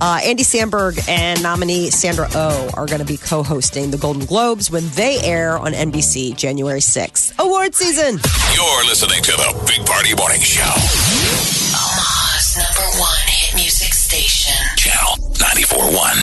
Uh, 0.00 0.20
Andy 0.24 0.42
Samberg 0.42 1.08
and 1.08 1.42
nominee 1.42 1.90
Sandra 1.90 2.28
Oh 2.34 2.70
are 2.74 2.86
going 2.86 2.98
to 3.00 3.04
be 3.04 3.16
co 3.16 3.42
hosting 3.42 3.90
the 3.90 3.98
Golden 3.98 4.24
Globes 4.26 4.70
when 4.70 4.88
they 4.90 5.18
air 5.20 5.58
on 5.58 5.72
NBC 5.72 6.36
January 6.36 6.80
6th. 6.80 7.38
Award 7.38 7.74
season. 7.74 8.18
You're 8.54 8.84
listening 8.86 9.22
to 9.22 9.32
the 9.32 9.64
Big 9.66 9.86
Party 9.86 10.14
Morning 10.14 10.40
Show. 10.40 10.62
Omaha's 11.74 12.56
number 12.58 12.98
one 13.00 13.26
hit 13.28 13.54
music 13.54 13.92
station. 13.94 14.54
Channel 14.76 15.16
94.1. 15.34 16.10